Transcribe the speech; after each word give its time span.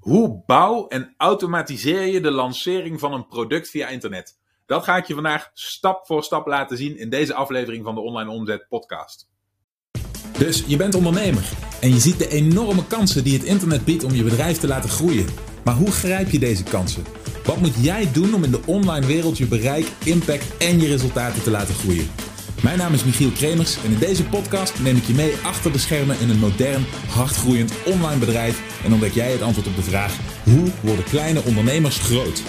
Hoe 0.00 0.42
bouw 0.46 0.88
en 0.88 1.14
automatiseer 1.16 2.06
je 2.06 2.20
de 2.20 2.30
lancering 2.30 3.00
van 3.00 3.12
een 3.12 3.26
product 3.26 3.70
via 3.70 3.88
internet? 3.88 4.38
Dat 4.66 4.84
ga 4.84 4.96
ik 4.96 5.06
je 5.06 5.14
vandaag 5.14 5.50
stap 5.54 6.06
voor 6.06 6.24
stap 6.24 6.46
laten 6.46 6.76
zien 6.76 6.98
in 6.98 7.10
deze 7.10 7.34
aflevering 7.34 7.84
van 7.84 7.94
de 7.94 8.00
Online 8.00 8.30
Omzet 8.30 8.66
Podcast. 8.68 9.28
Dus 10.38 10.64
je 10.66 10.76
bent 10.76 10.94
ondernemer 10.94 11.50
en 11.80 11.88
je 11.88 11.98
ziet 11.98 12.18
de 12.18 12.28
enorme 12.28 12.86
kansen 12.86 13.24
die 13.24 13.38
het 13.38 13.46
internet 13.46 13.84
biedt 13.84 14.04
om 14.04 14.12
je 14.12 14.22
bedrijf 14.22 14.58
te 14.58 14.66
laten 14.66 14.90
groeien. 14.90 15.26
Maar 15.64 15.74
hoe 15.74 15.90
grijp 15.90 16.30
je 16.30 16.38
deze 16.38 16.64
kansen? 16.64 17.04
Wat 17.44 17.56
moet 17.56 17.84
jij 17.84 18.12
doen 18.12 18.34
om 18.34 18.44
in 18.44 18.50
de 18.50 18.62
online 18.66 19.06
wereld 19.06 19.38
je 19.38 19.46
bereik, 19.46 19.92
impact 20.04 20.56
en 20.56 20.80
je 20.80 20.88
resultaten 20.88 21.42
te 21.42 21.50
laten 21.50 21.74
groeien? 21.74 22.29
Mijn 22.62 22.78
naam 22.78 22.92
is 22.92 23.04
Michiel 23.04 23.30
Kremers 23.30 23.84
en 23.84 23.90
in 23.92 23.98
deze 23.98 24.24
podcast 24.24 24.80
neem 24.80 24.96
ik 24.96 25.02
je 25.02 25.14
mee 25.14 25.36
achter 25.36 25.72
de 25.72 25.78
schermen 25.78 26.20
in 26.20 26.30
een 26.30 26.38
modern, 26.38 26.84
hardgroeiend 27.08 27.72
online 27.86 28.18
bedrijf 28.18 28.84
en 28.84 28.92
ontdek 28.92 29.12
jij 29.12 29.32
het 29.32 29.42
antwoord 29.42 29.66
op 29.66 29.76
de 29.76 29.82
vraag: 29.82 30.18
hoe 30.44 30.70
worden 30.82 31.04
kleine 31.04 31.42
ondernemers 31.42 31.98
groot? 31.98 32.42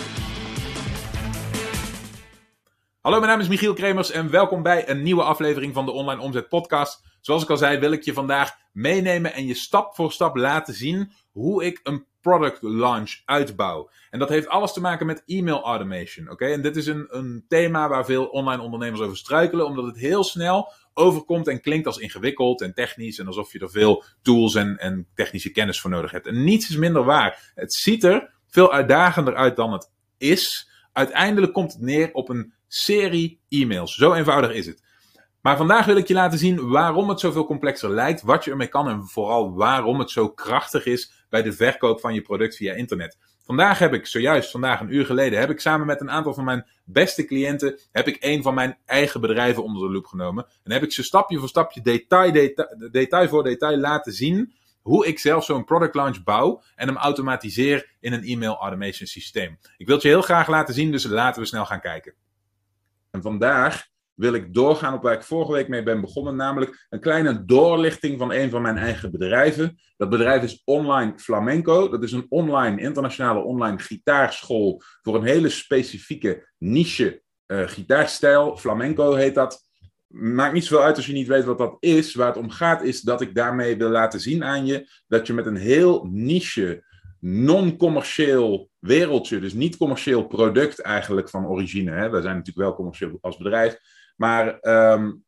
Hallo, 3.02 3.20
mijn 3.20 3.32
naam 3.32 3.40
is 3.40 3.48
Michiel 3.48 3.74
Kremers 3.74 4.12
en 4.12 4.30
welkom 4.30 4.64
bij 4.64 4.90
een 4.90 5.04
nieuwe 5.04 5.24
aflevering 5.24 5.74
van 5.74 5.86
de 5.86 5.92
Online 5.92 6.22
Omzet 6.22 6.50
Podcast. 6.50 7.04
Zoals 7.22 7.44
ik 7.44 7.50
al 7.50 7.58
zei, 7.58 7.80
wil 7.80 7.92
ik 7.92 8.04
je 8.04 8.14
vandaag 8.14 8.52
meenemen 8.72 9.34
en 9.34 9.46
je 9.46 9.54
stap 9.54 9.96
voor 9.96 10.12
stap 10.12 10.36
laten 10.36 10.74
zien 10.74 11.12
hoe 11.32 11.66
ik 11.66 11.80
een 11.84 12.06
product 12.22 12.62
launch 12.62 13.22
uitbouw. 13.26 13.90
En 14.10 14.20
dat 14.20 14.30
heeft 14.30 14.48
alles 14.48 14.74
te 14.74 14.82
maken 14.82 15.06
met 15.06 15.24
e-mail 15.26 15.64
automation. 15.64 16.30
Oké, 16.30 16.46
en 16.46 16.62
dit 16.62 16.76
is 16.76 16.88
een, 16.88 17.08
een 17.10 17.46
thema 17.48 17.90
waar 17.90 18.06
veel 18.06 18.26
online 18.26 18.62
ondernemers 18.62 19.02
over 19.02 19.18
struikelen, 19.18 19.66
omdat 19.66 19.86
het 19.86 19.98
heel 19.98 20.24
snel 20.24 20.72
overkomt 20.94 21.48
en 21.48 21.62
klinkt 21.62 21.88
als 21.88 21.98
ingewikkeld 21.98 22.62
en 22.62 22.74
technisch 22.74 23.20
en 23.20 23.28
alsof 23.28 23.52
je 23.52 23.60
er 23.60 23.70
veel 23.70 24.04
tools 24.22 24.56
en, 24.56 24.78
en 24.78 25.08
technische 25.16 25.52
kennis 25.52 25.82
voor 25.82 25.90
nodig 25.90 26.12
hebt. 26.12 26.28
En 26.28 26.44
niets 26.44 26.70
is 26.70 26.76
minder 26.76 27.04
waar. 27.04 27.52
Het 27.56 27.74
ziet 27.74 28.04
er 28.04 28.34
veel 28.48 28.74
uitdagender 28.74 29.36
uit 29.36 29.56
dan 29.56 29.74
het 29.74 29.92
is. 30.18 30.70
Uiteindelijk 30.94 31.54
komt 31.54 31.74
het 31.74 31.82
neer 31.82 32.10
op 32.14 32.30
een 32.30 32.54
serie 32.68 33.40
e-mails. 33.50 33.96
Zo 33.96 34.14
eenvoudig 34.14 34.52
is 34.52 34.66
het. 34.66 34.84
Maar 35.42 35.58
vandaag 35.58 35.86
wil 35.86 35.96
ik 35.96 36.08
je 36.08 36.14
laten 36.14 36.40
zien 36.40 36.70
waarom 36.70 37.10
het 37.10 37.20
zoveel 37.20 37.46
complexer 37.46 37.90
lijkt, 37.90 38.22
wat 38.22 38.44
je 38.44 38.52
ermee 38.52 38.68
kan 38.68 38.90
en 38.90 39.08
vooral 39.08 39.54
waarom 39.54 40.00
het 40.00 40.10
zo 40.10 40.30
krachtig 40.30 40.86
is 40.86 41.21
bij 41.32 41.42
de 41.42 41.54
verkoop 41.54 42.00
van 42.00 42.14
je 42.14 42.22
product 42.22 42.56
via 42.56 42.74
internet. 42.74 43.18
Vandaag 43.44 43.80
heb 43.80 43.94
ik, 43.94 44.06
zojuist 44.06 44.52
vandaag 44.52 44.80
een 44.80 44.94
uur 44.94 45.06
geleden, 45.06 45.40
heb 45.40 45.50
ik 45.50 45.60
samen 45.60 45.88
met 45.88 46.02
een 46.02 46.12
aantal 46.12 46.34
van 46.34 46.44
mijn 46.44 46.66
beste 46.84 47.26
cliënten, 47.26 47.80
heb 47.92 48.08
ik 48.08 48.18
een 48.20 48.42
van 48.42 48.54
mijn 48.54 48.78
eigen 48.86 49.22
bedrijven 49.22 49.64
onder 49.64 49.82
de 49.82 49.94
loep 49.94 50.06
genomen. 50.06 50.46
En 50.64 50.72
heb 50.72 50.84
ik 50.84 50.92
ze 50.92 51.04
stapje 51.04 51.38
voor 51.38 51.48
stapje, 51.48 51.82
detail, 51.82 52.32
detail, 52.92 53.28
voor 53.28 53.44
detail 53.44 53.78
laten 53.78 54.14
zien 54.14 54.54
hoe 54.82 55.08
ik 55.08 55.20
zelf 55.20 55.46
zo'n 55.46 55.64
product 55.64 55.96
launch 55.96 56.24
bouw 56.24 56.62
en 56.76 56.88
hem 56.88 56.98
automatiseer 56.98 57.96
in 58.00 58.14
een 58.14 58.24
e-mail 58.24 58.58
automation 58.58 59.08
systeem. 59.08 59.58
Ik 59.78 59.86
wil 59.86 59.96
het 59.96 60.04
je 60.04 60.10
heel 60.10 60.22
graag 60.22 60.48
laten 60.48 60.74
zien, 60.74 60.92
dus 60.92 61.04
laten 61.04 61.42
we 61.42 61.48
snel 61.48 61.66
gaan 61.66 61.82
kijken. 61.82 62.14
En 63.12 63.22
vandaag 63.22 63.88
wil 64.22 64.34
ik 64.34 64.54
doorgaan 64.54 64.94
op 64.94 65.02
waar 65.02 65.14
ik 65.14 65.24
vorige 65.24 65.52
week 65.52 65.68
mee 65.68 65.84
ben 65.84 66.02
begonnen, 66.02 66.36
namelijk 66.36 66.86
een 66.90 67.00
kleine 67.00 67.46
doorlichting 67.46 68.20
van 68.20 68.32
een 68.32 68.50
van 68.50 68.62
mijn 68.62 68.78
eigen 68.78 69.12
bedrijven. 69.12 69.80
Dat 69.98 70.10
bedrijf 70.10 70.44
is 70.44 70.62
Online 70.66 71.14
Flamenco. 71.16 71.90
Dat 71.90 72.04
is 72.04 72.12
een 72.12 72.26
online, 72.30 72.82
internationale 72.82 73.44
online 73.44 73.80
gitaarschool 73.80 74.82
voor 75.02 75.16
een 75.16 75.24
hele 75.24 75.50
specifieke 75.50 76.50
niche 76.58 77.22
uh, 77.48 77.68
gitaarstijl. 77.68 78.58
Flamenco 78.58 79.14
heet 79.14 79.36
dat. 79.36 79.70
Maakt 80.08 80.54
niet 80.54 80.66
zoveel 80.66 80.86
uit 80.86 80.96
als 80.96 81.06
je 81.06 81.14
niet 81.14 81.28
weet 81.28 81.46
wat 81.46 81.58
dat 81.58 81.78
is. 81.80 82.16
Waar 82.16 82.28
het 82.28 82.38
om 82.38 82.50
gaat 82.50 82.84
is 82.84 83.02
dat 83.02 83.22
ik 83.22 83.36
daarmee 83.36 83.78
wil 83.78 83.90
laten 83.90 84.20
zien 84.20 84.44
aan 84.44 84.66
je 84.66 84.90
dat 85.08 85.28
je 85.28 85.34
met 85.34 85.46
een 85.46 85.56
heel 85.56 86.08
niche, 86.12 86.84
non-commercieel 87.20 88.70
wereldje, 88.80 89.40
dus 89.40 89.54
niet 89.54 89.78
commercieel 89.78 90.28
product 90.28 90.82
eigenlijk 90.82 91.30
van 91.30 91.48
origine. 91.48 91.92
Hè. 91.92 92.10
Wij 92.10 92.22
zijn 92.22 92.36
natuurlijk 92.36 92.68
wel 92.68 92.76
commercieel 92.76 93.18
als 93.22 93.38
bedrijf 93.38 94.00
maar 94.22 94.58
um, 94.62 95.24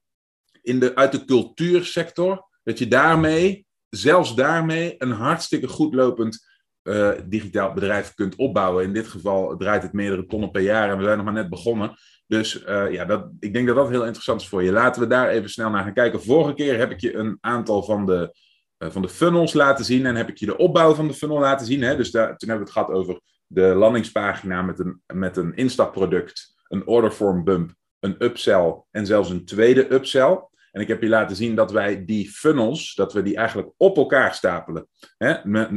in 0.61 0.79
de, 0.79 0.95
uit 0.95 1.11
de 1.11 1.25
cultuursector, 1.25 2.47
dat 2.63 2.79
je 2.79 2.87
daarmee, 2.87 3.65
zelfs 3.89 4.35
daarmee, 4.35 4.95
een 4.97 5.11
hartstikke 5.11 5.67
goed 5.67 5.93
lopend 5.93 6.45
uh, 6.83 7.11
digitaal 7.25 7.73
bedrijf 7.73 8.13
kunt 8.13 8.35
opbouwen. 8.35 8.83
In 8.83 8.93
dit 8.93 9.07
geval 9.07 9.57
draait 9.57 9.83
het 9.83 9.93
meerdere 9.93 10.25
tonnen 10.25 10.51
per 10.51 10.61
jaar 10.61 10.89
en 10.89 10.97
we 10.97 11.03
zijn 11.03 11.15
nog 11.15 11.25
maar 11.25 11.33
net 11.33 11.49
begonnen. 11.49 11.95
Dus 12.27 12.63
uh, 12.65 12.91
ja, 12.91 13.05
dat, 13.05 13.29
ik 13.39 13.53
denk 13.53 13.67
dat 13.67 13.75
dat 13.75 13.89
heel 13.89 14.05
interessant 14.05 14.41
is 14.41 14.47
voor 14.47 14.63
je. 14.63 14.71
Laten 14.71 15.01
we 15.01 15.07
daar 15.07 15.29
even 15.29 15.49
snel 15.49 15.69
naar 15.69 15.83
gaan 15.83 15.93
kijken. 15.93 16.21
Vorige 16.21 16.53
keer 16.53 16.77
heb 16.77 16.91
ik 16.91 16.99
je 16.99 17.15
een 17.15 17.37
aantal 17.41 17.83
van 17.83 18.05
de, 18.05 18.35
uh, 18.77 18.89
van 18.89 19.01
de 19.01 19.09
funnels 19.09 19.53
laten 19.53 19.85
zien 19.85 20.05
en 20.05 20.15
heb 20.15 20.29
ik 20.29 20.37
je 20.37 20.45
de 20.45 20.57
opbouw 20.57 20.93
van 20.93 21.07
de 21.07 21.13
funnel 21.13 21.39
laten 21.39 21.65
zien. 21.65 21.81
Hè? 21.81 21.95
Dus 21.95 22.11
daar, 22.11 22.37
toen 22.37 22.49
hebben 22.49 22.67
we 22.67 22.71
het 22.73 22.85
gehad 22.85 22.99
over 22.99 23.21
de 23.47 23.61
landingspagina 23.61 24.61
met 24.61 24.79
een, 24.79 25.01
met 25.13 25.37
een 25.37 25.55
instapproduct, 25.55 26.53
een 26.67 26.87
orderform 26.87 27.43
bump 27.43 27.73
een 28.03 28.23
upsell 28.23 28.83
en 28.91 29.05
zelfs 29.05 29.29
een 29.29 29.45
tweede 29.45 29.93
upsell. 29.93 30.47
En 30.71 30.81
ik 30.81 30.87
heb 30.87 31.01
je 31.01 31.09
laten 31.09 31.35
zien 31.35 31.55
dat 31.55 31.71
wij 31.71 32.05
die 32.05 32.29
funnels, 32.29 32.95
dat 32.95 33.13
we 33.13 33.21
die 33.21 33.35
eigenlijk 33.35 33.71
op 33.77 33.97
elkaar 33.97 34.33
stapelen. 34.33 34.87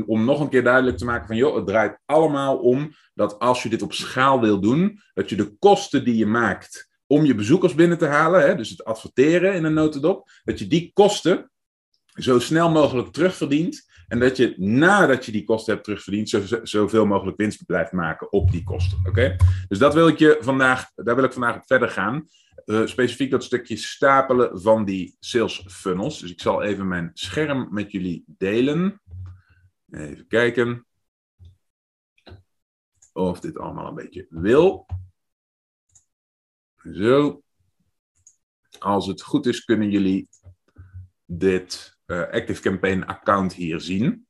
Om 0.06 0.24
nog 0.24 0.40
een 0.40 0.48
keer 0.48 0.64
duidelijk 0.64 0.96
te 0.98 1.04
maken 1.04 1.26
van, 1.26 1.36
joh, 1.36 1.56
het 1.56 1.66
draait 1.66 1.98
allemaal 2.04 2.58
om 2.58 2.92
dat 3.14 3.38
als 3.38 3.62
je 3.62 3.68
dit 3.68 3.82
op 3.82 3.92
schaal 3.92 4.40
wil 4.40 4.60
doen, 4.60 5.00
dat 5.14 5.28
je 5.28 5.36
de 5.36 5.56
kosten 5.58 6.04
die 6.04 6.16
je 6.16 6.26
maakt 6.26 6.88
om 7.06 7.24
je 7.24 7.34
bezoekers 7.34 7.74
binnen 7.74 7.98
te 7.98 8.06
halen, 8.06 8.40
hè, 8.40 8.54
dus 8.54 8.70
het 8.70 8.84
adverteren 8.84 9.54
in 9.54 9.64
een 9.64 9.74
notendop, 9.74 10.30
dat 10.44 10.58
je 10.58 10.66
die 10.66 10.90
kosten 10.92 11.50
zo 12.06 12.38
snel 12.38 12.70
mogelijk 12.70 13.12
terugverdient 13.12 13.84
en 14.08 14.18
dat 14.18 14.36
je 14.36 14.54
nadat 14.56 15.24
je 15.24 15.32
die 15.32 15.44
kosten 15.44 15.72
hebt 15.72 15.84
terugverdiend, 15.84 16.28
zo, 16.28 16.42
zoveel 16.62 17.06
mogelijk 17.06 17.36
winst 17.36 17.66
blijft 17.66 17.92
maken 17.92 18.32
op 18.32 18.50
die 18.50 18.62
kosten. 18.62 18.98
Oké? 19.06 19.36
Dus 19.68 19.78
dat 19.78 19.94
wil 19.94 20.08
ik 20.08 20.18
je 20.18 20.38
vandaag, 20.40 20.90
daar 20.94 21.14
wil 21.14 21.24
ik 21.24 21.32
vandaag 21.32 21.56
op 21.56 21.66
verder 21.66 21.88
gaan. 21.88 22.28
Uh, 22.64 22.86
specifiek 22.86 23.30
dat 23.30 23.44
stukje 23.44 23.76
stapelen 23.76 24.60
van 24.60 24.84
die 24.84 25.16
sales 25.20 25.64
funnels. 25.68 26.20
Dus 26.20 26.30
ik 26.30 26.40
zal 26.40 26.62
even 26.62 26.88
mijn 26.88 27.10
scherm 27.14 27.68
met 27.70 27.92
jullie 27.92 28.24
delen. 28.26 29.00
Even 29.90 30.26
kijken 30.26 30.86
of 33.12 33.40
dit 33.40 33.58
allemaal 33.58 33.88
een 33.88 33.94
beetje 33.94 34.26
wil. 34.30 34.86
Zo. 36.92 37.42
Als 38.78 39.06
het 39.06 39.22
goed 39.22 39.46
is, 39.46 39.64
kunnen 39.64 39.90
jullie 39.90 40.28
dit 41.26 41.98
uh, 42.06 42.20
Active 42.20 42.62
Campaign 42.62 43.02
account 43.02 43.52
hier 43.52 43.80
zien. 43.80 44.26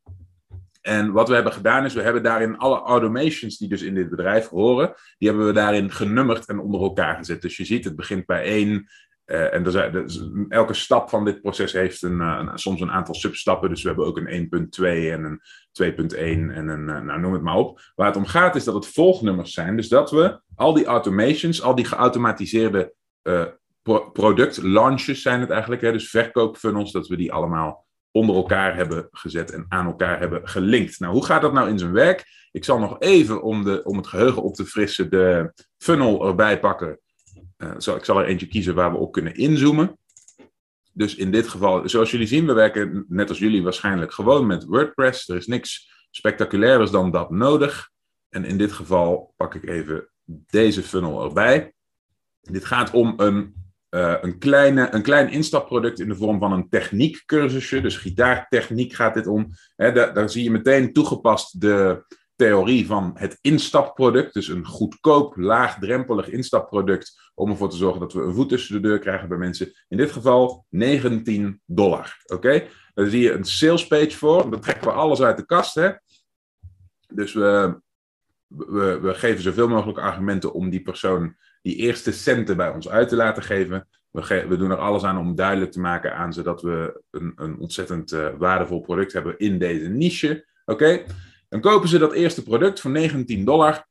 En 0.86 1.12
wat 1.12 1.28
we 1.28 1.34
hebben 1.34 1.52
gedaan 1.52 1.84
is, 1.84 1.94
we 1.94 2.02
hebben 2.02 2.22
daarin 2.22 2.58
alle 2.58 2.80
automations 2.80 3.58
die 3.58 3.68
dus 3.68 3.82
in 3.82 3.94
dit 3.94 4.10
bedrijf 4.10 4.48
horen, 4.48 4.94
die 5.18 5.28
hebben 5.28 5.46
we 5.46 5.52
daarin 5.52 5.90
genummerd 5.90 6.46
en 6.46 6.58
onder 6.58 6.80
elkaar 6.80 7.16
gezet. 7.16 7.42
Dus 7.42 7.56
je 7.56 7.64
ziet, 7.64 7.84
het 7.84 7.96
begint 7.96 8.26
bij 8.26 8.42
één. 8.42 8.86
Uh, 9.26 9.54
en 9.54 9.64
er 9.64 9.70
zijn, 9.70 10.06
elke 10.48 10.74
stap 10.74 11.08
van 11.08 11.24
dit 11.24 11.40
proces 11.40 11.72
heeft 11.72 12.02
een, 12.02 12.20
uh, 12.20 12.38
een, 12.40 12.58
soms 12.58 12.80
een 12.80 12.90
aantal 12.90 13.14
substappen. 13.14 13.68
Dus 13.68 13.82
we 13.82 13.88
hebben 13.88 14.06
ook 14.06 14.18
een 14.18 14.48
1.2 14.80 14.84
en 14.84 15.24
een 15.24 15.40
2.1 15.82 16.18
en 16.18 16.68
een, 16.68 16.84
nou 16.84 17.20
noem 17.20 17.32
het 17.32 17.42
maar 17.42 17.56
op. 17.56 17.80
Waar 17.94 18.06
het 18.06 18.16
om 18.16 18.26
gaat 18.26 18.56
is 18.56 18.64
dat 18.64 18.74
het 18.74 18.86
volgnummers 18.86 19.52
zijn. 19.52 19.76
Dus 19.76 19.88
dat 19.88 20.10
we 20.10 20.40
al 20.54 20.74
die 20.74 20.84
automations, 20.84 21.62
al 21.62 21.74
die 21.74 21.84
geautomatiseerde 21.84 22.94
product 24.12 24.62
launches 24.62 25.22
zijn 25.22 25.40
het 25.40 25.50
eigenlijk, 25.50 25.82
hè, 25.82 25.92
dus 25.92 26.10
verkoopfunnels, 26.10 26.92
dat 26.92 27.06
we 27.06 27.16
die 27.16 27.32
allemaal 27.32 27.86
onder 28.10 28.36
elkaar 28.36 28.76
hebben 28.76 29.08
gezet 29.10 29.50
en 29.50 29.66
aan 29.68 29.86
elkaar 29.86 30.18
hebben 30.18 30.48
gelinkt. 30.48 31.00
Nou, 31.00 31.12
hoe 31.12 31.24
gaat 31.24 31.42
dat 31.42 31.52
nou 31.52 31.68
in 31.68 31.78
zijn 31.78 31.92
werk? 31.92 32.24
Ik 32.52 32.64
zal 32.64 32.78
nog 32.78 33.00
even, 33.00 33.42
om, 33.42 33.64
de, 33.64 33.84
om 33.84 33.96
het 33.96 34.06
geheugen 34.06 34.42
op 34.42 34.54
te 34.54 34.64
frissen, 34.64 35.10
de 35.10 35.52
funnel 35.78 36.26
erbij 36.26 36.60
pakken. 36.60 37.00
Zo, 37.78 37.96
ik 37.96 38.04
zal 38.04 38.18
er 38.18 38.26
eentje 38.26 38.46
kiezen 38.46 38.74
waar 38.74 38.90
we 38.90 38.98
op 38.98 39.12
kunnen 39.12 39.34
inzoomen. 39.34 39.98
Dus 40.92 41.14
in 41.14 41.30
dit 41.30 41.48
geval, 41.48 41.88
zoals 41.88 42.10
jullie 42.10 42.26
zien, 42.26 42.46
we 42.46 42.52
werken 42.52 43.04
net 43.08 43.28
als 43.28 43.38
jullie 43.38 43.62
waarschijnlijk 43.62 44.12
gewoon 44.12 44.46
met 44.46 44.64
WordPress. 44.64 45.28
Er 45.28 45.36
is 45.36 45.46
niks 45.46 45.90
spectaculairs 46.10 46.90
dan 46.90 47.10
dat 47.10 47.30
nodig. 47.30 47.90
En 48.28 48.44
in 48.44 48.58
dit 48.58 48.72
geval 48.72 49.34
pak 49.36 49.54
ik 49.54 49.68
even 49.68 50.08
deze 50.26 50.82
funnel 50.82 51.24
erbij. 51.24 51.72
Dit 52.40 52.64
gaat 52.64 52.90
om 52.90 53.14
een 53.16 53.65
uh, 53.96 54.14
een, 54.20 54.38
kleine, 54.38 54.94
een 54.94 55.02
klein 55.02 55.30
instapproduct 55.30 56.00
in 56.00 56.08
de 56.08 56.16
vorm 56.16 56.38
van 56.38 56.52
een 56.52 56.68
techniekcursusje. 56.68 57.80
Dus 57.80 57.96
gitaartechniek 57.96 58.92
gaat 58.92 59.14
dit 59.14 59.26
om. 59.26 59.46
He, 59.76 59.92
daar, 59.92 60.30
zie 60.30 60.44
je 60.44 60.50
meteen 60.50 60.92
toegepast 60.92 61.60
de 61.60 62.04
theorie 62.34 62.86
van 62.86 63.10
het 63.14 63.38
instapproduct. 63.40 64.34
Dus 64.34 64.48
een 64.48 64.66
goedkoop, 64.66 65.36
laagdrempelig 65.36 66.28
instapproduct. 66.28 67.24
Om 67.34 67.50
ervoor 67.50 67.70
te 67.70 67.76
zorgen 67.76 68.00
dat 68.00 68.12
we 68.12 68.22
een 68.22 68.34
voet 68.34 68.48
tussen 68.48 68.74
de 68.74 68.88
deur 68.88 68.98
krijgen 68.98 69.28
bij 69.28 69.38
mensen. 69.38 69.72
In 69.88 69.96
dit 69.96 70.12
geval 70.12 70.66
19 70.68 71.60
dollar. 71.64 72.16
Oké? 72.24 72.34
Okay? 72.34 72.68
Daar 72.94 73.06
zie 73.06 73.20
je 73.20 73.32
een 73.32 73.44
sales 73.44 73.86
page 73.86 74.16
voor. 74.16 74.50
Dan 74.50 74.60
trekken 74.60 74.84
we 74.84 74.92
alles 74.92 75.22
uit 75.22 75.36
de 75.36 75.46
kast. 75.46 75.74
Hè? 75.74 75.90
Dus 77.08 77.32
we, 77.32 77.80
we, 78.46 78.98
we 79.00 79.14
geven 79.14 79.42
zoveel 79.42 79.68
mogelijk 79.68 79.98
argumenten 79.98 80.52
om 80.52 80.70
die 80.70 80.82
persoon 80.82 81.36
die 81.66 81.76
eerste 81.76 82.12
centen 82.12 82.56
bij 82.56 82.68
ons 82.68 82.88
uit 82.88 83.08
te 83.08 83.16
laten 83.16 83.42
geven. 83.42 83.88
We, 84.10 84.44
we, 84.48 84.56
doen 84.56 84.70
er 84.70 84.76
alles 84.76 85.02
aan 85.02 85.18
om 85.18 85.34
duidelijk 85.34 85.72
te 85.72 85.80
maken 85.80 86.14
aan 86.14 86.32
ze 86.32 86.42
dat 86.42 86.62
we 86.62 87.02
een, 87.10 87.32
een 87.36 87.58
ontzettend 87.58 88.12
uh, 88.12 88.28
waardevol 88.38 88.80
product 88.80 89.12
hebben 89.12 89.38
in 89.38 89.58
deze 89.58 89.88
niche. 89.88 90.46
Oké? 90.64 91.02
Dan 91.48 91.60
kopen 91.60 91.88
ze 91.88 91.98
dat 91.98 92.12
eerste 92.12 92.42
product 92.42 92.80
voor 92.80 92.90
19 92.90 93.44
dollar. 93.44 93.86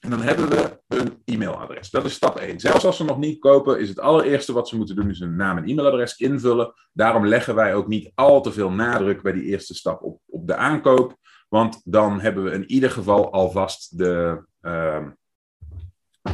En 0.00 0.10
dan 0.10 0.20
hebben 0.20 0.48
we 0.48 0.80
een 0.86 1.22
e-mailadres. 1.24 1.90
Dat 1.90 2.04
is 2.04 2.14
stap 2.14 2.36
1. 2.36 2.60
Zelfs 2.60 2.84
als 2.84 2.96
ze 2.96 3.04
nog 3.04 3.18
niet 3.18 3.38
kopen, 3.38 3.80
is 3.80 3.88
het 3.88 4.00
allereerste 4.00 4.52
wat 4.52 4.68
ze 4.68 4.76
moeten 4.76 4.96
doen, 4.96 5.10
is 5.10 5.18
hun 5.18 5.36
naam 5.36 5.56
en 5.56 5.64
e-mailadres 5.64 6.16
invullen. 6.16 6.72
Daarom 6.92 7.26
leggen 7.26 7.54
wij 7.54 7.74
ook 7.74 7.88
niet 7.88 8.12
al 8.14 8.42
te 8.42 8.52
veel 8.52 8.70
nadruk 8.70 9.22
bij 9.22 9.32
die 9.32 9.44
eerste 9.44 9.74
stap 9.74 10.02
op, 10.02 10.20
op 10.26 10.46
de 10.46 10.56
aankoop. 10.56 11.16
Want 11.48 11.80
dan 11.84 12.20
hebben 12.20 12.44
we 12.44 12.50
in 12.50 12.70
ieder 12.70 12.90
geval 12.90 13.32
alvast 13.32 13.98
de, 13.98 14.44
uh, 14.60 15.06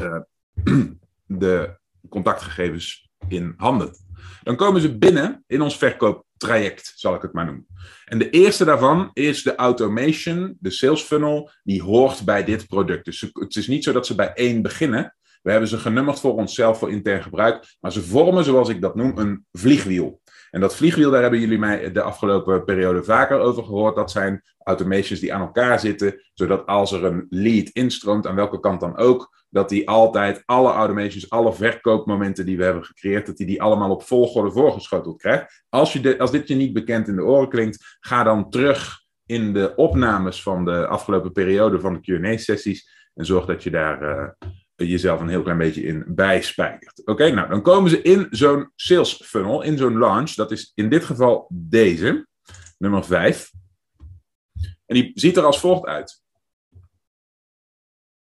uh, 0.03 0.21
de 1.27 1.79
contactgegevens 2.09 3.11
in 3.29 3.55
handen. 3.57 3.95
Dan 4.43 4.57
komen 4.57 4.81
ze 4.81 4.99
binnen 4.99 5.45
in 5.47 5.61
ons 5.61 5.77
verkooptraject, 5.77 6.93
zal 6.97 7.15
ik 7.15 7.23
het 7.23 7.33
maar 7.33 7.45
noemen. 7.45 7.67
En 8.05 8.19
de 8.19 8.31
eerste 8.31 8.65
daarvan 8.65 9.11
is 9.13 9.43
de 9.43 9.55
automation, 9.55 10.57
de 10.61 10.71
sales 10.71 11.03
funnel, 11.03 11.51
die 11.63 11.83
hoort 11.83 12.25
bij 12.25 12.45
dit 12.45 12.67
product. 12.67 13.05
Dus 13.05 13.21
het 13.33 13.57
is 13.57 13.69
niet 13.69 13.85
zo 13.85 13.93
dat 13.93 14.07
ze 14.07 14.15
bij 14.15 14.33
één 14.35 14.63
beginnen. 14.63 15.15
We 15.43 15.51
hebben 15.51 15.69
ze 15.69 15.79
genummerd 15.79 16.21
voor 16.21 16.35
onszelf 16.35 16.79
voor 16.79 16.91
intern 16.91 17.23
gebruik, 17.23 17.77
maar 17.81 17.93
ze 17.93 18.03
vormen, 18.03 18.45
zoals 18.45 18.69
ik 18.69 18.81
dat 18.81 18.95
noem, 18.95 19.19
een 19.19 19.45
vliegwiel. 19.53 20.21
En 20.51 20.61
dat 20.61 20.77
vliegwiel, 20.77 21.11
daar 21.11 21.23
hebben 21.23 21.41
jullie 21.41 21.59
mij 21.59 21.93
de 21.93 22.03
afgelopen 22.03 22.65
periode 22.65 23.05
vaker 23.05 23.39
over 23.39 23.65
gehoord. 23.65 23.97
Dat 23.97 24.11
zijn 24.11 24.43
automations 24.59 25.21
die 25.21 25.35
aan 25.35 25.41
elkaar 25.41 25.81
zitten, 25.81 26.23
zodat 26.35 26.67
als 26.67 26.93
er 26.93 27.05
een 27.05 27.27
lead 27.29 27.69
instroomt, 27.69 28.27
aan 28.27 28.35
welke 28.35 28.61
kant 28.61 28.81
dan 28.81 28.97
ook, 28.97 29.40
dat 29.51 29.69
die 29.69 29.89
altijd 29.89 30.43
alle 30.45 30.73
automations, 30.73 31.31
alle 31.31 31.53
verkoopmomenten 31.53 32.47
die 32.47 32.57
we 32.57 32.65
hebben 32.65 32.85
gecreëerd, 32.85 33.27
dat 33.27 33.37
die 33.37 33.47
die 33.47 33.63
allemaal 33.63 33.91
op 33.91 34.03
volgorde 34.03 34.51
voorgeschoteld 34.51 35.19
krijgt. 35.19 35.65
Als, 35.69 35.93
je 35.93 36.19
als 36.19 36.31
dit 36.31 36.49
je 36.49 36.55
niet 36.55 36.73
bekend 36.73 37.09
in 37.09 37.17
de 37.17 37.25
oren 37.25 37.49
klinkt, 37.49 37.99
ga 38.01 38.23
dan 38.23 38.51
terug 38.51 39.01
in 39.27 39.53
de 39.53 39.73
opnames 39.77 40.43
van 40.43 40.65
de 40.65 40.87
afgelopen 40.87 41.33
periode 41.33 41.81
van 41.81 41.95
de 41.95 42.01
Q&A-sessies 42.01 43.09
en 43.15 43.27
zorg 43.27 43.47
dat 43.47 43.63
je 43.63 43.71
daar 43.71 44.03
uh, 44.03 44.29
jezelf 44.89 45.21
een 45.21 45.29
heel 45.29 45.43
klein 45.43 45.59
beetje 45.59 45.83
in 45.83 46.05
bijspijkert. 46.07 47.03
Oké, 47.05 47.31
nou 47.31 47.49
dan 47.49 47.63
komen 47.63 47.91
ze 47.91 48.03
in 48.03 48.27
zo'n 48.31 48.71
sales 48.77 49.23
funnel, 49.25 49.63
in 49.63 49.79
zo'n 49.79 49.99
launch. 49.99 50.31
Dat 50.31 50.51
is 50.51 50.73
in 50.75 50.89
dit 50.89 51.05
geval 51.05 51.47
deze, 51.53 52.27
nummer 52.79 53.05
5. 53.05 53.51
En 54.87 54.95
die 54.95 55.11
ziet 55.15 55.37
er 55.37 55.45
als 55.45 55.61
volgt 55.61 55.87
uit. 55.87 56.23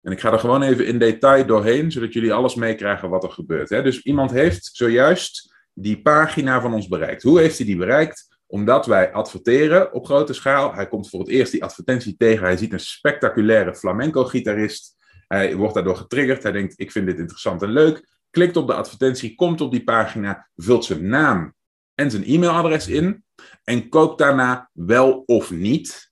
En 0.08 0.14
ik 0.14 0.20
ga 0.20 0.32
er 0.32 0.40
gewoon 0.40 0.62
even 0.62 0.86
in 0.86 1.00
detail 1.00 1.46
doorheen, 1.46 1.92
zodat 1.92 2.14
jullie 2.14 2.34
alles 2.34 2.56
meekrijgen 2.56 3.10
wat 3.10 3.24
er 3.24 3.32
gebeurt. 3.32 3.70
Hè? 3.70 3.84
Dus 3.84 4.02
iemand 4.02 4.32
heeft 4.32 4.70
zojuist 4.74 5.56
die 5.74 6.02
pagina 6.02 6.62
van 6.62 6.74
ons 6.74 6.88
bereikt. 6.88 7.24
Hoe 7.24 7.40
heeft 7.40 7.58
hij 7.58 7.66
die 7.66 7.78
bereikt? 7.78 8.38
Omdat 8.46 8.86
wij 8.86 9.14
adverteren 9.14 9.94
op 9.94 10.06
grote 10.06 10.34
schaal. 10.34 10.74
Hij 10.74 10.88
komt 10.88 11.10
voor 11.10 11.20
het 11.20 11.30
eerst 11.30 11.52
die 11.52 11.64
advertentie 11.64 12.16
tegen. 12.18 12.44
Hij 12.44 12.58
ziet 12.58 12.74
een 12.74 12.80
spectaculaire 12.80 13.76
flamenco-gitarist. 13.76 14.96
Hij 15.28 15.56
wordt 15.56 15.74
daardoor 15.74 15.98
getriggerd. 15.98 16.44
Hij 16.44 16.52
denkt, 16.52 16.74
ik 16.80 16.92
vind 16.92 17.06
dit 17.06 17.20
interessant 17.20 17.62
en 17.62 17.72
leuk. 17.72 18.08
Klikt 18.30 18.58
op 18.58 18.68
de 18.68 18.74
advertentie, 18.74 19.36
komt 19.36 19.62
op 19.62 19.72
die 19.72 19.84
pagina, 19.84 20.50
vult 20.56 20.86
zijn 20.86 21.08
naam 21.08 21.54
en 21.96 22.12
zijn 22.12 22.24
e-mailadres 22.24 22.88
in. 22.88 23.24
En 23.64 23.90
koopt 23.90 24.18
daarna 24.18 24.70
wel 24.74 25.24
of 25.26 25.52
niet 25.52 26.07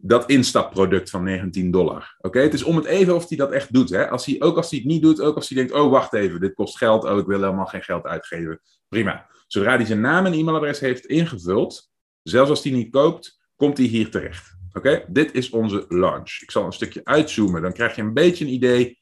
dat 0.00 0.30
instapproduct 0.30 1.10
van 1.10 1.22
19 1.22 1.70
dollar. 1.70 2.16
Oké, 2.18 2.40
het 2.40 2.54
is 2.54 2.62
om 2.62 2.76
het 2.76 2.84
even 2.84 3.14
of 3.14 3.28
hij 3.28 3.38
dat 3.38 3.52
echt 3.52 3.72
doet. 3.72 3.90
Hè? 3.90 4.08
Als 4.08 4.26
hij, 4.26 4.36
ook 4.38 4.56
als 4.56 4.70
hij 4.70 4.78
het 4.78 4.88
niet 4.88 5.02
doet, 5.02 5.20
ook 5.20 5.36
als 5.36 5.48
hij 5.48 5.58
denkt, 5.58 5.72
oh 5.72 5.90
wacht 5.90 6.12
even, 6.12 6.40
dit 6.40 6.54
kost 6.54 6.76
geld, 6.76 7.04
oh 7.04 7.18
ik 7.18 7.26
wil 7.26 7.40
helemaal 7.40 7.66
geen 7.66 7.82
geld 7.82 8.04
uitgeven. 8.04 8.60
Prima. 8.88 9.26
Zodra 9.46 9.76
hij 9.76 9.84
zijn 9.84 10.00
naam 10.00 10.26
en 10.26 10.32
e-mailadres 10.32 10.80
heeft 10.80 11.06
ingevuld, 11.06 11.90
zelfs 12.22 12.50
als 12.50 12.62
hij 12.62 12.72
niet 12.72 12.90
koopt, 12.90 13.38
komt 13.56 13.78
hij 13.78 13.86
hier 13.86 14.10
terecht. 14.10 14.56
Oké, 14.72 15.04
dit 15.08 15.34
is 15.34 15.50
onze 15.50 15.84
launch. 15.88 16.38
Ik 16.40 16.50
zal 16.50 16.64
een 16.64 16.72
stukje 16.72 17.00
uitzoomen, 17.04 17.62
dan 17.62 17.72
krijg 17.72 17.96
je 17.96 18.02
een 18.02 18.14
beetje 18.14 18.44
een 18.44 18.52
idee. 18.52 18.98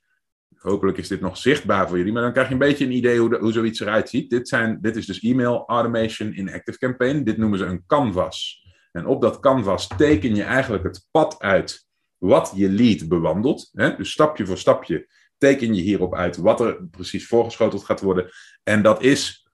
Hopelijk 0.56 0.98
is 0.98 1.08
dit 1.08 1.20
nog 1.20 1.36
zichtbaar 1.36 1.88
voor 1.88 1.96
jullie, 1.98 2.12
maar 2.12 2.22
dan 2.22 2.32
krijg 2.32 2.46
je 2.46 2.52
een 2.52 2.60
beetje 2.60 2.84
een 2.84 2.92
idee 2.92 3.18
hoe, 3.18 3.38
hoe 3.38 3.52
zoiets 3.52 3.80
eruit 3.80 4.08
ziet. 4.08 4.30
Dit, 4.30 4.48
zijn, 4.48 4.78
dit 4.80 4.96
is 4.96 5.06
dus 5.06 5.20
e-mail 5.20 5.64
automation 5.66 6.34
in 6.34 6.52
ActiveCampaign. 6.52 7.22
Dit 7.22 7.36
noemen 7.36 7.58
ze 7.58 7.64
een 7.64 7.84
canvas. 7.86 8.65
En 8.96 9.06
op 9.06 9.20
dat 9.20 9.40
canvas 9.40 9.88
teken 9.96 10.34
je 10.34 10.42
eigenlijk 10.42 10.84
het 10.84 11.06
pad 11.10 11.38
uit 11.38 11.86
wat 12.18 12.52
je 12.54 12.68
lead 12.70 13.08
bewandelt. 13.08 13.70
Hè? 13.72 13.96
Dus 13.96 14.10
stapje 14.10 14.46
voor 14.46 14.58
stapje 14.58 15.08
teken 15.38 15.74
je 15.74 15.82
hierop 15.82 16.14
uit 16.14 16.36
wat 16.36 16.60
er 16.60 16.86
precies 16.90 17.26
voorgeschoteld 17.26 17.84
gaat 17.84 18.00
worden. 18.00 18.30
En 18.62 18.82
dat 18.82 19.02
is 19.02 19.48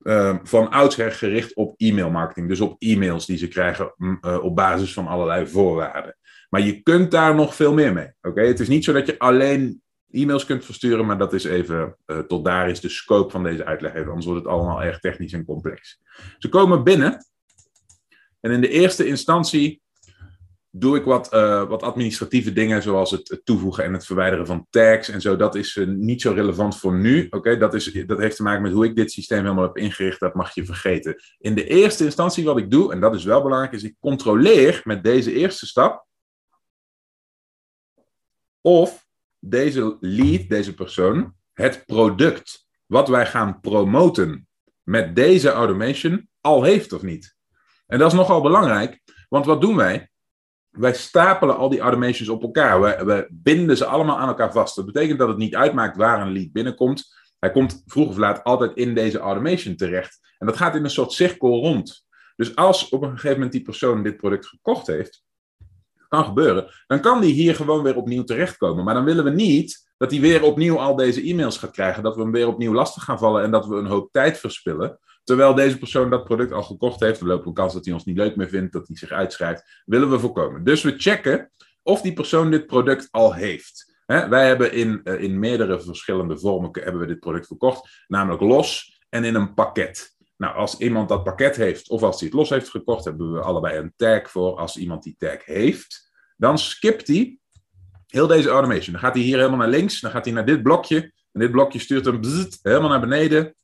uh, 0.00 0.36
van 0.42 0.70
oudsher 0.70 1.12
gericht 1.12 1.54
op 1.54 1.74
e-mail 1.76 2.10
marketing. 2.10 2.48
Dus 2.48 2.60
op 2.60 2.76
e-mails 2.78 3.26
die 3.26 3.36
ze 3.36 3.48
krijgen 3.48 3.94
uh, 3.98 4.42
op 4.42 4.56
basis 4.56 4.92
van 4.92 5.06
allerlei 5.06 5.46
voorwaarden. 5.46 6.16
Maar 6.48 6.60
je 6.60 6.82
kunt 6.82 7.10
daar 7.10 7.34
nog 7.34 7.54
veel 7.54 7.72
meer 7.72 7.92
mee. 7.92 8.12
Oké, 8.20 8.42
Het 8.42 8.60
is 8.60 8.68
niet 8.68 8.84
zo 8.84 8.92
dat 8.92 9.06
je 9.06 9.18
alleen 9.18 9.82
e-mails 10.10 10.44
kunt 10.44 10.64
versturen, 10.64 11.06
maar 11.06 11.18
dat 11.18 11.32
is 11.32 11.44
even, 11.44 11.96
uh, 12.06 12.18
tot 12.18 12.44
daar 12.44 12.70
is 12.70 12.80
de 12.80 12.88
scope 12.88 13.30
van 13.30 13.42
deze 13.42 13.64
uitleg 13.64 13.94
even. 13.94 14.08
Anders 14.08 14.26
wordt 14.26 14.40
het 14.40 14.50
allemaal 14.52 14.82
erg 14.82 15.00
technisch 15.00 15.32
en 15.32 15.44
complex. 15.44 16.00
Ze 16.38 16.48
komen 16.48 16.84
binnen 16.84 17.26
en 18.44 18.50
in 18.50 18.60
de 18.60 18.68
eerste 18.68 19.06
instantie 19.06 19.82
doe 20.70 20.96
ik 20.96 21.04
wat, 21.04 21.32
uh, 21.34 21.68
wat 21.68 21.82
administratieve 21.82 22.52
dingen, 22.52 22.82
zoals 22.82 23.10
het, 23.10 23.40
toevoegen 23.44 23.84
en 23.84 23.92
het 23.92 24.06
verwijderen 24.06 24.46
van 24.46 24.66
tags 24.70 25.08
en 25.08 25.20
zo. 25.20 25.36
Dat 25.36 25.54
is 25.54 25.76
uh, 25.76 25.86
niet 25.86 26.20
zo 26.20 26.32
relevant 26.32 26.78
voor 26.78 26.94
nu. 26.94 27.26
Oké, 27.30 27.56
dat, 27.56 27.74
is, 27.74 27.92
dat 28.06 28.18
heeft 28.18 28.36
te 28.36 28.42
maken 28.42 28.62
met 28.62 28.72
hoe 28.72 28.84
ik 28.84 28.96
dit 28.96 29.12
systeem 29.12 29.42
helemaal 29.42 29.64
heb 29.64 29.76
ingericht. 29.76 30.20
Dat 30.20 30.34
mag 30.34 30.54
je 30.54 30.64
vergeten. 30.64 31.16
In 31.38 31.54
de 31.54 31.66
eerste 31.66 32.04
instantie 32.04 32.44
wat 32.44 32.58
ik 32.58 32.70
doe, 32.70 32.92
en 32.92 33.00
dat 33.00 33.14
is 33.14 33.24
wel 33.24 33.42
belangrijk, 33.42 33.72
is 33.72 33.82
ik 33.82 33.96
controleer 34.00 34.80
met 34.84 35.04
deze 35.04 35.32
eerste 35.32 35.66
stap 35.66 36.06
of 38.60 39.06
deze 39.38 39.96
lead, 40.00 40.48
deze 40.48 40.74
persoon, 40.74 41.34
het 41.52 41.82
product 41.86 42.66
wat 42.86 43.08
wij 43.08 43.26
gaan 43.26 43.60
promoten 43.60 44.48
met 44.82 45.16
deze 45.16 45.50
automation 45.50 46.28
al 46.40 46.62
heeft 46.62 46.92
of 46.92 47.02
niet. 47.02 47.33
En 47.86 47.98
dat 47.98 48.12
is 48.12 48.18
nogal 48.18 48.40
belangrijk, 48.40 49.00
want 49.28 49.46
wat 49.46 49.60
doen 49.60 49.76
wij? 49.76 50.10
Wij 50.70 50.94
stapelen 50.94 51.56
al 51.56 51.68
die 51.68 51.80
automations 51.80 52.28
op 52.28 52.42
elkaar. 52.42 52.80
We, 52.80 53.04
we 53.04 53.28
binden 53.30 53.76
ze 53.76 53.84
allemaal 53.84 54.18
aan 54.18 54.28
elkaar 54.28 54.52
vast. 54.52 54.76
Dat 54.76 54.86
betekent 54.86 55.18
dat 55.18 55.28
het 55.28 55.36
niet 55.36 55.54
uitmaakt 55.54 55.96
waar 55.96 56.20
een 56.20 56.32
lead 56.32 56.52
binnenkomt. 56.52 57.14
Hij 57.38 57.50
komt 57.50 57.82
vroeg 57.86 58.08
of 58.08 58.16
laat 58.16 58.44
altijd 58.44 58.76
in 58.76 58.94
deze 58.94 59.18
automation 59.18 59.76
terecht. 59.76 60.18
En 60.38 60.46
dat 60.46 60.56
gaat 60.56 60.74
in 60.74 60.84
een 60.84 60.90
soort 60.90 61.12
cirkel 61.12 61.60
rond. 61.60 62.06
Dus 62.36 62.56
als 62.56 62.88
op 62.88 63.02
een 63.02 63.10
gegeven 63.10 63.32
moment 63.32 63.52
die 63.52 63.62
persoon 63.62 64.02
dit 64.02 64.16
product 64.16 64.46
gekocht 64.46 64.86
heeft, 64.86 65.24
kan 66.08 66.24
gebeuren, 66.24 66.70
dan 66.86 67.00
kan 67.00 67.20
die 67.20 67.32
hier 67.32 67.54
gewoon 67.54 67.82
weer 67.82 67.96
opnieuw 67.96 68.24
terechtkomen. 68.24 68.84
Maar 68.84 68.94
dan 68.94 69.04
willen 69.04 69.24
we 69.24 69.30
niet 69.30 69.92
dat 69.96 70.10
hij 70.10 70.20
weer 70.20 70.42
opnieuw 70.42 70.78
al 70.78 70.96
deze 70.96 71.22
e-mails 71.22 71.58
gaat 71.58 71.70
krijgen, 71.70 72.02
dat 72.02 72.16
we 72.16 72.22
hem 72.22 72.32
weer 72.32 72.46
opnieuw 72.46 72.72
lastig 72.72 73.04
gaan 73.04 73.18
vallen 73.18 73.42
en 73.42 73.50
dat 73.50 73.66
we 73.66 73.76
een 73.76 73.86
hoop 73.86 74.12
tijd 74.12 74.38
verspillen. 74.38 74.98
Terwijl 75.24 75.54
deze 75.54 75.78
persoon 75.78 76.10
dat 76.10 76.24
product 76.24 76.52
al 76.52 76.62
gekocht 76.62 77.00
heeft, 77.00 77.20
we 77.20 77.26
lopen 77.26 77.46
een 77.46 77.54
kans 77.54 77.72
dat 77.72 77.84
hij 77.84 77.94
ons 77.94 78.04
niet 78.04 78.16
leuk 78.16 78.36
meer 78.36 78.48
vindt, 78.48 78.72
dat 78.72 78.86
hij 78.86 78.96
zich 78.96 79.10
uitschrijft, 79.10 79.82
willen 79.84 80.10
we 80.10 80.18
voorkomen. 80.18 80.64
Dus 80.64 80.82
we 80.82 80.94
checken 80.96 81.50
of 81.82 82.00
die 82.00 82.12
persoon 82.12 82.50
dit 82.50 82.66
product 82.66 83.08
al 83.10 83.34
heeft. 83.34 83.92
wij 84.06 84.46
hebben 84.46 84.72
in, 84.72 85.00
uh, 85.04 85.22
in 85.22 85.38
meerdere 85.38 85.80
verschillende 85.80 86.38
vormen 86.38 86.70
hebben 86.72 87.00
we 87.00 87.06
dit 87.06 87.20
product 87.20 87.46
verkocht, 87.46 88.04
namelijk 88.08 88.42
los 88.42 89.00
en 89.08 89.24
in 89.24 89.34
een 89.34 89.54
pakket. 89.54 90.16
Nou, 90.36 90.56
als 90.56 90.78
iemand 90.78 91.08
dat 91.08 91.24
pakket 91.24 91.56
heeft 91.56 91.88
of 91.88 92.02
als 92.02 92.20
hij 92.20 92.28
het 92.28 92.36
los 92.36 92.50
heeft 92.50 92.68
gekocht, 92.68 93.04
hebben 93.04 93.32
we 93.32 93.40
allebei 93.40 93.78
een 93.78 93.92
tag 93.96 94.30
voor. 94.30 94.56
Als 94.56 94.76
iemand 94.76 95.02
die 95.02 95.14
tag 95.18 95.44
heeft, 95.44 96.12
dan 96.36 96.58
skipt 96.58 97.06
hij 97.06 97.38
heel 98.06 98.26
deze 98.26 98.48
automation. 98.48 98.92
Dan 98.92 99.02
gaat 99.02 99.14
hij 99.14 99.22
hier 99.22 99.36
helemaal 99.36 99.58
naar 99.58 99.68
links, 99.68 100.00
dan 100.00 100.10
gaat 100.10 100.24
hij 100.24 100.34
naar 100.34 100.46
dit 100.46 100.62
blokje. 100.62 101.12
En 101.32 101.40
dit 101.40 101.50
blokje 101.50 101.78
stuurt 101.78 102.04
hem 102.04 102.20
helemaal 102.62 102.88
naar 102.88 103.00
beneden 103.00 103.54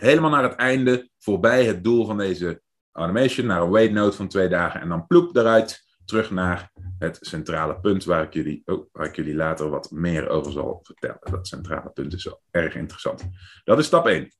helemaal 0.00 0.30
naar 0.30 0.42
het 0.42 0.54
einde, 0.54 1.10
voorbij 1.18 1.64
het 1.64 1.84
doel 1.84 2.06
van 2.06 2.18
deze 2.18 2.62
automation, 2.92 3.46
naar 3.46 3.62
een 3.62 3.70
wait 3.70 3.92
note 3.92 4.16
van 4.16 4.28
twee 4.28 4.48
dagen 4.48 4.80
en 4.80 4.88
dan 4.88 5.06
ploep 5.06 5.36
eruit, 5.36 5.84
terug 6.04 6.30
naar 6.30 6.72
het 6.98 7.18
centrale 7.20 7.80
punt 7.80 8.04
waar 8.04 8.22
ik 8.22 8.32
jullie, 8.32 8.62
oh, 8.64 8.86
waar 8.92 9.06
ik 9.06 9.16
jullie 9.16 9.34
later 9.34 9.68
wat 9.68 9.90
meer 9.90 10.28
over 10.28 10.52
zal 10.52 10.80
vertellen. 10.82 11.18
Dat 11.30 11.48
centrale 11.48 11.90
punt 11.90 12.12
is 12.12 12.24
wel 12.24 12.42
erg 12.50 12.74
interessant. 12.74 13.28
Dat 13.64 13.78
is 13.78 13.86
stap 13.86 14.06
1. 14.06 14.32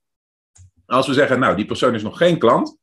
Als 0.87 1.07
we 1.07 1.13
zeggen, 1.13 1.41
nou, 1.41 1.57
die 1.57 1.67
persoon 1.67 1.95
is 1.95 2.03
nog 2.03 2.17
geen 2.17 2.39
klant. 2.39 2.79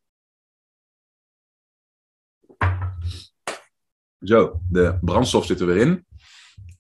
Zo, 4.19 4.62
de 4.69 4.98
brandstof 5.01 5.46
zit 5.46 5.60
er 5.60 5.67
weer 5.67 5.77
in. 5.77 6.05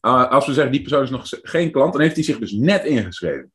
Uh, 0.01 0.31
als 0.31 0.45
we 0.47 0.53
zeggen, 0.53 0.71
die 0.71 0.81
persoon 0.81 1.03
is 1.03 1.09
nog 1.09 1.29
geen 1.41 1.71
klant, 1.71 1.93
dan 1.93 2.01
heeft 2.01 2.15
hij 2.15 2.23
zich 2.23 2.39
dus 2.39 2.51
net 2.51 2.85
ingeschreven. 2.85 3.51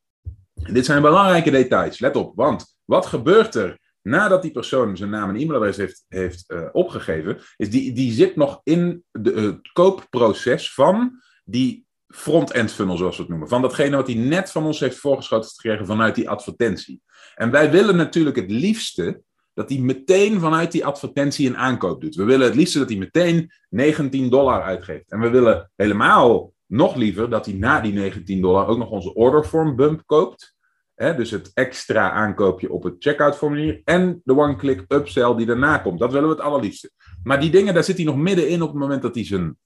En 0.63 0.73
dit 0.73 0.85
zijn 0.85 1.01
belangrijke 1.01 1.51
details, 1.51 1.99
let 1.99 2.15
op, 2.15 2.35
want 2.35 2.77
wat 2.85 3.05
gebeurt 3.05 3.55
er 3.55 3.79
nadat 4.01 4.41
die 4.41 4.51
persoon 4.51 4.97
zijn 4.97 5.09
naam 5.09 5.29
en 5.29 5.35
e-mailadres 5.35 5.77
heeft, 5.77 6.05
heeft 6.07 6.43
uh, 6.47 6.69
opgegeven, 6.71 7.37
is 7.57 7.69
die, 7.69 7.93
die 7.93 8.11
zit 8.11 8.35
nog 8.35 8.61
in 8.63 9.03
de, 9.11 9.33
het 9.33 9.71
koopproces 9.71 10.73
van 10.73 11.21
die 11.43 11.85
front-end 12.07 12.71
funnel, 12.71 12.97
zoals 12.97 13.15
we 13.15 13.21
het 13.21 13.31
noemen. 13.31 13.49
Van 13.49 13.61
datgene 13.61 13.95
wat 13.95 14.07
hij 14.07 14.15
net 14.15 14.51
van 14.51 14.65
ons 14.65 14.79
heeft 14.79 14.97
voorgeschoten 14.97 15.49
gekregen 15.49 15.85
vanuit 15.85 16.15
die 16.15 16.29
advertentie. 16.29 17.01
En 17.35 17.51
wij 17.51 17.71
willen 17.71 17.95
natuurlijk 17.95 18.35
het 18.35 18.51
liefste 18.51 19.21
dat 19.53 19.69
hij 19.69 19.79
meteen 19.79 20.39
vanuit 20.39 20.71
die 20.71 20.85
advertentie 20.85 21.47
een 21.47 21.57
aankoop 21.57 22.01
doet. 22.01 22.15
We 22.15 22.23
willen 22.23 22.45
het 22.45 22.55
liefst 22.55 22.73
dat 22.73 22.89
hij 22.89 22.97
meteen 22.97 23.51
19 23.69 24.29
dollar 24.29 24.61
uitgeeft. 24.61 25.11
En 25.11 25.19
we 25.19 25.29
willen 25.29 25.71
helemaal 25.75 26.53
nog 26.73 26.95
liever 26.95 27.29
dat 27.29 27.45
hij 27.45 27.55
na 27.55 27.81
die 27.81 27.93
19 27.93 28.41
dollar 28.41 28.67
ook 28.67 28.77
nog 28.77 28.89
onze 28.89 29.13
orderform 29.13 29.75
bump 29.75 30.03
koopt. 30.05 30.55
dus 30.95 31.31
het 31.31 31.51
extra 31.53 32.11
aankoopje 32.11 32.71
op 32.71 32.83
het 32.83 32.95
checkout 32.99 33.37
formulier. 33.37 33.81
En 33.83 34.21
de 34.23 34.37
one-click 34.37 34.85
upsell 34.87 35.35
die 35.35 35.45
daarna 35.45 35.77
komt. 35.77 35.99
Dat 35.99 36.11
willen 36.11 36.27
we 36.29 36.35
het 36.35 36.43
allerliefste. 36.43 36.91
Maar 37.23 37.39
die 37.39 37.49
dingen, 37.49 37.73
daar 37.73 37.83
zit 37.83 37.95
hij 37.95 38.05
nog 38.05 38.15
middenin 38.15 38.61
op 38.61 38.69
het 38.69 38.77
moment 38.77 39.01
dat 39.01 39.15
hij 39.15 39.25
zijn 39.25 39.57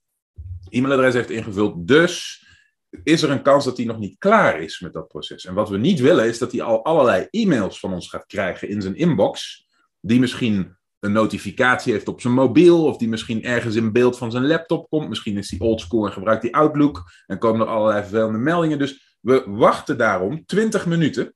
e-mailadres 0.69 1.13
heeft 1.13 1.29
ingevuld. 1.29 1.87
Dus 1.87 2.45
is 3.03 3.21
er 3.21 3.29
een 3.29 3.41
kans 3.41 3.65
dat 3.65 3.77
hij 3.77 3.85
nog 3.85 3.99
niet 3.99 4.17
klaar 4.17 4.61
is 4.61 4.79
met 4.79 4.93
dat 4.93 5.07
proces. 5.07 5.45
En 5.45 5.53
wat 5.53 5.69
we 5.69 5.77
niet 5.77 5.99
willen 5.99 6.25
is 6.25 6.37
dat 6.37 6.51
hij 6.51 6.61
al 6.61 6.83
allerlei 6.85 7.27
e-mails 7.29 7.79
van 7.79 7.93
ons 7.93 8.09
gaat 8.09 8.25
krijgen 8.25 8.69
in 8.69 8.81
zijn 8.81 8.95
inbox. 8.95 9.65
Die 9.99 10.19
misschien 10.19 10.76
een 11.07 11.13
notificatie 11.13 11.93
heeft 11.93 12.07
op 12.07 12.21
zijn 12.21 12.33
mobiel, 12.33 12.85
of 12.85 12.97
die 12.97 13.07
misschien 13.07 13.43
ergens 13.43 13.75
in 13.75 13.91
beeld 13.91 14.17
van 14.17 14.31
zijn 14.31 14.47
laptop 14.47 14.89
komt. 14.89 15.09
Misschien 15.09 15.37
is 15.37 15.49
hij 15.49 15.59
oldschool 15.59 16.05
en 16.05 16.11
gebruikt 16.11 16.41
die 16.41 16.55
Outlook 16.55 17.11
en 17.25 17.37
komen 17.37 17.61
er 17.61 17.73
allerlei 17.73 18.01
vervelende 18.01 18.37
meldingen. 18.37 18.79
Dus 18.79 19.17
we 19.21 19.43
wachten 19.45 19.97
daarom 19.97 20.45
20 20.45 20.85
minuten, 20.85 21.35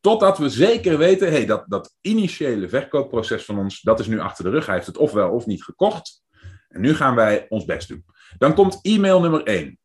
totdat 0.00 0.38
we 0.38 0.48
zeker 0.48 0.98
weten, 0.98 1.30
hey, 1.30 1.46
dat, 1.46 1.64
dat 1.66 1.94
initiële 2.00 2.68
verkoopproces 2.68 3.44
van 3.44 3.58
ons, 3.58 3.80
dat 3.80 4.00
is 4.00 4.06
nu 4.06 4.20
achter 4.20 4.44
de 4.44 4.50
rug. 4.50 4.66
Hij 4.66 4.74
heeft 4.74 4.86
het 4.86 4.96
ofwel 4.96 5.30
of 5.30 5.46
niet 5.46 5.64
gekocht. 5.64 6.22
En 6.68 6.80
nu 6.80 6.94
gaan 6.94 7.14
wij 7.14 7.46
ons 7.48 7.64
best 7.64 7.88
doen. 7.88 8.04
Dan 8.38 8.54
komt 8.54 8.78
e-mail 8.82 9.20
nummer 9.20 9.42
1. 9.42 9.78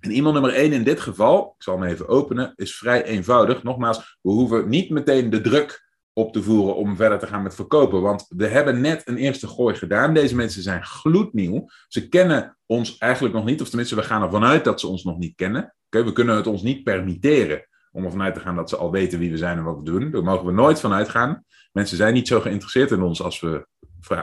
En 0.00 0.10
e-mail 0.10 0.32
nummer 0.32 0.54
1 0.54 0.72
in 0.72 0.84
dit 0.84 1.00
geval, 1.00 1.54
ik 1.56 1.62
zal 1.62 1.80
hem 1.80 1.88
even 1.88 2.08
openen, 2.08 2.52
is 2.56 2.76
vrij 2.76 3.04
eenvoudig. 3.04 3.62
Nogmaals, 3.62 4.18
we 4.22 4.30
hoeven 4.30 4.68
niet 4.68 4.90
meteen 4.90 5.30
de 5.30 5.40
druk 5.40 5.85
op 6.18 6.32
te 6.32 6.42
voeren 6.42 6.76
om 6.76 6.96
verder 6.96 7.18
te 7.18 7.26
gaan 7.26 7.42
met 7.42 7.54
verkopen. 7.54 8.02
Want 8.02 8.26
we 8.28 8.46
hebben 8.46 8.80
net 8.80 9.02
een 9.04 9.16
eerste 9.16 9.48
gooi 9.48 9.74
gedaan. 9.74 10.14
Deze 10.14 10.36
mensen 10.36 10.62
zijn 10.62 10.84
gloednieuw. 10.84 11.68
Ze 11.88 12.08
kennen 12.08 12.56
ons 12.66 12.98
eigenlijk 12.98 13.34
nog 13.34 13.44
niet, 13.44 13.60
of 13.60 13.68
tenminste, 13.68 13.94
we 13.94 14.02
gaan 14.02 14.22
ervan 14.22 14.44
uit 14.44 14.64
dat 14.64 14.80
ze 14.80 14.86
ons 14.86 15.04
nog 15.04 15.18
niet 15.18 15.34
kennen. 15.34 15.74
Oké, 15.86 16.04
we 16.04 16.12
kunnen 16.12 16.36
het 16.36 16.46
ons 16.46 16.62
niet 16.62 16.84
permitteren 16.84 17.68
om 17.92 18.04
ervan 18.04 18.22
uit 18.22 18.34
te 18.34 18.40
gaan 18.40 18.56
dat 18.56 18.68
ze 18.68 18.76
al 18.76 18.90
weten 18.90 19.18
wie 19.18 19.30
we 19.30 19.36
zijn 19.36 19.58
en 19.58 19.64
wat 19.64 19.76
we 19.76 19.84
doen. 19.84 20.10
Daar 20.10 20.22
mogen 20.22 20.46
we 20.46 20.52
nooit 20.52 20.80
van 20.80 20.92
uitgaan. 20.92 21.44
Mensen 21.72 21.96
zijn 21.96 22.14
niet 22.14 22.28
zo 22.28 22.40
geïnteresseerd 22.40 22.90
in 22.90 23.02
ons 23.02 23.22
als 23.22 23.40
we 23.40 23.66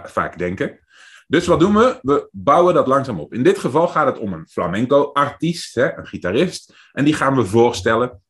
vaak 0.04 0.38
denken. 0.38 0.80
Dus 1.28 1.48
wat 1.48 1.60
doen 1.60 1.74
we? 1.74 2.00
We 2.02 2.30
bouwen 2.32 2.74
dat 2.74 2.88
langzaam 2.88 3.20
op. 3.20 3.34
In 3.34 3.44
dit 3.44 3.58
geval 3.58 3.88
gaat 3.88 4.06
het 4.06 4.20
om 4.20 4.34
een 4.34 4.48
flamenco-artiest, 4.48 5.78
een 5.78 6.08
gitarist. 6.08 6.76
En 6.92 7.06
die 7.06 7.14
gaan 7.14 7.36
we 7.36 7.46
voorstellen 7.46 8.22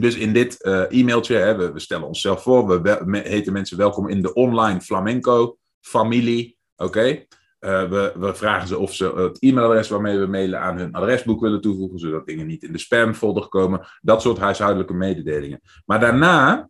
dus 0.00 0.16
in 0.16 0.32
dit 0.32 0.58
uh, 0.60 0.82
e-mailtje, 0.88 1.36
hè, 1.36 1.72
we, 1.72 1.80
stellen 1.80 2.06
onszelf 2.06 2.42
voor, 2.42 2.82
we, 2.82 3.20
heten 3.24 3.52
mensen 3.52 3.76
welkom 3.76 4.08
in 4.08 4.22
de 4.22 4.32
online 4.32 4.80
flamenco 4.80 5.58
familie. 5.80 6.56
Oké. 6.76 7.24
Uh, 7.60 7.88
we, 7.88 8.12
we, 8.18 8.34
vragen 8.34 8.68
ze 8.68 8.78
of 8.78 8.94
ze 8.94 9.12
het 9.14 9.38
e-mailadres 9.38 9.88
waarmee 9.88 10.18
we 10.18 10.26
mailen 10.26 10.60
aan 10.60 10.76
hun 10.76 10.92
adresboek 10.92 11.40
willen 11.40 11.60
toevoegen, 11.60 11.98
zodat 11.98 12.26
dingen 12.26 12.46
niet 12.46 12.62
in 12.62 12.72
de 12.72 12.78
spamfolder 12.78 13.48
komen. 13.48 13.86
Dat 14.00 14.22
soort 14.22 14.38
huishoudelijke 14.38 14.94
mededelingen. 14.94 15.60
Maar 15.84 16.00
daarna 16.00 16.68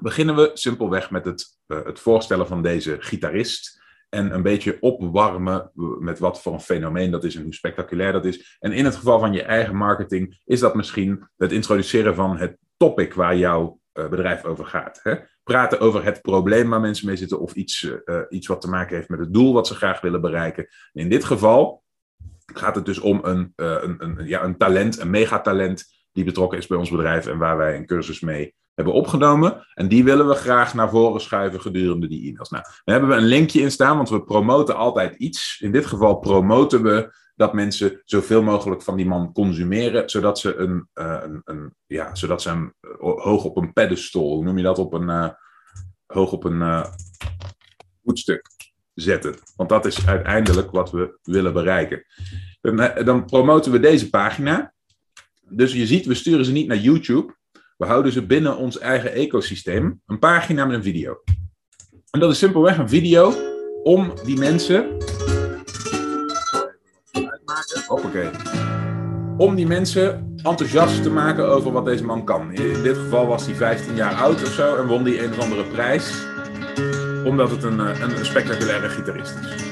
beginnen 0.00 0.36
we 0.36 0.50
simpelweg 0.54 1.10
met 1.10 1.24
het, 1.24 1.58
uh, 1.66 1.84
het 1.84 2.00
voorstellen 2.00 2.46
van 2.46 2.62
deze 2.62 2.96
gitarist 3.00 3.81
en 4.14 4.34
een 4.34 4.42
beetje 4.42 4.76
opwarmen 4.80 5.70
met 5.98 6.18
wat 6.18 6.42
voor 6.42 6.52
een 6.52 6.60
fenomeen 6.60 7.10
dat 7.10 7.24
is 7.24 7.34
en 7.34 7.42
hoe 7.42 7.54
spectaculair 7.54 8.12
dat 8.12 8.24
is. 8.24 8.56
En 8.58 8.72
in 8.72 8.84
het 8.84 8.96
geval 8.96 9.18
van 9.18 9.32
je 9.32 9.42
eigen 9.42 9.76
marketing 9.76 10.40
is 10.44 10.60
dat 10.60 10.74
misschien 10.74 11.28
het 11.36 11.52
introduceren 11.52 12.14
van 12.14 12.36
het 12.36 12.56
topic 12.76 13.14
waar 13.14 13.36
jouw 13.36 13.80
uh, 13.94 14.08
bedrijf 14.08 14.44
over 14.44 14.66
gaat. 14.66 15.00
Hè? 15.02 15.14
Praten 15.42 15.80
over 15.80 16.04
het 16.04 16.20
probleem 16.20 16.70
waar 16.70 16.80
mensen 16.80 17.06
mee 17.06 17.16
zitten 17.16 17.40
of 17.40 17.54
iets, 17.54 17.82
uh, 17.82 18.20
iets 18.28 18.46
wat 18.46 18.60
te 18.60 18.68
maken 18.68 18.96
heeft 18.96 19.08
met 19.08 19.18
het 19.18 19.32
doel 19.32 19.52
wat 19.52 19.66
ze 19.66 19.74
graag 19.74 20.00
willen 20.00 20.20
bereiken. 20.20 20.66
In 20.92 21.08
dit 21.08 21.24
geval 21.24 21.82
gaat 22.54 22.74
het 22.74 22.84
dus 22.84 22.98
om 22.98 23.20
een, 23.22 23.52
uh, 23.56 23.76
een, 23.80 24.04
een, 24.04 24.26
ja, 24.26 24.44
een 24.44 24.56
talent, 24.56 24.98
een 24.98 25.10
megatalent 25.10 25.84
die 26.12 26.24
betrokken 26.24 26.58
is 26.58 26.66
bij 26.66 26.78
ons 26.78 26.90
bedrijf 26.90 27.26
en 27.26 27.38
waar 27.38 27.56
wij 27.56 27.76
een 27.76 27.86
cursus 27.86 28.20
mee 28.20 28.54
hebben 28.74 28.94
opgenomen. 28.94 29.66
En 29.74 29.88
die 29.88 30.04
willen 30.04 30.28
we 30.28 30.34
graag 30.34 30.74
naar 30.74 30.90
voren 30.90 31.20
schuiven 31.20 31.60
gedurende 31.60 32.08
die 32.08 32.28
e-mails. 32.28 32.50
Nou, 32.50 32.62
daar 32.62 32.98
hebben 32.98 33.16
we 33.16 33.22
een 33.22 33.28
linkje 33.28 33.60
in 33.60 33.70
staan, 33.70 33.96
want 33.96 34.08
we 34.08 34.24
promoten 34.24 34.76
altijd 34.76 35.14
iets. 35.16 35.60
In 35.60 35.72
dit 35.72 35.86
geval 35.86 36.16
promoten 36.16 36.82
we 36.82 37.14
dat 37.36 37.52
mensen 37.52 38.02
zoveel 38.04 38.42
mogelijk 38.42 38.82
van 38.82 38.96
die 38.96 39.06
man 39.06 39.32
consumeren, 39.32 40.10
zodat 40.10 40.38
ze, 40.38 40.56
een, 40.56 40.88
uh, 40.94 41.18
een, 41.22 41.42
een, 41.44 41.74
ja, 41.86 42.14
zodat 42.14 42.42
ze 42.42 42.48
hem 42.48 42.74
eh, 42.80 42.90
hoog 43.00 43.44
op 43.44 43.56
een 43.56 43.72
pedestal, 43.72 44.34
hoe 44.34 44.44
noem 44.44 44.56
je 44.56 44.62
dat, 44.62 44.78
op 44.78 44.92
een, 44.92 45.08
uh, 45.08 45.28
hoog 46.06 46.32
op 46.32 46.44
een 46.44 46.60
uh, 46.60 46.84
voetstuk 48.04 48.50
zetten. 48.94 49.34
Want 49.56 49.68
dat 49.68 49.86
is 49.86 50.06
uiteindelijk 50.06 50.70
wat 50.70 50.90
we 50.90 51.18
willen 51.22 51.52
bereiken. 51.52 52.04
Dan, 52.60 53.04
dan 53.04 53.24
promoten 53.24 53.72
we 53.72 53.80
deze 53.80 54.10
pagina. 54.10 54.72
Dus 55.48 55.72
je 55.72 55.86
ziet, 55.86 56.06
we 56.06 56.14
sturen 56.14 56.44
ze 56.44 56.52
niet 56.52 56.66
naar 56.66 56.76
YouTube. 56.76 57.34
We 57.82 57.88
houden 57.88 58.12
ze 58.12 58.26
binnen 58.26 58.56
ons 58.56 58.78
eigen 58.78 59.12
ecosysteem. 59.12 60.00
Een 60.06 60.18
pagina 60.18 60.64
met 60.64 60.76
een 60.76 60.82
video. 60.82 61.22
En 62.10 62.20
dat 62.20 62.30
is 62.30 62.38
simpelweg 62.38 62.78
een 62.78 62.88
video 62.88 63.32
om 63.82 64.12
die 64.24 64.38
mensen. 64.38 64.96
Hoppakee. 67.86 68.30
Om 69.36 69.54
die 69.54 69.66
mensen 69.66 70.34
enthousiast 70.42 71.02
te 71.02 71.10
maken 71.10 71.48
over 71.48 71.72
wat 71.72 71.84
deze 71.84 72.04
man 72.04 72.24
kan. 72.24 72.52
In 72.52 72.82
dit 72.82 72.96
geval 72.96 73.26
was 73.26 73.46
hij 73.46 73.54
15 73.54 73.94
jaar 73.94 74.14
oud 74.14 74.42
of 74.42 74.52
zo 74.52 74.76
en 74.76 74.86
won 74.86 75.04
hij 75.04 75.24
een 75.24 75.30
of 75.30 75.38
andere 75.38 75.64
prijs. 75.64 76.26
Omdat 77.24 77.50
het 77.50 77.62
een, 77.62 77.80
eh, 77.80 78.00
een, 78.00 78.18
een 78.18 78.24
spectaculaire 78.24 78.88
gitarist 78.88 79.38
is. 79.44 79.64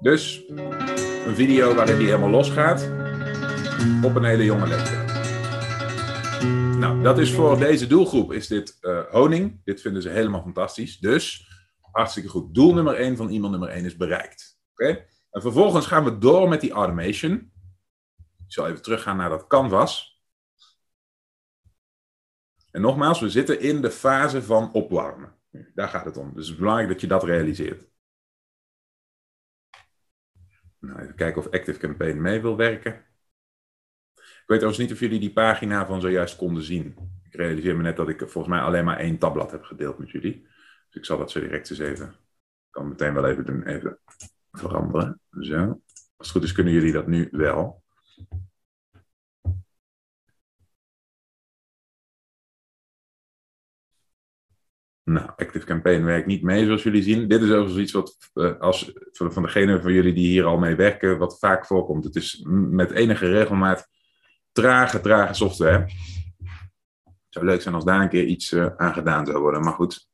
Dus 0.00 0.44
een 1.26 1.34
video 1.34 1.74
waarin 1.74 1.96
hij 1.96 2.04
helemaal 2.04 2.30
losgaat 2.30 3.05
op 4.02 4.14
een 4.14 4.24
hele 4.24 4.44
jonge 4.44 4.66
leeftijd. 4.66 5.24
Nou, 6.78 7.02
dat 7.02 7.18
is 7.18 7.32
voor 7.32 7.58
deze 7.58 7.86
doelgroep 7.86 8.32
is 8.32 8.46
dit 8.46 8.78
uh, 8.80 9.04
honing. 9.10 9.60
Dit 9.64 9.80
vinden 9.80 10.02
ze 10.02 10.08
helemaal 10.08 10.42
fantastisch. 10.42 10.98
Dus 10.98 11.48
hartstikke 11.80 12.28
goed. 12.28 12.54
Doel 12.54 12.74
nummer 12.74 12.94
1 12.94 13.16
van 13.16 13.28
e-mail 13.28 13.50
nummer 13.50 13.68
1 13.68 13.84
is 13.84 13.96
bereikt. 13.96 14.60
Oké? 14.72 15.06
En 15.30 15.40
vervolgens 15.40 15.86
gaan 15.86 16.04
we 16.04 16.18
door 16.18 16.48
met 16.48 16.60
die 16.60 16.72
automation. 16.72 17.52
Ik 18.46 18.52
zal 18.52 18.68
even 18.68 18.82
teruggaan 18.82 19.16
naar 19.16 19.28
dat 19.28 19.46
canvas. 19.46 20.22
En 22.70 22.80
nogmaals, 22.80 23.20
we 23.20 23.30
zitten 23.30 23.60
in 23.60 23.80
de 23.80 23.90
fase 23.90 24.42
van 24.42 24.72
opwarmen. 24.72 25.34
Daar 25.74 25.88
gaat 25.88 26.04
het 26.04 26.16
om. 26.16 26.34
Dus 26.34 26.44
het 26.44 26.52
is 26.52 26.60
belangrijk 26.60 26.88
dat 26.88 27.00
je 27.00 27.06
dat 27.06 27.24
realiseert. 27.24 27.88
Nou, 30.78 31.00
even 31.00 31.14
kijken 31.14 31.42
of 31.42 31.50
Active 31.50 31.78
Campaign 31.78 32.20
mee 32.20 32.40
wil 32.40 32.56
werken. 32.56 33.04
Ik 34.46 34.52
weet 34.52 34.64
overigens 34.64 34.88
niet 34.88 34.96
of 34.96 35.04
jullie 35.04 35.20
die 35.20 35.32
pagina 35.32 35.86
van 35.86 36.00
zojuist 36.00 36.36
konden 36.36 36.62
zien. 36.62 36.96
Ik 37.24 37.34
realiseer 37.34 37.76
me 37.76 37.82
net 37.82 37.96
dat 37.96 38.08
ik 38.08 38.18
volgens 38.18 38.46
mij 38.46 38.60
alleen 38.60 38.84
maar 38.84 38.96
één 38.98 39.18
tabblad 39.18 39.50
heb 39.50 39.62
gedeeld 39.62 39.98
met 39.98 40.10
jullie. 40.10 40.42
Dus 40.86 40.94
ik 40.94 41.04
zal 41.04 41.18
dat 41.18 41.30
zo 41.30 41.40
direct 41.40 41.70
eens 41.70 41.78
even. 41.78 42.06
Ik 42.06 42.70
kan 42.70 42.88
meteen 42.88 43.14
wel 43.14 43.26
even 43.26 43.46
doen. 43.46 43.62
Even 43.62 43.98
veranderen. 44.52 45.20
Zo. 45.40 45.80
Als 46.16 46.28
het 46.28 46.30
goed 46.30 46.42
is, 46.42 46.52
kunnen 46.52 46.72
jullie 46.72 46.92
dat 46.92 47.06
nu 47.06 47.28
wel. 47.30 47.82
Nou, 55.02 55.30
Active 55.36 55.66
Campaign 55.66 56.04
werkt 56.04 56.26
niet 56.26 56.42
mee, 56.42 56.64
zoals 56.64 56.82
jullie 56.82 57.02
zien. 57.02 57.28
Dit 57.28 57.42
is 57.42 57.50
overigens 57.50 57.82
iets 57.82 57.92
wat, 57.92 58.30
uh, 58.34 58.58
als, 58.58 58.92
van 59.12 59.42
degenen 59.42 59.82
van 59.82 59.92
jullie 59.92 60.14
die 60.14 60.28
hier 60.28 60.44
al 60.44 60.58
mee 60.58 60.74
werken, 60.74 61.18
wat 61.18 61.38
vaak 61.38 61.66
voorkomt. 61.66 62.04
Het 62.04 62.16
is 62.16 62.44
met 62.48 62.90
enige 62.90 63.28
regelmaat 63.28 63.94
trage, 64.56 65.00
trage 65.00 65.34
software. 65.34 65.78
Het 67.04 67.34
zou 67.34 67.44
leuk 67.44 67.62
zijn 67.62 67.74
als 67.74 67.84
daar 67.84 68.00
een 68.00 68.08
keer 68.08 68.24
iets 68.26 68.52
uh, 68.52 68.66
aan 68.76 68.92
gedaan 68.92 69.26
zou 69.26 69.38
worden, 69.38 69.60
maar 69.60 69.72
goed. 69.72 70.08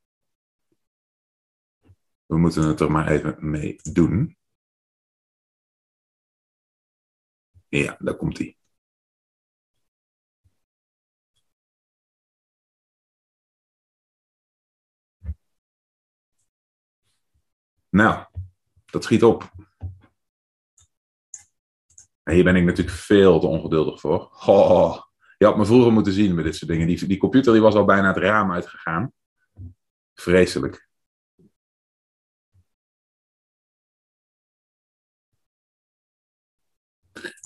We 2.26 2.38
moeten 2.38 2.62
het 2.62 2.80
er 2.80 2.90
maar 2.90 3.08
even 3.08 3.50
mee 3.50 3.76
doen. 3.82 4.36
Ja, 7.68 7.96
daar 7.98 8.16
komt 8.16 8.38
hij. 8.38 8.56
Nou, 17.88 18.26
dat 18.84 19.04
schiet 19.04 19.22
op. 19.22 19.52
Hier 22.24 22.44
ben 22.44 22.56
ik 22.56 22.64
natuurlijk 22.64 22.96
veel 22.96 23.40
te 23.40 23.46
ongeduldig 23.46 24.00
voor. 24.00 24.30
Je 25.38 25.48
had 25.48 25.56
me 25.56 25.66
vroeger 25.66 25.92
moeten 25.92 26.12
zien 26.12 26.34
met 26.34 26.44
dit 26.44 26.56
soort 26.56 26.70
dingen. 26.70 26.86
Die, 26.86 27.18
computer 27.18 27.52
die 27.52 27.62
was 27.62 27.74
al 27.74 27.84
bijna 27.84 28.08
het 28.08 28.16
raam 28.16 28.52
uitgegaan. 28.52 29.12
Vreselijk. 30.14 30.88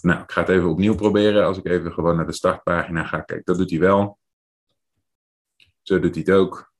Nou, 0.02 0.22
ik 0.22 0.32
ga 0.32 0.40
het 0.40 0.48
even 0.48 0.68
opnieuw 0.68 0.94
proberen. 0.94 1.44
Als 1.44 1.58
ik 1.58 1.66
even 1.66 1.92
gewoon 1.92 2.16
naar 2.16 2.26
de 2.26 2.32
startpagina 2.32 3.04
ga. 3.04 3.20
Kijk, 3.20 3.44
dat 3.44 3.56
doet 3.56 3.70
hij 3.70 3.78
wel. 3.78 4.18
Zo 5.82 6.00
doet 6.00 6.14
hij 6.14 6.24
het 6.26 6.34
ook. 6.34 6.72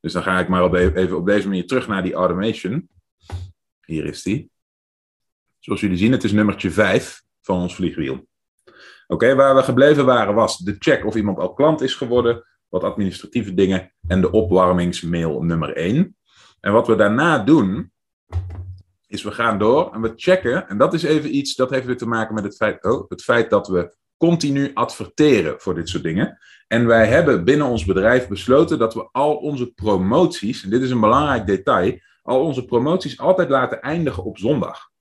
Dus 0.00 0.12
dan 0.12 0.22
ga 0.22 0.38
ik 0.38 0.48
maar 0.48 0.64
op 0.64 0.74
even 0.74 1.16
op 1.16 1.26
deze 1.26 1.48
manier 1.48 1.66
terug 1.66 1.88
naar 1.88 2.02
die 2.02 2.14
automation. 2.14 2.88
Hier 3.84 4.04
is 4.04 4.22
die. 4.22 4.50
Zoals 5.66 5.80
jullie 5.80 5.96
zien, 5.96 6.12
het 6.12 6.24
is 6.24 6.32
nummertje 6.32 6.70
5 6.70 7.22
van 7.42 7.60
ons 7.60 7.74
vliegwiel. 7.74 8.26
Oké, 9.06 9.34
waar 9.34 9.54
we 9.54 9.62
gebleven 9.62 10.04
waren 10.04 10.34
was 10.34 10.58
de 10.58 10.76
check 10.78 11.04
of 11.04 11.14
iemand 11.14 11.38
al 11.38 11.52
klant 11.52 11.80
is 11.80 11.94
geworden, 11.94 12.46
wat 12.68 12.84
administratieve 12.84 13.54
dingen 13.54 13.92
en 14.06 14.20
de 14.20 14.30
opwarmingsmail 14.30 15.42
nummer 15.42 15.76
1. 15.76 16.16
En 16.60 16.72
wat 16.72 16.86
we 16.86 16.94
daarna 16.94 17.38
doen, 17.38 17.92
is 19.06 19.22
we 19.22 19.30
gaan 19.30 19.58
door 19.58 19.92
en 19.92 20.00
we 20.00 20.12
checken. 20.16 20.68
En 20.68 20.78
dat 20.78 20.94
is 20.94 21.02
even 21.02 21.36
iets 21.36 21.54
dat 21.54 21.70
heeft 21.70 21.86
weer 21.86 21.96
te 21.96 22.08
maken 22.08 22.34
met 22.34 22.44
het 22.44 22.56
feit, 22.56 22.84
oh, 22.84 23.10
het 23.10 23.22
feit 23.22 23.50
dat 23.50 23.68
we 23.68 23.96
continu 24.16 24.70
adverteren 24.74 25.60
voor 25.60 25.74
dit 25.74 25.88
soort 25.88 26.02
dingen. 26.02 26.38
En 26.66 26.86
wij 26.86 27.06
hebben 27.06 27.44
binnen 27.44 27.66
ons 27.66 27.84
bedrijf 27.84 28.28
besloten 28.28 28.78
dat 28.78 28.94
we 28.94 29.08
al 29.12 29.36
onze 29.36 29.72
promoties, 29.72 30.64
en 30.64 30.70
dit 30.70 30.82
is 30.82 30.90
een 30.90 31.00
belangrijk 31.00 31.46
detail, 31.46 31.98
al 32.22 32.40
onze 32.40 32.64
promoties 32.64 33.18
altijd 33.18 33.48
laten 33.48 33.80
eindigen 33.80 34.24
op 34.24 34.38
zondag. 34.38 34.94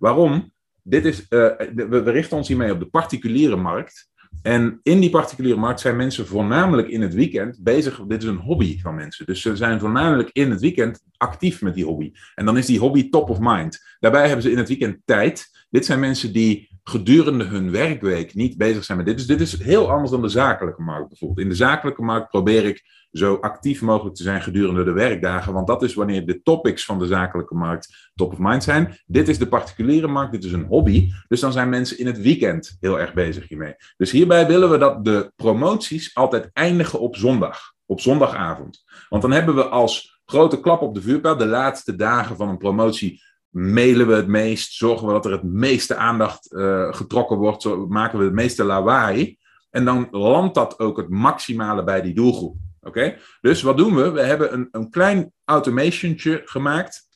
Waarom? 0.00 0.52
Dit 0.82 1.04
is, 1.04 1.26
we, 1.28 1.86
we 1.88 2.10
richten 2.10 2.36
ons 2.36 2.48
hiermee 2.48 2.72
op 2.72 2.78
de 2.78 2.86
particuliere 2.86 3.56
markt. 3.56 4.08
En 4.42 4.80
in 4.82 5.00
die 5.00 5.10
particuliere 5.10 5.58
markt 5.58 5.80
zijn 5.80 5.96
mensen 5.96 6.26
voornamelijk 6.26 6.88
in 6.88 7.02
het 7.02 7.14
weekend 7.14 7.58
bezig. 7.62 8.00
Dit 8.06 8.22
is 8.22 8.28
een 8.28 8.36
hobby 8.36 8.80
van 8.80 8.94
mensen. 8.94 9.26
Dus 9.26 9.40
ze 9.40 9.56
zijn 9.56 9.80
voornamelijk 9.80 10.30
in 10.32 10.50
het 10.50 10.60
weekend 10.60 11.04
actief 11.16 11.62
met 11.62 11.74
die 11.74 11.84
hobby. 11.84 12.12
En 12.34 12.44
dan 12.44 12.56
is 12.56 12.66
die 12.66 12.78
hobby 12.78 13.08
top 13.08 13.30
of 13.30 13.38
mind. 13.40 13.78
Daarbij 13.98 14.26
hebben 14.26 14.42
ze 14.42 14.50
in 14.50 14.58
het 14.58 14.68
weekend 14.68 14.98
tijd. 15.04 15.66
Dit 15.70 15.84
zijn 15.84 16.00
mensen 16.00 16.32
die 16.32 16.69
gedurende 16.90 17.44
hun 17.44 17.70
werkweek 17.70 18.34
niet 18.34 18.56
bezig 18.56 18.84
zijn 18.84 18.98
met 18.98 19.06
dit. 19.06 19.16
Dus 19.16 19.26
dit 19.26 19.40
is 19.40 19.62
heel 19.62 19.90
anders 19.90 20.10
dan 20.10 20.22
de 20.22 20.28
zakelijke 20.28 20.82
markt 20.82 21.08
bijvoorbeeld. 21.08 21.40
In 21.40 21.48
de 21.48 21.54
zakelijke 21.54 22.02
markt 22.02 22.28
probeer 22.28 22.64
ik 22.64 22.84
zo 23.12 23.34
actief 23.34 23.80
mogelijk 23.80 24.16
te 24.16 24.22
zijn 24.22 24.42
gedurende 24.42 24.84
de 24.84 24.92
werkdagen, 24.92 25.52
want 25.52 25.66
dat 25.66 25.82
is 25.82 25.94
wanneer 25.94 26.26
de 26.26 26.42
topics 26.42 26.84
van 26.84 26.98
de 26.98 27.06
zakelijke 27.06 27.54
markt 27.54 28.10
top 28.14 28.32
of 28.32 28.38
mind 28.38 28.64
zijn. 28.64 29.00
Dit 29.06 29.28
is 29.28 29.38
de 29.38 29.48
particuliere 29.48 30.06
markt, 30.06 30.32
dit 30.32 30.44
is 30.44 30.52
een 30.52 30.66
hobby, 30.66 31.10
dus 31.28 31.40
dan 31.40 31.52
zijn 31.52 31.68
mensen 31.68 31.98
in 31.98 32.06
het 32.06 32.20
weekend 32.20 32.76
heel 32.80 33.00
erg 33.00 33.14
bezig 33.14 33.48
hiermee. 33.48 33.74
Dus 33.96 34.10
hierbij 34.10 34.46
willen 34.46 34.70
we 34.70 34.78
dat 34.78 35.04
de 35.04 35.32
promoties 35.36 36.14
altijd 36.14 36.50
eindigen 36.52 37.00
op 37.00 37.16
zondag, 37.16 37.72
op 37.86 38.00
zondagavond. 38.00 38.84
Want 39.08 39.22
dan 39.22 39.32
hebben 39.32 39.54
we 39.54 39.64
als 39.64 40.20
grote 40.24 40.60
klap 40.60 40.82
op 40.82 40.94
de 40.94 41.02
vuurpijl 41.02 41.36
de 41.36 41.46
laatste 41.46 41.96
dagen 41.96 42.36
van 42.36 42.48
een 42.48 42.58
promotie 42.58 43.22
mailen 43.50 44.06
we 44.06 44.14
het 44.14 44.26
meest, 44.26 44.72
zorgen 44.72 45.06
we 45.06 45.12
dat 45.12 45.24
er 45.24 45.32
het 45.32 45.42
meeste 45.42 45.94
aandacht 45.96 46.52
uh, 46.52 46.94
getrokken 46.94 47.36
wordt, 47.36 47.64
maken 47.88 48.18
we 48.18 48.24
het 48.24 48.34
meeste 48.34 48.64
lawaai. 48.64 49.38
En 49.70 49.84
dan 49.84 50.08
landt 50.10 50.54
dat 50.54 50.78
ook 50.78 50.96
het 50.96 51.08
maximale 51.08 51.84
bij 51.84 52.02
die 52.02 52.14
doelgroep. 52.14 52.56
Oké? 52.80 53.16
Dus 53.40 53.62
wat 53.62 53.76
doen 53.76 53.94
we? 53.94 54.10
We 54.10 54.22
hebben 54.22 54.52
een, 54.52 54.68
een 54.70 54.90
klein 54.90 55.32
automationtje 55.44 56.42
gemaakt. 56.44 57.08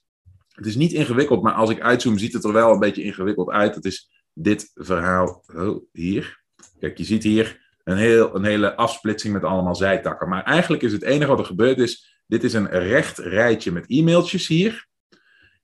Het 0.48 0.66
is 0.66 0.76
niet 0.76 0.92
ingewikkeld, 0.92 1.42
maar 1.42 1.52
als 1.52 1.70
ik 1.70 1.80
uitzoom, 1.80 2.18
ziet 2.18 2.32
het 2.32 2.44
er 2.44 2.52
wel 2.52 2.72
een 2.72 2.78
beetje 2.78 3.02
ingewikkeld 3.02 3.50
uit. 3.50 3.74
Het 3.74 3.84
is 3.84 4.10
dit 4.32 4.70
verhaal 4.74 5.44
oh, 5.54 5.84
hier. 5.92 6.42
Kijk, 6.78 6.98
je 6.98 7.04
ziet 7.04 7.22
hier 7.22 7.60
een, 7.84 7.96
heel, 7.96 8.34
een 8.34 8.44
hele 8.44 8.76
afsplitsing 8.76 9.32
met 9.32 9.44
allemaal 9.44 9.74
zijtakken. 9.74 10.28
Maar 10.28 10.42
eigenlijk 10.42 10.82
is 10.82 10.92
het 10.92 11.02
enige 11.02 11.30
wat 11.30 11.38
er 11.38 11.44
gebeurd 11.44 11.78
is. 11.78 12.22
Dit 12.26 12.44
is 12.44 12.52
een 12.52 12.68
recht 12.68 13.18
rijtje 13.18 13.72
met 13.72 13.84
e-mailtjes 13.88 14.46
hier. 14.46 14.86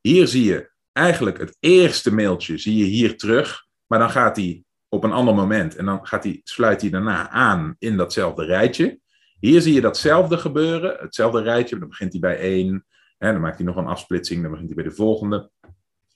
Hier 0.00 0.26
zie 0.26 0.44
je 0.44 0.70
eigenlijk 0.92 1.38
het 1.38 1.56
eerste 1.60 2.14
mailtje, 2.14 2.58
zie 2.58 2.76
je 2.76 2.84
hier 2.84 3.18
terug. 3.18 3.66
Maar 3.86 3.98
dan 3.98 4.10
gaat 4.10 4.36
hij 4.36 4.64
op 4.88 5.04
een 5.04 5.12
ander 5.12 5.34
moment 5.34 5.76
en 5.76 5.84
dan 5.84 6.06
gaat 6.06 6.26
sluit 6.42 6.80
hij 6.80 6.90
daarna 6.90 7.30
aan 7.30 7.76
in 7.78 7.96
datzelfde 7.96 8.44
rijtje. 8.44 8.98
Hier 9.40 9.60
zie 9.60 9.74
je 9.74 9.80
datzelfde 9.80 10.38
gebeuren, 10.38 10.96
hetzelfde 11.00 11.42
rijtje. 11.42 11.78
Dan 11.78 11.88
begint 11.88 12.12
hij 12.12 12.20
bij 12.20 12.38
één, 12.38 12.86
hè, 13.18 13.32
dan 13.32 13.40
maakt 13.40 13.56
hij 13.56 13.66
nog 13.66 13.76
een 13.76 13.86
afsplitsing, 13.86 14.42
dan 14.42 14.50
begint 14.50 14.68
hij 14.68 14.76
bij 14.82 14.90
de 14.90 14.96
volgende. 14.96 15.50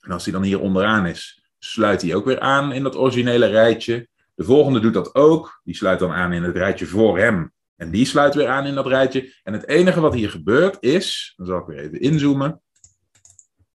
En 0.00 0.10
als 0.10 0.24
hij 0.24 0.32
dan 0.32 0.42
hier 0.42 0.60
onderaan 0.60 1.06
is, 1.06 1.48
sluit 1.58 2.02
hij 2.02 2.14
ook 2.14 2.24
weer 2.24 2.40
aan 2.40 2.72
in 2.72 2.82
dat 2.82 2.96
originele 2.96 3.46
rijtje. 3.46 4.08
De 4.34 4.44
volgende 4.44 4.80
doet 4.80 4.94
dat 4.94 5.14
ook, 5.14 5.60
die 5.64 5.76
sluit 5.76 5.98
dan 5.98 6.12
aan 6.12 6.32
in 6.32 6.42
het 6.42 6.56
rijtje 6.56 6.86
voor 6.86 7.18
hem. 7.18 7.52
En 7.76 7.90
die 7.90 8.06
sluit 8.06 8.34
weer 8.34 8.48
aan 8.48 8.66
in 8.66 8.74
dat 8.74 8.86
rijtje. 8.86 9.32
En 9.42 9.52
het 9.52 9.68
enige 9.68 10.00
wat 10.00 10.14
hier 10.14 10.30
gebeurt 10.30 10.76
is, 10.80 11.32
dan 11.36 11.46
zal 11.46 11.58
ik 11.58 11.66
weer 11.66 11.78
even 11.78 12.00
inzoomen, 12.00 12.62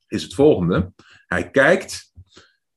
is 0.09 0.23
het 0.23 0.35
volgende. 0.35 0.93
Hij 1.27 1.51
kijkt, 1.51 2.13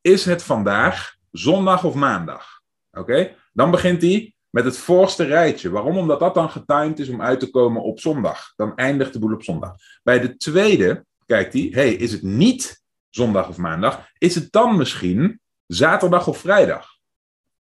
is 0.02 0.26
het 0.26 0.44
vandaag 0.44 1.16
zondag 1.32 1.84
of 1.84 1.94
maandag? 1.94 2.62
Oké, 2.92 3.36
dan 3.54 3.72
begint 3.72 4.02
hij 4.02 4.36
met 4.50 4.66
het 4.66 4.78
voorste 4.78 5.24
rijtje. 5.24 5.70
Waarom? 5.70 5.98
Omdat 5.98 6.20
dat 6.20 6.34
dan 6.34 6.50
getimed 6.50 7.00
is 7.00 7.10
om 7.10 7.22
uit 7.22 7.40
te 7.40 7.50
komen 7.50 7.84
op 7.84 8.00
zondag. 8.00 8.54
Dan 8.56 8.76
eindigt 8.76 9.14
de 9.14 9.20
boel 9.20 9.34
op 9.34 9.44
zondag. 9.44 9.76
Bij 10.04 10.20
de 10.20 10.38
tweede 10.38 11.06
kijkt 11.26 11.54
hij, 11.54 11.70
hey, 11.72 11.94
is 11.94 12.12
het 12.12 12.22
niet 12.22 12.84
zondag 13.10 13.48
of 13.50 13.58
maandag? 13.58 14.08
Is 14.18 14.36
het 14.36 14.52
dan 14.52 14.78
misschien 14.78 15.40
zaterdag 15.68 16.28
of 16.28 16.38
vrijdag? 16.38 16.90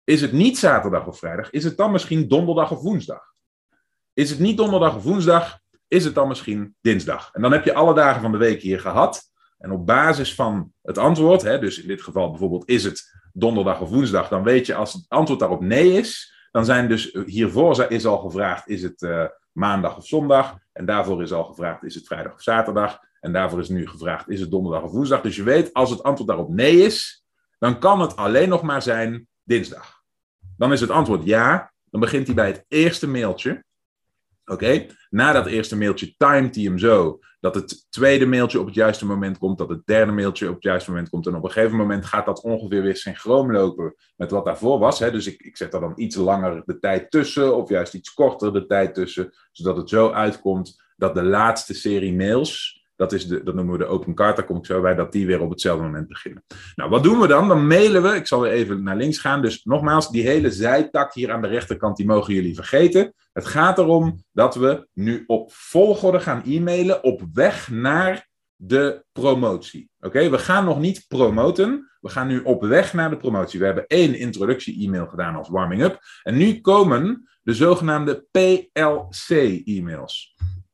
Is 0.03 0.21
het 0.21 0.31
niet 0.31 0.57
zaterdag 0.57 1.07
of 1.07 1.17
vrijdag? 1.17 1.49
Is 1.49 1.63
het 1.63 1.77
dan 1.77 1.91
misschien 1.91 2.27
donderdag 2.27 2.71
of 2.71 2.81
woensdag? 2.81 3.23
Is 4.13 4.29
het 4.29 4.39
niet 4.39 4.57
donderdag 4.57 4.95
of 4.95 5.03
woensdag? 5.03 5.59
Is 5.87 6.05
het 6.05 6.15
dan 6.15 6.27
misschien 6.27 6.75
dinsdag? 6.81 7.29
En 7.33 7.41
dan 7.41 7.51
heb 7.51 7.65
je 7.65 7.73
alle 7.73 7.93
dagen 7.93 8.21
van 8.21 8.31
de 8.31 8.37
week 8.37 8.61
hier 8.61 8.79
gehad. 8.79 9.28
En 9.59 9.71
op 9.71 9.85
basis 9.85 10.35
van 10.35 10.73
het 10.81 10.97
antwoord, 10.97 11.41
hè, 11.41 11.59
dus 11.59 11.81
in 11.81 11.87
dit 11.87 12.01
geval 12.01 12.29
bijvoorbeeld 12.29 12.69
is 12.69 12.83
het 12.83 13.15
donderdag 13.33 13.81
of 13.81 13.89
woensdag, 13.89 14.27
dan 14.27 14.43
weet 14.43 14.65
je 14.65 14.75
als 14.75 14.93
het 14.93 15.05
antwoord 15.07 15.39
daarop 15.39 15.61
nee 15.61 15.91
is, 15.91 16.33
dan 16.51 16.65
zijn 16.65 16.87
dus 16.87 17.11
eh, 17.11 17.23
hiervoor 17.25 17.85
is 17.91 18.05
al 18.05 18.17
gevraagd, 18.17 18.67
is 18.67 18.83
het 18.83 19.01
uh, 19.01 19.25
maandag 19.51 19.97
of 19.97 20.05
zondag? 20.05 20.57
En 20.71 20.85
daarvoor 20.85 21.21
is 21.21 21.31
al 21.31 21.43
gevraagd, 21.43 21.83
is 21.83 21.95
het 21.95 22.07
vrijdag 22.07 22.33
of 22.33 22.41
zaterdag? 22.41 22.99
En 23.19 23.33
daarvoor 23.33 23.59
is 23.59 23.69
nu 23.69 23.87
gevraagd, 23.87 24.29
is 24.29 24.39
het 24.39 24.51
donderdag 24.51 24.83
of 24.83 24.91
woensdag? 24.91 25.21
Dus 25.21 25.35
je 25.35 25.43
weet, 25.43 25.73
als 25.73 25.89
het 25.89 26.03
antwoord 26.03 26.29
daarop 26.29 26.49
nee 26.49 26.85
is, 26.85 27.23
dan 27.57 27.79
kan 27.79 28.01
het 28.01 28.15
alleen 28.15 28.49
nog 28.49 28.61
maar 28.61 28.81
zijn 28.81 29.27
dinsdag. 29.43 30.01
Dan 30.57 30.71
is 30.71 30.81
het 30.81 30.89
antwoord 30.89 31.23
ja. 31.23 31.71
Dan 31.85 31.99
begint 31.99 32.25
hij 32.25 32.35
bij 32.35 32.47
het 32.47 32.65
eerste 32.67 33.07
mailtje. 33.07 33.63
Oké? 34.49 34.85
Na 35.09 35.31
dat 35.31 35.45
eerste 35.45 35.77
mailtje 35.77 36.13
timet 36.17 36.55
hij 36.55 36.63
hem 36.63 36.77
zo 36.77 37.19
dat 37.39 37.55
het 37.55 37.85
tweede 37.89 38.25
mailtje 38.25 38.59
op 38.59 38.65
het 38.65 38.75
juiste 38.75 39.05
moment 39.05 39.37
komt, 39.37 39.57
dat 39.57 39.69
het 39.69 39.85
derde 39.85 40.11
mailtje 40.11 40.47
op 40.47 40.53
het 40.53 40.63
juiste 40.63 40.89
moment 40.89 41.09
komt. 41.09 41.27
En 41.27 41.35
op 41.35 41.43
een 41.43 41.51
gegeven 41.51 41.77
moment 41.77 42.05
gaat 42.05 42.25
dat 42.25 42.41
ongeveer 42.41 42.81
weer 42.81 42.95
synchroon 42.95 43.51
lopen 43.51 43.95
met 44.15 44.31
wat 44.31 44.45
daarvoor 44.45 44.79
was. 44.79 44.99
Hè? 44.99 45.11
Dus 45.11 45.27
ik, 45.27 45.41
ik 45.41 45.57
zet 45.57 45.73
er 45.73 45.79
dan 45.79 45.93
iets 45.95 46.15
langer 46.15 46.61
de 46.65 46.79
tijd 46.79 47.11
tussen, 47.11 47.55
of 47.55 47.69
juist 47.69 47.93
iets 47.93 48.13
korter 48.13 48.53
de 48.53 48.65
tijd 48.65 48.93
tussen, 48.93 49.33
zodat 49.51 49.77
het 49.77 49.89
zo 49.89 50.11
uitkomt 50.11 50.81
dat 50.95 51.13
de 51.13 51.23
laatste 51.23 51.73
serie 51.73 52.13
mails 52.13 52.78
dat, 52.99 53.11
is 53.11 53.27
de, 53.27 53.43
dat 53.43 53.55
noemen 53.55 53.73
we 53.73 53.79
de 53.79 53.85
open 53.85 54.15
daar 54.15 54.45
kom 54.45 54.57
ik 54.57 54.65
zo 54.65 54.81
bij, 54.81 54.95
dat 54.95 55.11
die 55.11 55.25
weer 55.25 55.41
op 55.41 55.49
hetzelfde 55.49 55.83
moment 55.83 56.07
beginnen. 56.07 56.43
Nou, 56.75 56.89
wat 56.89 57.03
doen 57.03 57.19
we 57.19 57.27
dan? 57.27 57.47
Dan 57.47 57.67
mailen 57.67 58.01
we, 58.01 58.09
ik 58.15 58.27
zal 58.27 58.41
weer 58.41 58.51
even 58.51 58.83
naar 58.83 58.95
links 58.95 59.17
gaan. 59.17 59.41
Dus 59.41 59.63
nogmaals, 59.63 60.11
die 60.11 60.27
hele 60.27 60.51
zijtak 60.51 61.13
hier 61.13 61.31
aan 61.31 61.41
de 61.41 61.47
rechterkant, 61.47 61.97
die 61.97 62.05
mogen 62.05 62.33
jullie 62.33 62.55
vergeten. 62.55 63.13
Het 63.33 63.45
gaat 63.45 63.77
erom 63.77 64.23
dat 64.31 64.55
we 64.55 64.87
nu 64.93 65.23
op 65.27 65.53
volgorde 65.53 66.19
gaan 66.19 66.43
e-mailen 66.45 67.03
op 67.03 67.21
weg 67.33 67.69
naar 67.69 68.27
de 68.55 69.03
promotie. 69.11 69.89
Oké, 69.99 70.29
we 70.29 70.37
gaan 70.37 70.65
nog 70.65 70.79
niet 70.79 71.05
promoten. 71.07 71.91
We 72.01 72.09
gaan 72.09 72.27
nu 72.27 72.41
op 72.41 72.63
weg 72.63 72.93
naar 72.93 73.09
de 73.09 73.17
promotie. 73.17 73.59
We 73.59 73.65
hebben 73.65 73.87
één 73.87 74.15
introductie-e-mail 74.15 75.07
gedaan 75.07 75.35
als 75.35 75.49
warming-up. 75.49 75.99
En 76.23 76.37
nu 76.37 76.61
komen 76.61 77.29
de 77.41 77.53
zogenaamde 77.53 78.25
PLC-e-mails. 78.31 79.07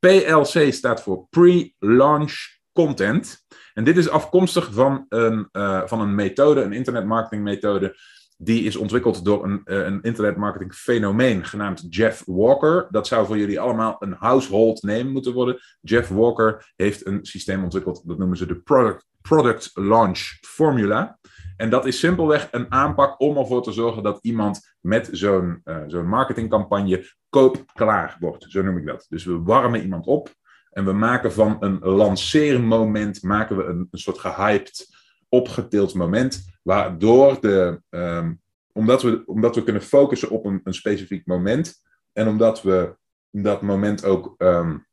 PLC 0.05 0.73
staat 0.73 1.01
voor 1.01 1.27
Pre-Launch 1.29 2.33
Content. 2.73 3.45
En 3.73 3.83
dit 3.83 3.97
is 3.97 4.09
afkomstig 4.09 4.73
van 4.73 5.05
een, 5.09 5.49
uh, 5.51 5.81
van 5.85 6.01
een 6.01 6.15
methode, 6.15 6.61
een 6.61 6.73
internetmarketing 6.73 7.43
methode, 7.43 7.97
die 8.37 8.63
is 8.63 8.75
ontwikkeld 8.75 9.25
door 9.25 9.43
een, 9.43 9.61
uh, 9.65 9.85
een 9.85 10.01
internetmarketing 10.01 10.73
fenomeen 10.73 11.45
genaamd 11.45 11.85
Jeff 11.89 12.23
Walker. 12.25 12.87
Dat 12.89 13.07
zou 13.07 13.25
voor 13.25 13.37
jullie 13.37 13.59
allemaal 13.59 13.95
een 13.99 14.15
household 14.19 14.83
name 14.83 15.03
moeten 15.09 15.33
worden. 15.33 15.59
Jeff 15.81 16.09
Walker 16.09 16.73
heeft 16.75 17.05
een 17.05 17.25
systeem 17.25 17.63
ontwikkeld, 17.63 18.01
dat 18.07 18.17
noemen 18.17 18.37
ze 18.37 18.45
de 18.45 18.55
Product, 18.55 19.05
product 19.21 19.71
Launch 19.73 20.19
Formula. 20.41 21.19
En 21.57 21.69
dat 21.69 21.85
is 21.85 21.99
simpelweg 21.99 22.47
een 22.51 22.71
aanpak 22.71 23.19
om 23.19 23.37
ervoor 23.37 23.63
te 23.63 23.71
zorgen 23.71 24.03
dat 24.03 24.19
iemand 24.21 24.75
met 24.81 25.09
zo'n 25.11 25.61
uh, 25.65 25.83
zo'n 25.87 26.07
marketingcampagne 26.07 27.11
koopklaar 27.29 28.17
wordt. 28.19 28.45
Zo 28.49 28.61
noem 28.61 28.77
ik 28.77 28.85
dat. 28.85 29.05
Dus 29.09 29.25
we 29.25 29.41
warmen 29.41 29.81
iemand 29.81 30.05
op 30.05 30.29
en 30.71 30.85
we 30.85 30.93
maken 30.93 31.33
van 31.33 31.57
een 31.59 31.79
lanceermoment 31.79 33.23
maken 33.23 33.57
we 33.57 33.63
een, 33.63 33.87
een 33.91 33.99
soort 33.99 34.17
gehyped, 34.17 34.87
opgetild 35.29 35.93
moment, 35.93 36.59
waardoor 36.63 37.41
de, 37.41 37.81
um, 37.89 38.41
omdat, 38.71 39.01
we, 39.01 39.23
omdat 39.25 39.55
we 39.55 39.63
kunnen 39.63 39.81
focussen 39.81 40.29
op 40.29 40.45
een, 40.45 40.61
een 40.63 40.73
specifiek 40.73 41.25
moment 41.25 41.73
en 42.13 42.27
omdat 42.27 42.61
we 42.61 42.95
dat 43.31 43.61
moment 43.61 44.05
ook 44.05 44.35
um, 44.37 44.85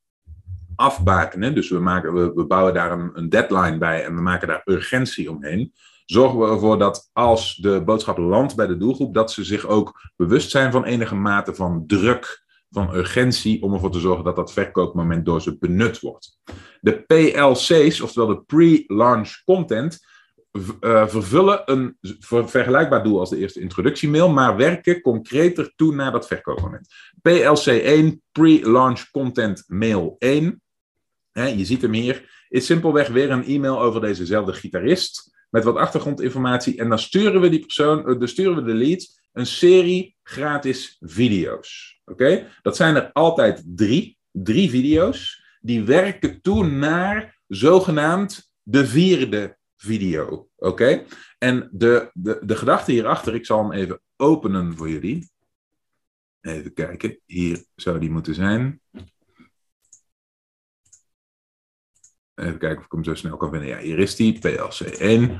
afbakenen, 0.77 1.55
dus 1.55 1.71
we, 1.71 1.79
maken, 1.79 2.15
we, 2.15 2.33
we 2.35 2.45
bouwen 2.47 2.75
daar 2.75 2.93
een 2.93 3.29
deadline 3.29 3.79
bij 3.79 4.05
en 4.05 4.15
we 4.15 4.21
maken 4.21 4.49
daar 4.49 4.63
urgentie 4.65 5.31
omheen, 5.31 5.73
zorgen 6.13 6.39
we 6.39 6.47
ervoor 6.47 6.79
dat 6.79 7.11
als 7.13 7.57
de 7.57 7.83
boodschap 7.85 8.19
landt 8.19 8.57
bij 8.57 8.67
de 8.67 8.77
doelgroep, 8.77 9.15
dat 9.15 9.33
ze 9.33 9.45
zich 9.45 9.67
ook 9.67 10.11
bewust 10.17 10.51
zijn 10.51 10.73
van 10.73 10.85
enige 10.85 11.15
mate 11.15 11.55
van 11.55 11.85
druk 11.87 12.45
van 12.71 12.95
urgentie 12.95 13.63
om 13.63 13.73
ervoor 13.73 13.91
te 13.91 14.01
zorgen 14.01 14.25
dat 14.25 14.37
dat 14.37 14.53
verkoopmoment 14.53 15.25
door 15.25 15.43
ze 15.43 15.59
benut 15.59 16.01
wordt. 16.01 16.39
De 16.81 17.03
PLC's, 17.03 18.01
oftewel 18.01 18.29
de 18.29 18.43
pre-launch 18.43 19.43
content, 19.45 20.07
uh, 20.53 21.07
vervullen 21.07 21.63
een 21.65 21.97
vergelijkbaar 22.47 23.03
doel 23.03 23.19
als 23.19 23.31
de 23.31 23.39
eerste 23.39 23.61
introductiemail, 23.61 24.29
maar 24.29 24.57
werken 24.57 25.01
concreter 25.01 25.73
toe 25.77 25.95
naar 25.95 26.13
dat 26.13 26.27
verkoopmoment. 26.27 26.95
PLC1, 27.29 28.31
Pre-Launch 28.33 29.11
Content 29.11 29.65
Mail 29.67 30.17
1, 30.19 30.63
hè, 31.33 31.47
je 31.47 31.65
ziet 31.65 31.83
hem 31.83 31.93
hier, 31.93 32.47
is 32.49 32.67
simpelweg 32.67 33.09
weer 33.09 33.31
een 33.31 33.45
e-mail 33.45 33.81
over 33.81 34.01
dezezelfde 34.01 34.53
gitarist 34.53 35.32
met 35.53 35.65
wat 35.65 35.77
achtergrondinformatie 35.77 36.79
en 36.79 36.89
dan 36.89 36.99
sturen 36.99 37.41
we 37.41 37.49
die 37.49 37.61
persoon, 37.61 37.99
uh, 37.99 38.19
dan 38.19 38.29
sturen 38.29 38.55
we 38.55 38.63
de 38.63 38.75
lead 38.75 39.21
een 39.33 39.47
serie 39.47 40.17
gratis 40.23 40.97
video's. 41.01 42.01
Oké? 42.05 42.49
Dat 42.63 42.77
zijn 42.77 42.97
er 42.97 43.13
altijd 43.13 43.63
drie, 43.65 44.19
drie 44.31 44.71
video's, 44.71 45.45
die 45.61 45.83
werken 45.83 46.41
toe 46.41 46.67
naar 46.67 47.39
zogenaamd 47.47 48.53
de 48.63 48.87
vierde 48.87 49.57
video. 49.77 50.49
Oké? 50.57 51.05
En 51.39 51.69
de, 51.73 52.11
de, 52.13 52.39
de 52.43 52.57
gedachte 52.57 52.93
hierachter, 52.93 53.35
ik 53.35 53.47
zal 53.47 53.59
hem 53.63 53.73
even 53.73 54.01
openen 54.17 54.77
voor 54.77 54.91
jullie. 54.91 55.31
Even 56.41 56.75
kijken, 56.75 57.19
hier 57.27 57.65
zou 57.75 57.99
die 57.99 58.11
moeten 58.11 58.35
zijn. 58.35 58.81
Even 62.35 62.59
kijken 62.59 62.79
of 62.79 62.85
ik 62.85 62.93
hem 62.93 63.05
zo 63.05 63.15
snel 63.15 63.37
kan 63.37 63.51
vinden. 63.51 63.69
Ja, 63.69 63.79
hier 63.79 63.99
is 63.99 64.17
die, 64.17 64.39
PLC1. 64.39 65.33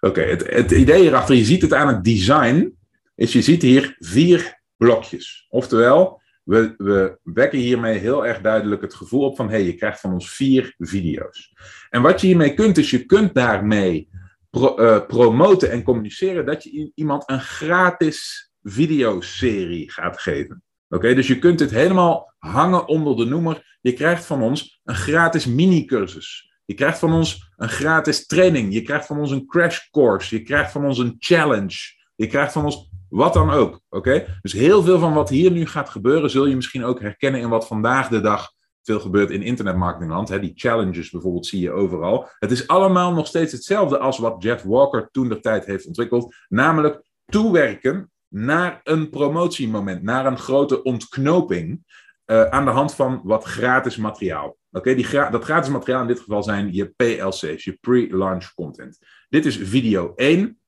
Oké, 0.00 0.20
het, 0.20 0.50
het 0.50 0.70
idee 0.70 1.00
hierachter, 1.00 1.34
je 1.34 1.44
ziet 1.44 1.62
het 1.62 1.72
aan 1.72 1.88
het 1.88 2.04
design, 2.04 2.76
is 3.14 3.32
je 3.32 3.42
ziet 3.42 3.62
hier 3.62 3.96
vier 3.98 4.60
blokjes. 4.76 5.46
Oftewel, 5.48 6.20
we, 6.42 6.74
we 6.76 7.18
wekken 7.22 7.58
hiermee 7.58 7.98
heel 7.98 8.26
erg 8.26 8.40
duidelijk 8.40 8.82
het 8.82 8.94
gevoel 8.94 9.24
op 9.24 9.36
van, 9.36 9.46
hé, 9.46 9.54
hey, 9.54 9.64
je 9.64 9.74
krijgt 9.74 10.00
van 10.00 10.12
ons 10.12 10.30
vier 10.30 10.74
video's. 10.78 11.54
En 11.90 12.02
wat 12.02 12.20
je 12.20 12.26
hiermee 12.26 12.54
kunt, 12.54 12.78
is 12.78 12.90
je 12.90 13.04
kunt 13.04 13.34
daarmee 13.34 14.08
eh, 14.50 15.06
promoten 15.06 15.70
en 15.70 15.82
communiceren 15.82 16.46
dat 16.46 16.62
je 16.62 16.92
iemand 16.94 17.22
een 17.26 17.40
gratis 17.40 18.50
videoserie 18.62 19.90
gaat 19.90 20.20
geven. 20.20 20.62
Dus 21.00 21.26
je 21.26 21.38
kunt 21.38 21.58
dit 21.58 21.70
helemaal 21.70 22.34
hangen 22.38 22.86
onder 22.86 23.16
de 23.16 23.24
noemer. 23.24 23.76
Je 23.80 23.92
krijgt 23.92 24.24
van 24.24 24.42
ons 24.42 24.80
een 24.84 24.94
gratis 24.94 25.46
mini-cursus. 25.46 26.52
Je 26.64 26.74
krijgt 26.74 26.98
van 26.98 27.12
ons 27.12 27.52
een 27.56 27.68
gratis 27.68 28.26
training. 28.26 28.72
Je 28.72 28.82
krijgt 28.82 29.06
van 29.06 29.18
ons 29.18 29.30
een 29.30 29.46
crash 29.46 29.78
course. 29.90 30.36
Je 30.36 30.42
krijgt 30.42 30.72
van 30.72 30.84
ons 30.84 30.98
een 30.98 31.16
challenge. 31.18 31.76
Je 32.14 32.26
krijgt 32.26 32.52
van 32.52 32.64
ons 32.64 32.90
wat 33.08 33.32
dan 33.32 33.50
ook. 33.50 33.80
Oké? 33.88 34.38
Dus 34.42 34.52
heel 34.52 34.82
veel 34.82 34.98
van 34.98 35.14
wat 35.14 35.28
hier 35.28 35.50
nu 35.50 35.66
gaat 35.66 35.88
gebeuren, 35.88 36.30
zul 36.30 36.46
je 36.46 36.54
misschien 36.54 36.84
ook 36.84 37.00
herkennen 37.00 37.40
in 37.40 37.48
wat 37.48 37.66
vandaag 37.66 38.08
de 38.08 38.20
dag 38.20 38.52
veel 38.82 39.00
gebeurt 39.00 39.30
in 39.30 39.42
internetmarketingland. 39.42 40.40
Die 40.40 40.52
challenges 40.54 41.10
bijvoorbeeld 41.10 41.46
zie 41.46 41.60
je 41.60 41.70
overal. 41.70 42.28
Het 42.38 42.50
is 42.50 42.68
allemaal 42.68 43.12
nog 43.12 43.26
steeds 43.26 43.52
hetzelfde 43.52 43.98
als 43.98 44.18
wat 44.18 44.42
Jeff 44.42 44.62
Walker 44.62 45.08
toen 45.12 45.28
de 45.28 45.40
tijd 45.40 45.66
heeft 45.66 45.86
ontwikkeld. 45.86 46.34
Namelijk 46.48 47.02
toewerken 47.26 48.12
naar 48.34 48.80
een 48.82 49.10
promotiemoment, 49.10 50.02
naar 50.02 50.26
een 50.26 50.38
grote 50.38 50.82
ontknoping. 50.82 51.82
Uh, 52.26 52.44
aan 52.44 52.64
de 52.64 52.70
hand 52.70 52.94
van 52.94 53.20
wat 53.24 53.44
gratis 53.44 53.96
materiaal. 53.96 54.56
Oké, 54.70 55.02
gra 55.02 55.30
dat 55.30 55.44
gratis 55.44 55.70
materiaal 55.70 56.00
in 56.00 56.06
dit 56.06 56.20
geval 56.20 56.42
zijn 56.42 56.72
je 56.72 56.86
PLC's, 56.96 57.64
je 57.64 57.78
pre-launch 57.80 58.54
content. 58.54 58.98
Dit 59.28 59.46
is 59.46 59.56
video 59.56 60.12
1. 60.14 60.58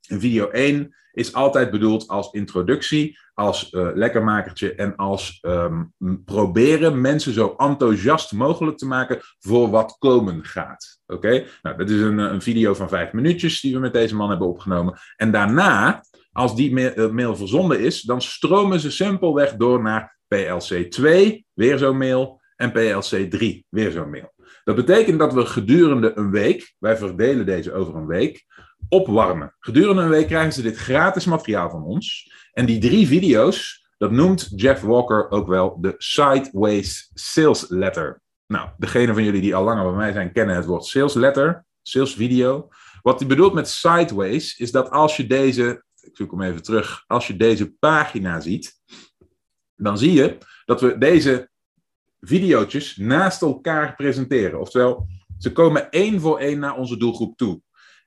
Video 0.00 0.48
1 0.48 0.94
is 1.12 1.32
altijd 1.32 1.70
bedoeld 1.70 2.08
als 2.08 2.32
introductie, 2.32 3.18
als 3.34 3.72
uh, 3.72 3.88
lekkermakertje 3.94 4.74
en 4.74 4.96
als 4.96 5.38
um, 5.42 5.92
proberen 6.24 7.00
mensen 7.00 7.32
zo 7.32 7.54
enthousiast 7.56 8.32
mogelijk 8.32 8.78
te 8.78 8.86
maken 8.86 9.18
voor 9.38 9.70
wat 9.70 9.96
komen 9.98 10.44
gaat. 10.44 11.00
Oké, 11.06 11.44
nou, 11.62 11.76
dat 11.76 11.90
is 11.90 12.00
een, 12.00 12.18
een 12.18 12.42
video 12.42 12.74
van 12.74 12.88
vijf 12.88 13.12
minuutjes 13.12 13.60
die 13.60 13.74
we 13.74 13.80
met 13.80 13.92
deze 13.92 14.16
man 14.16 14.28
hebben 14.30 14.48
opgenomen. 14.48 14.98
En 15.16 15.30
daarna, 15.30 16.02
als 16.36 16.56
die 16.56 16.72
mail, 16.72 16.98
uh, 16.98 17.10
mail 17.10 17.36
verzonden 17.36 17.80
is, 17.80 18.02
dan 18.02 18.22
stromen 18.22 18.80
ze 18.80 18.90
simpelweg 18.90 19.54
door 19.54 19.82
naar 19.82 20.18
PLC 20.28 20.90
2, 20.90 21.46
weer 21.52 21.78
zo'n 21.78 21.96
mail, 21.96 22.40
en 22.56 22.72
PLC 22.72 23.30
3, 23.30 23.66
weer 23.68 23.90
zo'n 23.90 24.10
mail. 24.10 24.34
Dat 24.64 24.76
betekent 24.76 25.18
dat 25.18 25.32
we 25.32 25.46
gedurende 25.46 26.12
een 26.14 26.30
week, 26.30 26.74
wij 26.78 26.96
verdelen 26.96 27.46
deze 27.46 27.72
over 27.72 27.94
een 27.94 28.06
week, 28.06 28.44
opwarmen. 28.88 29.54
Gedurende 29.58 30.02
een 30.02 30.08
week 30.08 30.26
krijgen 30.26 30.52
ze 30.52 30.62
dit 30.62 30.76
gratis 30.76 31.24
materiaal 31.24 31.70
van 31.70 31.84
ons. 31.84 32.32
En 32.52 32.66
die 32.66 32.78
drie 32.78 33.06
video's, 33.06 33.88
dat 33.98 34.10
noemt 34.10 34.48
Jeff 34.56 34.82
Walker 34.82 35.30
ook 35.30 35.46
wel 35.46 35.78
de 35.80 35.94
Sideways 35.98 37.10
Sales 37.14 37.68
Letter. 37.68 38.20
Nou, 38.46 38.68
degene 38.76 39.14
van 39.14 39.24
jullie 39.24 39.40
die 39.40 39.54
al 39.54 39.64
langer 39.64 39.84
bij 39.84 39.96
mij 39.96 40.12
zijn, 40.12 40.32
kennen 40.32 40.56
het 40.56 40.64
woord 40.64 40.84
sales 40.84 41.14
letter, 41.14 41.64
sales 41.82 42.14
video. 42.14 42.68
Wat 43.02 43.18
hij 43.18 43.28
bedoelt 43.28 43.52
met 43.52 43.68
sideways 43.68 44.58
is 44.58 44.72
dat 44.72 44.90
als 44.90 45.16
je 45.16 45.26
deze, 45.26 45.84
ik 46.06 46.16
zoek 46.16 46.30
hem 46.30 46.42
even 46.42 46.62
terug, 46.62 47.04
als 47.06 47.26
je 47.26 47.36
deze 47.36 47.72
pagina 47.72 48.40
ziet, 48.40 48.80
dan 49.76 49.98
zie 49.98 50.12
je 50.12 50.38
dat 50.64 50.80
we 50.80 50.98
deze 50.98 51.50
video's 52.20 52.96
naast 52.96 53.42
elkaar 53.42 53.94
presenteren. 53.94 54.60
Oftewel, 54.60 55.06
ze 55.38 55.52
komen 55.52 55.90
één 55.90 56.20
voor 56.20 56.38
één 56.38 56.58
naar 56.58 56.76
onze 56.76 56.96
doelgroep 56.96 57.36
toe. 57.36 57.60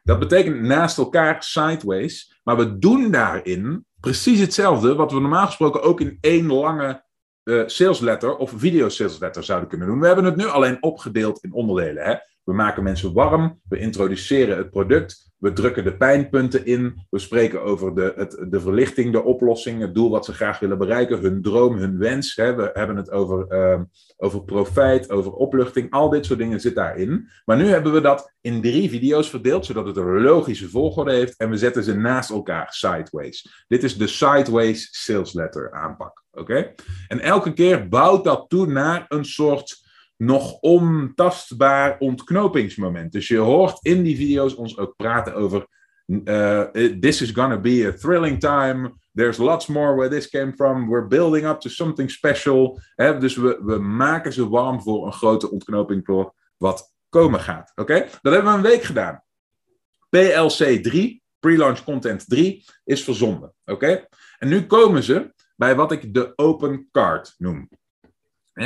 Dat 0.04 0.20
betekent 0.20 0.62
naast 0.62 0.98
elkaar 0.98 1.44
sideways, 1.44 2.40
maar 2.44 2.58
we 2.58 2.78
doen 2.78 3.12
daarin 3.12 3.86
precies 4.00 4.40
hetzelfde 4.40 4.96
wat 4.96 5.12
we 5.12 5.20
normaal 5.20 5.46
gesproken 5.46 5.82
ook 5.82 6.02
in 6.02 6.18
één 6.22 6.46
lange 6.46 7.04
uh, 7.44 7.64
sales 7.66 8.00
letter 8.00 8.36
of 8.36 8.54
video 8.56 8.90
sales 8.90 9.20
letter 9.20 9.44
zouden 9.44 9.70
kunnen 9.70 9.88
doen. 9.88 10.00
We 10.00 10.06
hebben 10.08 10.26
het 10.26 10.36
nu 10.36 10.46
alleen 10.46 10.84
opgedeeld 10.84 11.44
in 11.44 11.54
onderdelen. 11.54 12.04
Hè? 12.04 12.16
We 12.50 12.56
maken 12.56 12.84
mensen 12.84 13.14
warm, 13.14 13.60
we 13.68 13.80
introduceren 13.80 14.58
het 14.58 14.70
product, 14.70 15.32
we 15.38 15.54
drukken 15.54 15.84
de 15.84 15.98
pijnpunten 15.98 16.66
in, 16.66 17.06
we 17.10 17.20
spreken 17.20 17.62
over 17.64 17.96
de, 17.96 18.14
het, 18.16 18.46
de 18.50 18.60
verlichting, 18.60 19.12
de 19.12 19.24
oplossing, 19.24 19.82
het 19.82 19.96
doel 19.96 20.10
wat 20.10 20.26
ze 20.26 20.34
graag 20.34 20.60
willen 20.60 20.78
bereiken, 20.78 21.20
hun 21.20 21.42
droom, 21.42 21.78
hun 21.78 21.98
wens. 21.98 22.36
Hè? 22.36 22.56
We 22.56 22.70
hebben 22.74 22.96
het 22.96 23.12
over, 23.12 23.46
uh, 23.50 23.82
over 24.18 24.44
profijt, 24.44 25.10
over 25.10 25.32
opluchting, 25.32 25.92
al 25.92 26.10
dit 26.10 26.26
soort 26.26 26.40
dingen 26.40 26.60
zit 26.60 26.76
daarin. 26.76 27.30
Maar 27.46 27.58
nu 27.58 27.66
hebben 27.66 27.94
we 27.94 28.02
dat 28.02 28.34
in 28.42 28.62
drie 28.62 28.90
video's 28.90 29.30
verdeeld, 29.30 29.66
zodat 29.66 29.86
het 29.86 29.98
een 29.98 30.22
logische 30.22 30.70
volgorde 30.70 31.12
heeft 31.14 31.38
en 31.38 31.50
we 31.50 31.58
zetten 31.58 31.84
ze 31.84 31.96
naast 31.96 32.30
elkaar, 32.30 32.68
sideways. 32.74 33.66
Dit 33.68 33.84
is 33.84 33.98
de 33.98 34.08
sideways 34.08 34.90
sales 34.92 35.34
letter 35.34 35.72
aanpak. 35.72 36.24
Oké? 36.32 36.74
En 37.08 37.20
elke 37.20 37.54
keer 37.54 37.88
bouwt 37.88 38.24
dat 38.24 38.46
toe 38.50 38.68
naar 38.68 39.06
een 39.08 39.26
soort 39.26 39.88
nog 40.20 40.60
ontastbaar 40.60 41.98
ontknopingsmoment. 42.00 43.12
Dus 43.12 43.28
je 43.28 43.38
hoort 43.38 43.78
in 43.82 44.04
die 44.04 44.16
video's 44.16 44.56
ons 44.56 44.78
ook 44.78 44.96
praten 44.96 45.34
over. 45.34 45.68
Uh, 46.06 46.62
this 47.00 47.22
is 47.22 47.32
gonna 47.32 47.60
be 47.60 47.86
a 47.88 47.98
thrilling 47.98 48.40
time. 48.40 48.94
There's 49.14 49.38
lots 49.38 49.68
more 49.68 49.96
where 49.96 50.10
this 50.10 50.30
came 50.30 50.54
from. 50.54 50.90
We're 50.90 51.08
building 51.08 51.46
up 51.46 51.60
to 51.60 51.70
something 51.70 52.12
special. 52.12 52.80
dus 52.96 53.36
we, 53.36 53.60
we 53.64 53.78
maken 53.78 54.34
ze 54.34 54.50
warm 54.50 54.82
voor 54.82 55.06
een 55.06 55.14
grote 55.14 55.52
ontknoping 55.52 56.06
voor 56.06 56.34
wat 56.58 56.94
komen 57.10 57.40
gaat. 57.40 57.72
Oké? 57.76 58.08
Dat 58.22 58.34
hebben 58.34 58.52
we 58.52 58.58
een 58.58 58.64
week 58.64 58.84
gedaan. 58.84 59.24
PLC 60.10 60.84
3, 60.84 61.24
pre-launch 61.40 61.84
content 61.84 62.30
3, 62.30 62.66
is 62.84 63.04
verzonden. 63.04 63.54
Oké? 63.66 64.08
En 64.38 64.48
nu 64.48 64.66
komen 64.66 65.04
ze 65.04 65.34
bij 65.56 65.76
wat 65.76 65.92
ik 65.92 66.14
de 66.14 66.34
open 66.36 66.88
card 66.92 67.36
noem 67.38 67.70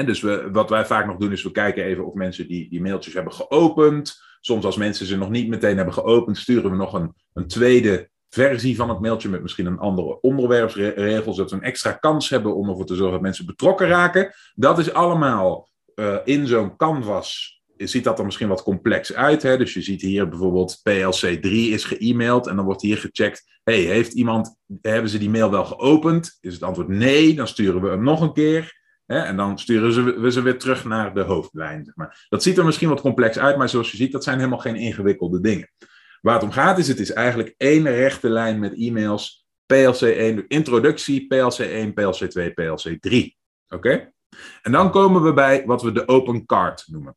dus 0.05 0.21
wat 0.51 0.69
wij 0.69 0.85
vaak 0.85 1.05
nog 1.05 1.17
doen 1.17 1.31
is 1.31 1.43
we 1.43 1.51
kijken 1.51 1.83
even 1.83 2.05
of 2.05 2.13
mensen 2.13 2.47
die, 2.47 2.69
die 2.69 2.81
mailtjes 2.81 3.13
hebben 3.13 3.33
geopend. 3.33 4.21
Soms 4.41 4.65
als 4.65 4.77
mensen 4.77 5.05
ze 5.05 5.17
nog 5.17 5.29
niet 5.29 5.47
meteen 5.47 5.75
hebben 5.75 5.93
geopend, 5.93 6.37
sturen 6.37 6.71
we 6.71 6.77
nog 6.77 6.93
een, 6.93 7.13
een 7.33 7.47
tweede 7.47 8.09
versie 8.29 8.75
van 8.75 8.89
het 8.89 8.99
mailtje 8.99 9.29
met 9.29 9.41
misschien 9.41 9.65
een 9.65 9.79
andere 9.79 10.21
onderwerpsregel, 10.21 11.33
zodat 11.33 11.51
we 11.51 11.57
een 11.57 11.63
extra 11.63 11.91
kans 11.91 12.29
hebben 12.29 12.55
om 12.55 12.69
ervoor 12.69 12.85
te 12.85 12.95
zorgen 12.95 13.13
dat 13.13 13.21
mensen 13.21 13.45
betrokken 13.45 13.87
raken. 13.87 14.33
Dat 14.55 14.79
is 14.79 14.93
allemaal 14.93 15.69
uh, 15.95 16.17
in 16.23 16.47
zo'n 16.47 16.75
canvas. 16.75 17.61
Ziet 17.77 18.03
dat 18.03 18.19
er 18.19 18.25
misschien 18.25 18.47
wat 18.47 18.63
complex 18.63 19.13
uit. 19.13 19.41
Hè? 19.41 19.57
Dus 19.57 19.73
je 19.73 19.81
ziet 19.81 20.01
hier 20.01 20.29
bijvoorbeeld 20.29 20.77
PLC3 20.89 21.49
is 21.49 21.83
ge-mailed 21.83 22.47
en 22.47 22.55
dan 22.55 22.65
wordt 22.65 22.81
hier 22.81 22.97
gecheckt. 22.97 23.43
Hey, 23.63 23.79
heeft 23.79 24.13
iemand, 24.13 24.55
hebben 24.81 25.09
ze 25.09 25.17
die 25.17 25.29
mail 25.29 25.51
wel 25.51 25.65
geopend? 25.65 26.37
Is 26.41 26.53
het 26.53 26.63
antwoord 26.63 26.87
nee, 26.87 27.35
dan 27.35 27.47
sturen 27.47 27.81
we 27.81 27.89
hem 27.89 28.03
nog 28.03 28.21
een 28.21 28.33
keer. 28.33 28.81
En 29.15 29.37
dan 29.37 29.59
sturen 29.59 30.21
we 30.21 30.31
ze 30.31 30.41
weer 30.41 30.59
terug 30.59 30.85
naar 30.85 31.13
de 31.13 31.21
hoofdlijn. 31.21 31.85
Zeg 31.85 31.95
maar. 31.95 32.25
Dat 32.29 32.43
ziet 32.43 32.57
er 32.57 32.65
misschien 32.65 32.89
wat 32.89 33.01
complex 33.01 33.37
uit, 33.37 33.57
maar 33.57 33.69
zoals 33.69 33.91
je 33.91 33.97
ziet, 33.97 34.11
dat 34.11 34.23
zijn 34.23 34.37
helemaal 34.37 34.59
geen 34.59 34.75
ingewikkelde 34.75 35.41
dingen. 35.41 35.71
Waar 36.21 36.33
het 36.33 36.43
om 36.43 36.51
gaat 36.51 36.77
is, 36.77 36.87
het 36.87 36.99
is 36.99 37.11
eigenlijk 37.11 37.53
één 37.57 37.83
rechte 37.83 38.29
lijn 38.29 38.59
met 38.59 38.73
e-mails. 38.73 39.45
PLC1, 39.73 40.47
introductie, 40.47 41.27
PLC1, 41.33 41.93
PLC2, 41.93 42.53
PLC3. 42.53 43.17
Oké? 43.67 44.11
En 44.61 44.71
dan 44.71 44.91
komen 44.91 45.23
we 45.23 45.33
bij 45.33 45.65
wat 45.65 45.81
we 45.81 45.91
de 45.91 46.07
open 46.07 46.45
card 46.45 46.83
noemen. 46.87 47.15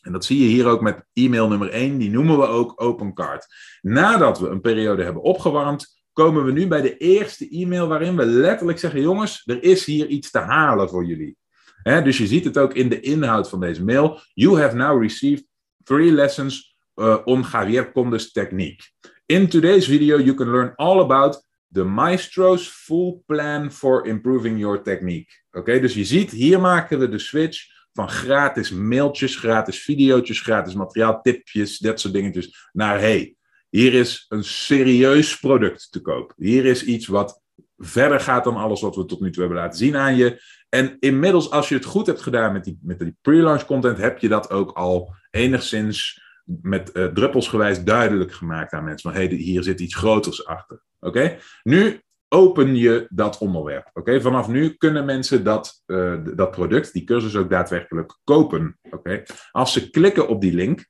En 0.00 0.12
dat 0.12 0.24
zie 0.24 0.38
je 0.42 0.48
hier 0.48 0.66
ook 0.66 0.80
met 0.80 1.06
e-mail 1.12 1.48
nummer 1.48 1.70
1, 1.70 1.98
die 1.98 2.10
noemen 2.10 2.38
we 2.38 2.46
ook 2.46 2.72
open 2.82 3.14
card. 3.14 3.46
Nadat 3.80 4.38
we 4.38 4.48
een 4.48 4.60
periode 4.60 5.02
hebben 5.02 5.22
opgewarmd, 5.22 5.97
komen 6.18 6.44
we 6.44 6.52
nu 6.52 6.66
bij 6.66 6.80
de 6.80 6.96
eerste 6.96 7.48
e-mail 7.48 7.88
waarin 7.88 8.16
we 8.16 8.26
letterlijk 8.26 8.78
zeggen: 8.78 9.00
jongens, 9.00 9.42
er 9.44 9.62
is 9.62 9.84
hier 9.84 10.06
iets 10.06 10.30
te 10.30 10.38
halen 10.38 10.88
voor 10.88 11.04
jullie. 11.04 11.36
Dus 11.82 12.18
je 12.18 12.26
ziet 12.26 12.44
het 12.44 12.58
ook 12.58 12.74
in 12.74 12.88
de 12.88 13.00
inhoud 13.00 13.48
van 13.48 13.60
deze 13.60 13.84
mail. 13.84 14.20
You 14.34 14.60
have 14.60 14.76
now 14.76 15.02
received 15.02 15.44
three 15.84 16.12
lessons 16.12 16.76
uh, 16.94 17.16
on 17.24 17.44
Javier 17.52 17.92
Conde's 17.92 18.32
technique. 18.32 18.84
In 19.26 19.48
today's 19.48 19.86
video, 19.86 20.18
you 20.18 20.34
can 20.34 20.50
learn 20.50 20.72
all 20.76 21.00
about 21.00 21.46
the 21.72 21.84
Maestro's 21.84 22.68
full 22.68 23.22
plan 23.26 23.72
for 23.72 24.06
improving 24.06 24.58
your 24.58 24.82
technique. 24.82 25.44
Oké, 25.50 25.80
dus 25.80 25.94
je 25.94 26.04
ziet, 26.04 26.30
hier 26.30 26.60
maken 26.60 26.98
we 26.98 27.08
de 27.08 27.18
switch 27.18 27.58
van 27.92 28.08
gratis 28.08 28.70
mailtjes, 28.70 29.36
gratis 29.36 29.82
video's, 29.82 30.40
gratis 30.40 30.74
materiaal, 30.74 31.20
tipjes, 31.20 31.78
dat 31.78 32.00
soort 32.00 32.14
dingetjes, 32.14 32.70
naar 32.72 33.00
hey, 33.00 33.36
hier 33.70 33.94
is 33.94 34.26
een 34.28 34.44
serieus 34.44 35.38
product 35.38 35.88
te 35.90 36.00
koop. 36.00 36.32
Hier 36.36 36.64
is 36.64 36.84
iets 36.84 37.06
wat 37.06 37.40
verder 37.76 38.20
gaat 38.20 38.44
dan 38.44 38.56
alles 38.56 38.80
wat 38.80 38.96
we 38.96 39.04
tot 39.04 39.20
nu 39.20 39.30
toe 39.30 39.42
hebben 39.42 39.60
laten 39.60 39.78
zien 39.78 39.96
aan 39.96 40.16
je. 40.16 40.42
En 40.68 40.96
inmiddels, 40.98 41.50
als 41.50 41.68
je 41.68 41.74
het 41.74 41.84
goed 41.84 42.06
hebt 42.06 42.20
gedaan 42.20 42.52
met 42.52 42.64
die, 42.64 42.78
met 42.82 42.98
die 42.98 43.16
pre-launch 43.20 43.64
content, 43.64 43.98
heb 43.98 44.18
je 44.18 44.28
dat 44.28 44.50
ook 44.50 44.70
al 44.70 45.14
enigszins 45.30 46.22
met 46.44 46.90
uh, 46.92 47.06
druppelsgewijs 47.06 47.84
duidelijk 47.84 48.32
gemaakt 48.32 48.72
aan 48.72 48.84
mensen. 48.84 49.12
Van 49.12 49.20
hey, 49.20 49.28
hier 49.28 49.62
zit 49.62 49.80
iets 49.80 49.94
groters 49.94 50.46
achter. 50.46 50.82
Oké? 51.00 51.38
Nu 51.62 52.02
open 52.28 52.76
je 52.76 53.06
dat 53.10 53.38
onderwerp. 53.38 53.90
Oké? 53.92 54.20
Vanaf 54.20 54.48
nu 54.48 54.68
kunnen 54.68 55.04
mensen 55.04 55.44
dat, 55.44 55.82
uh, 55.86 56.16
dat 56.34 56.50
product, 56.50 56.92
die 56.92 57.04
cursus 57.04 57.36
ook 57.36 57.50
daadwerkelijk 57.50 58.18
kopen. 58.24 58.78
Oké? 58.90 59.22
Als 59.50 59.72
ze 59.72 59.90
klikken 59.90 60.28
op 60.28 60.40
die 60.40 60.54
link, 60.54 60.86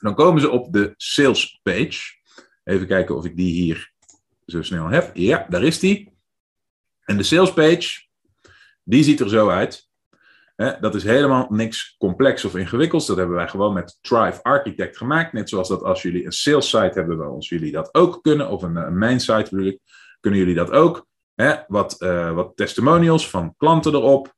dan 0.00 0.14
komen 0.14 0.40
ze 0.40 0.50
op 0.50 0.72
de 0.72 0.94
sales 0.96 1.60
page. 1.62 2.18
Even 2.64 2.86
kijken 2.86 3.16
of 3.16 3.24
ik 3.24 3.36
die 3.36 3.52
hier 3.52 3.92
zo 4.46 4.62
snel 4.62 4.88
heb. 4.88 5.10
Ja, 5.16 5.46
daar 5.48 5.62
is 5.62 5.78
die. 5.78 6.12
En 7.04 7.16
de 7.16 7.22
sales 7.22 7.52
page, 7.52 8.06
die 8.82 9.02
ziet 9.02 9.20
er 9.20 9.28
zo 9.28 9.48
uit. 9.48 9.88
dat 10.80 10.94
is 10.94 11.04
helemaal 11.04 11.46
niks 11.48 11.94
complex 11.98 12.44
of 12.44 12.56
ingewikkelds. 12.56 13.06
Dat 13.06 13.16
hebben 13.16 13.36
wij 13.36 13.48
gewoon 13.48 13.72
met 13.72 13.98
Thrive 14.00 14.42
Architect 14.42 14.96
gemaakt. 14.96 15.32
Net 15.32 15.48
zoals 15.48 15.68
dat 15.68 15.82
als 15.82 16.02
jullie 16.02 16.24
een 16.24 16.32
sales 16.32 16.68
site 16.70 16.98
hebben 16.98 17.18
bij 17.18 17.26
ons, 17.26 17.48
jullie 17.48 17.72
dat 17.72 17.94
ook 17.94 18.22
kunnen. 18.22 18.48
Of 18.48 18.62
een, 18.62 18.98
main 18.98 19.20
site 19.20 19.56
bedoel 19.56 19.80
kunnen 20.20 20.40
jullie 20.40 20.54
dat 20.54 20.70
ook. 20.70 21.06
wat, 21.68 21.96
uh, 21.98 22.32
wat 22.32 22.56
testimonials 22.56 23.30
van 23.30 23.54
klanten 23.56 23.94
erop. 23.94 24.34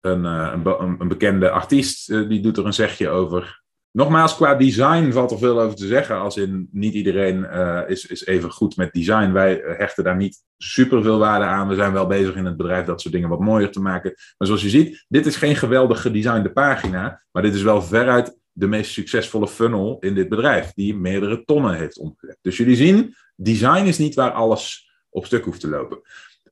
Een, 0.00 0.24
uh, 0.24 0.52
een, 0.54 1.00
een, 1.00 1.08
bekende 1.08 1.50
artiest 1.50 2.10
uh, 2.10 2.28
die 2.28 2.40
doet 2.40 2.56
er 2.56 2.66
een 2.66 2.74
zegje 2.74 3.08
over. 3.08 3.62
Nogmaals, 3.92 4.36
qua 4.36 4.54
design 4.54 5.10
valt 5.10 5.30
er 5.30 5.38
veel 5.38 5.60
over 5.60 5.76
te 5.76 5.86
zeggen. 5.86 6.18
Als 6.18 6.36
in 6.36 6.68
niet 6.72 6.94
iedereen 6.94 7.38
uh, 7.38 7.80
is, 7.86 8.06
is 8.06 8.26
even 8.26 8.50
goed 8.50 8.76
met 8.76 8.92
design. 8.92 9.32
Wij 9.32 9.62
hechten 9.64 10.04
daar 10.04 10.16
niet 10.16 10.44
super 10.56 11.02
veel 11.02 11.18
waarde 11.18 11.44
aan. 11.44 11.68
We 11.68 11.74
zijn 11.74 11.92
wel 11.92 12.06
bezig 12.06 12.34
in 12.34 12.44
het 12.44 12.56
bedrijf 12.56 12.86
dat 12.86 13.00
soort 13.00 13.14
dingen 13.14 13.28
wat 13.28 13.40
mooier 13.40 13.70
te 13.70 13.80
maken. 13.80 14.12
Maar 14.38 14.46
zoals 14.46 14.62
je 14.62 14.68
ziet, 14.68 15.04
dit 15.08 15.26
is 15.26 15.36
geen 15.36 15.56
geweldig 15.56 16.00
gedesignde 16.00 16.52
pagina. 16.52 17.22
Maar 17.32 17.42
dit 17.42 17.54
is 17.54 17.62
wel 17.62 17.82
veruit 17.82 18.38
de 18.52 18.66
meest 18.66 18.92
succesvolle 18.92 19.48
funnel 19.48 19.96
in 20.00 20.14
dit 20.14 20.28
bedrijf. 20.28 20.72
Die 20.74 20.96
meerdere 20.96 21.44
tonnen 21.44 21.74
heeft 21.74 21.98
omgezet. 21.98 22.38
Dus 22.40 22.56
jullie 22.56 22.76
zien, 22.76 23.14
design 23.36 23.86
is 23.86 23.98
niet 23.98 24.14
waar 24.14 24.30
alles 24.30 24.90
op 25.10 25.26
stuk 25.26 25.44
hoeft 25.44 25.60
te 25.60 25.68
lopen. 25.68 26.00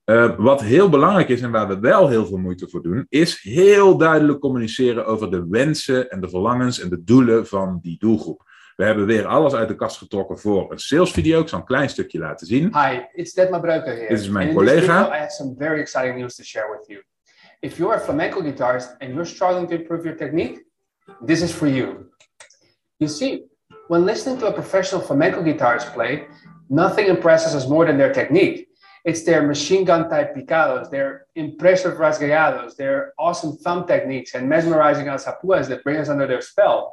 Uh, 0.06 0.36
wat 0.38 0.60
heel 0.60 0.88
belangrijk 0.88 1.28
is 1.28 1.40
en 1.40 1.50
waar 1.50 1.68
we 1.68 1.78
wel 1.78 2.08
heel 2.08 2.26
veel 2.26 2.36
moeite 2.36 2.68
voor 2.68 2.82
doen, 2.82 3.06
is 3.08 3.42
heel 3.42 3.96
duidelijk 3.96 4.40
communiceren 4.40 5.06
over 5.06 5.30
de 5.30 5.46
wensen 5.48 6.10
en 6.10 6.20
de 6.20 6.28
verlangens 6.28 6.80
en 6.80 6.88
de 6.88 7.04
doelen 7.04 7.46
van 7.46 7.78
die 7.82 7.98
doelgroep. 7.98 8.42
We 8.76 8.84
hebben 8.84 9.06
weer 9.06 9.26
alles 9.26 9.54
uit 9.54 9.68
de 9.68 9.74
kast 9.74 9.96
getrokken 9.98 10.38
voor 10.38 10.72
een 10.72 10.78
salesvideo. 10.78 11.40
Ik 11.40 11.48
zal 11.48 11.58
een 11.58 11.64
klein 11.64 11.88
stukje 11.88 12.18
laten 12.18 12.46
zien. 12.46 12.62
Hi, 12.62 12.98
it's 13.12 13.32
Detmar 13.32 13.60
Breuker 13.60 13.92
here. 13.92 14.08
Dit 14.08 14.20
is 14.20 14.28
mijn 14.28 14.48
and 14.48 14.56
collega. 14.56 14.98
In 14.98 15.04
video, 15.04 15.14
I 15.14 15.18
have 15.18 15.30
some 15.30 15.54
very 15.58 15.80
exciting 15.80 16.18
news 16.18 16.34
to 16.34 16.42
share 16.42 16.78
with 16.78 16.88
you. 16.88 17.02
If 17.60 17.76
you're 17.76 17.94
a 17.94 18.00
flamenco 18.00 18.42
guitarist 18.42 18.96
and 18.98 19.10
you're 19.12 19.26
struggling 19.26 19.68
to 19.68 19.74
improve 19.74 20.04
your 20.04 20.16
technique, 20.16 20.64
this 21.26 21.42
is 21.42 21.52
for 21.52 21.68
you. 21.68 22.10
You 22.96 23.10
see, 23.10 23.44
when 23.88 24.04
listening 24.04 24.38
to 24.38 24.46
a 24.46 24.52
professional 24.52 25.00
flamenco 25.00 25.42
guitarist 25.42 25.92
play, 25.92 26.26
nothing 26.68 27.08
impresses 27.08 27.54
us 27.54 27.68
more 27.68 27.86
than 27.86 27.96
their 27.96 28.12
technique. 28.12 28.65
It's 29.06 29.22
their 29.22 29.46
machine 29.46 29.84
gun 29.84 30.10
type 30.10 30.34
picados, 30.34 30.90
their 30.90 31.26
impressive 31.36 31.94
rasgueados, 31.98 32.74
their 32.74 33.12
awesome 33.16 33.56
thumb 33.56 33.86
techniques 33.86 34.34
and 34.34 34.48
mesmerizing 34.48 35.06
alzapuas 35.06 35.68
that 35.68 35.84
bring 35.84 35.96
us 35.96 36.08
under 36.08 36.26
their 36.26 36.40
spell. 36.40 36.92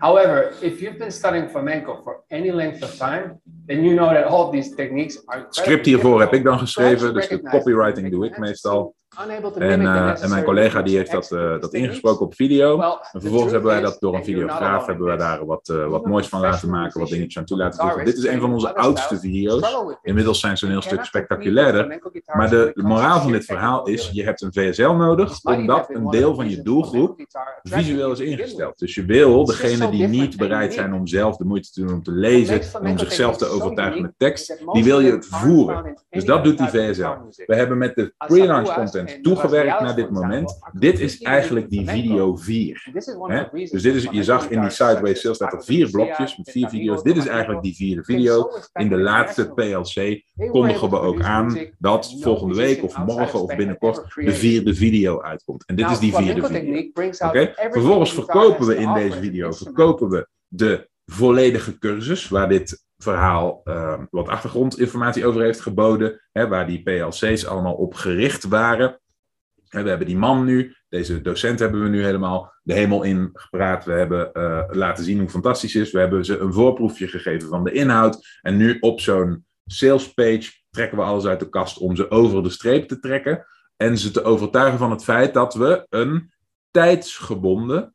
However, 0.00 0.52
if 0.62 0.82
you've 0.82 0.98
been 0.98 1.12
studying 1.12 1.48
flamenco 1.48 2.02
for 2.02 2.24
any 2.30 2.50
length 2.50 2.82
of 2.82 2.96
time, 2.96 3.38
then 3.66 3.84
you 3.84 3.94
know 3.94 4.10
that 4.10 4.24
all 4.24 4.50
these 4.50 4.74
techniques 4.74 5.16
are. 5.28 5.46
Script 5.50 5.86
hiervoor 5.86 6.20
heb 6.20 6.32
ik 6.32 6.44
dan 6.44 6.58
geschreven, 6.58 7.14
dus 7.14 7.28
de 7.28 7.42
copywriting 7.42 8.10
doe 8.10 8.26
ik 8.26 8.38
meestal. 8.38 8.94
En, 9.58 9.80
uh, 9.80 10.22
en, 10.22 10.30
mijn 10.30 10.44
collega 10.44 10.82
die 10.82 10.96
heeft 10.96 11.10
dat, 11.10 11.30
uh, 11.30 11.60
dat 11.60 11.74
ingesproken 11.74 12.26
op 12.26 12.34
video. 12.34 12.80
En 12.80 13.20
vervolgens 13.20 13.52
hebben 13.52 13.70
wij 13.70 13.80
dat 13.80 13.96
door 14.00 14.14
een 14.14 14.24
videograaf 14.24 14.86
hebben 14.86 15.06
wij 15.06 15.16
daar 15.16 15.46
wat, 15.46 15.68
uh, 15.68 15.86
wat 15.86 16.06
moois 16.06 16.28
van 16.28 16.40
laten 16.40 16.70
maken, 16.70 17.00
wat 17.00 17.08
dingetjes 17.08 17.38
aan 17.38 17.44
toe 17.44 17.56
laten 17.56 17.80
voegen. 17.80 18.04
Dit 18.04 18.16
is 18.16 18.26
een 18.26 18.40
van 18.40 18.52
onze 18.52 18.74
oudste 18.74 19.18
video's. 19.18 19.76
Inmiddels 20.02 20.40
zijn 20.40 20.58
ze 20.58 20.64
een 20.64 20.70
heel 20.70 20.82
stuk 20.82 21.04
spectaculairder. 21.04 22.00
Maar 22.36 22.50
de, 22.50 22.70
de 22.74 22.82
moraal 22.82 23.20
van 23.20 23.32
dit 23.32 23.44
verhaal 23.44 23.86
is, 23.86 24.10
je 24.12 24.24
hebt 24.24 24.42
een 24.42 24.52
VSL 24.52 24.90
nodig, 24.90 25.44
omdat 25.44 25.90
een 25.90 26.10
deel 26.10 26.34
van 26.34 26.50
je 26.50 26.62
doelgroep 26.62 27.26
visueel 27.62 28.12
is 28.12 28.20
ingesteld. 28.20 28.78
Dus 28.78 28.94
je 28.94 29.04
wil 29.04 29.44
degene 29.44 29.90
die 29.90 30.06
niet 30.06 30.36
bereid 30.36 30.72
zijn 30.72 30.94
om 30.94 31.06
zelf 31.06 31.36
de 31.36 31.44
moeite 31.44 31.70
te 31.70 31.80
doen 31.80 31.92
om 31.92 32.02
te 32.02 32.12
lezen, 32.12 32.60
en 32.60 32.90
om 32.90 32.98
zichzelf 32.98 33.36
te 33.36 33.46
overtuigen 33.46 34.02
met 34.02 34.12
tekst, 34.16 34.64
die 34.72 34.84
wil 34.84 35.00
je 35.00 35.16
voeren. 35.20 36.02
Dus 36.10 36.24
dat 36.24 36.44
doet 36.44 36.58
die 36.58 36.68
VSL. 36.68 37.12
We 37.46 37.54
hebben 37.54 37.78
met 37.78 37.94
de 37.94 38.14
pre-launch 38.16 38.74
content 38.74 39.03
toegewerkt 39.22 39.80
naar 39.80 39.94
dit 39.94 40.10
moment. 40.10 40.58
Dit 40.72 41.00
is 41.00 41.22
eigenlijk 41.22 41.70
die 41.70 41.88
video 41.88 42.36
4. 42.36 42.88
Dus 43.70 43.82
dit 43.82 43.94
is, 43.94 44.08
je 44.10 44.24
zag 44.24 44.50
in 44.50 44.60
die 44.60 44.70
sideways 44.70 45.20
sales 45.20 45.38
dat 45.38 45.52
er 45.52 45.64
vier 45.64 45.90
blokjes 45.90 46.36
met 46.36 46.50
vier 46.50 46.68
video's. 46.68 47.02
Dit 47.02 47.16
is 47.16 47.26
eigenlijk 47.26 47.62
die 47.62 47.74
vierde 47.74 48.04
video. 48.04 48.50
In 48.72 48.88
de 48.88 48.98
laatste 48.98 49.52
PLC 49.52 50.22
kondigen 50.50 50.90
we 50.90 50.98
ook 50.98 51.22
aan 51.22 51.58
dat 51.78 52.16
volgende 52.20 52.54
week 52.54 52.82
of 52.82 52.98
morgen 52.98 53.42
of 53.42 53.56
binnenkort 53.56 54.14
de 54.14 54.32
vierde 54.32 54.74
video 54.74 55.22
uitkomt. 55.22 55.64
En 55.66 55.76
dit 55.76 55.90
is 55.90 55.98
die 55.98 56.14
vierde 56.14 56.46
video. 56.46 57.28
Okay? 57.28 57.54
Vervolgens 57.54 58.12
verkopen 58.14 58.66
we 58.66 58.76
in 58.76 58.92
deze 58.92 59.18
video 59.18 59.52
verkopen 59.52 60.08
we 60.08 60.28
de 60.48 60.88
volledige 61.04 61.78
cursus, 61.78 62.28
waar 62.28 62.48
dit 62.48 62.84
verhaal 62.96 63.60
uh, 63.64 64.02
wat 64.10 64.28
achtergrondinformatie 64.28 65.26
over 65.26 65.42
heeft 65.42 65.60
geboden, 65.60 66.20
hè, 66.32 66.48
waar 66.48 66.66
die 66.66 66.82
PLC's 66.82 67.44
allemaal 67.44 67.74
op 67.74 67.94
gericht 67.94 68.44
waren. 68.44 69.00
En 69.68 69.82
we 69.82 69.88
hebben 69.88 70.06
die 70.06 70.16
man 70.16 70.44
nu, 70.44 70.76
deze 70.88 71.20
docent 71.20 71.58
hebben 71.58 71.82
we 71.82 71.88
nu 71.88 72.04
helemaal 72.04 72.54
de 72.62 72.74
hemel 72.74 73.02
in 73.02 73.30
gepraat. 73.32 73.84
We 73.84 73.92
hebben 73.92 74.30
uh, 74.32 74.62
laten 74.70 75.04
zien 75.04 75.18
hoe 75.18 75.28
fantastisch 75.28 75.74
is. 75.74 75.90
We 75.90 75.98
hebben 75.98 76.24
ze 76.24 76.38
een 76.38 76.52
voorproefje 76.52 77.08
gegeven 77.08 77.48
van 77.48 77.64
de 77.64 77.72
inhoud. 77.72 78.38
En 78.42 78.56
nu 78.56 78.76
op 78.80 79.00
zo'n 79.00 79.46
sales 79.66 80.14
page 80.14 80.52
trekken 80.70 80.98
we 80.98 81.04
alles 81.04 81.26
uit 81.26 81.40
de 81.40 81.48
kast 81.48 81.78
om 81.78 81.96
ze 81.96 82.10
over 82.10 82.42
de 82.42 82.50
streep 82.50 82.88
te 82.88 82.98
trekken. 82.98 83.46
En 83.76 83.98
ze 83.98 84.10
te 84.10 84.22
overtuigen 84.22 84.78
van 84.78 84.90
het 84.90 85.04
feit 85.04 85.34
dat 85.34 85.54
we 85.54 85.86
een 85.88 86.32
tijdsgebonden 86.70 87.94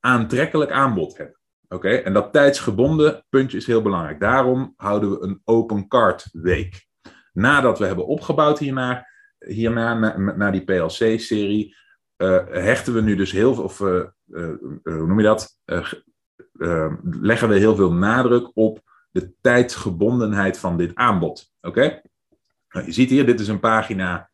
aantrekkelijk 0.00 0.70
aanbod 0.70 1.16
hebben. 1.16 1.39
Oké, 1.74 1.88
en 1.88 2.12
dat 2.12 2.32
tijdsgebonden 2.32 3.24
puntje 3.28 3.56
is 3.56 3.66
heel 3.66 3.82
belangrijk. 3.82 4.20
Daarom 4.20 4.74
houden 4.76 5.10
we 5.10 5.22
een 5.22 5.40
open 5.44 5.88
card 5.88 6.28
week. 6.32 6.86
Nadat 7.32 7.78
we 7.78 7.86
hebben 7.86 8.06
opgebouwd 8.06 8.58
hierna, 8.58 9.06
hierna 9.38 10.16
naar 10.16 10.52
die 10.52 10.64
PLC-serie, 10.64 11.76
eh, 12.16 12.46
hechten 12.48 12.94
we 12.94 13.00
nu 13.00 13.16
dus 13.16 13.32
heel 13.32 13.54
veel, 13.54 13.64
of 13.64 13.80
uh, 13.80 14.04
uh, 14.26 14.52
hoe 14.82 15.06
noem 15.06 15.18
je 15.18 15.24
dat? 15.24 15.58
leggen 17.10 17.48
we 17.48 17.58
heel 17.58 17.76
veel 17.76 17.92
nadruk 17.92 18.50
op 18.54 18.80
de 19.10 19.32
tijdsgebondenheid 19.40 20.58
van 20.58 20.76
dit 20.76 20.94
aanbod. 20.94 21.52
Oké? 21.60 22.02
Nou, 22.68 22.86
je 22.86 22.92
ziet 22.92 23.10
hier, 23.10 23.26
dit 23.26 23.40
is 23.40 23.48
een 23.48 23.60
pagina 23.60 24.29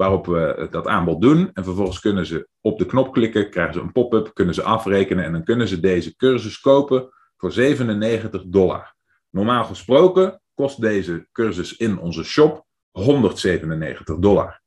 waarop 0.00 0.26
we 0.26 0.68
dat 0.70 0.86
aanbod 0.86 1.20
doen. 1.20 1.50
En 1.52 1.64
vervolgens 1.64 2.00
kunnen 2.00 2.26
ze 2.26 2.48
op 2.60 2.78
de 2.78 2.86
knop 2.86 3.12
klikken, 3.12 3.50
krijgen 3.50 3.74
ze 3.74 3.80
een 3.80 3.92
pop-up, 3.92 4.30
kunnen 4.34 4.54
ze 4.54 4.62
afrekenen 4.62 5.24
en 5.24 5.32
dan 5.32 5.44
kunnen 5.44 5.68
ze 5.68 5.80
deze 5.80 6.16
cursus 6.16 6.60
kopen 6.60 7.08
voor 7.36 7.52
97 7.52 8.42
dollar. 8.46 8.94
Normaal 9.30 9.64
gesproken 9.64 10.40
kost 10.54 10.80
deze 10.80 11.28
cursus 11.32 11.76
in 11.76 11.98
onze 11.98 12.24
shop 12.24 12.66
197 12.90 14.18
dollar. 14.18 14.60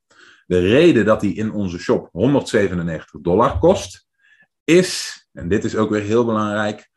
De 0.45 0.59
reden 0.59 1.05
dat 1.05 1.21
die 1.21 1.35
in 1.35 1.51
onze 1.51 1.79
shop 1.79 2.09
197 2.11 3.21
dollar 3.21 3.59
kost, 3.59 4.07
is, 4.63 5.25
en 5.31 5.47
dit 5.47 5.63
is 5.63 5.75
ook 5.75 5.89
weer 5.89 6.01
heel 6.01 6.25
belangrijk, 6.25 6.89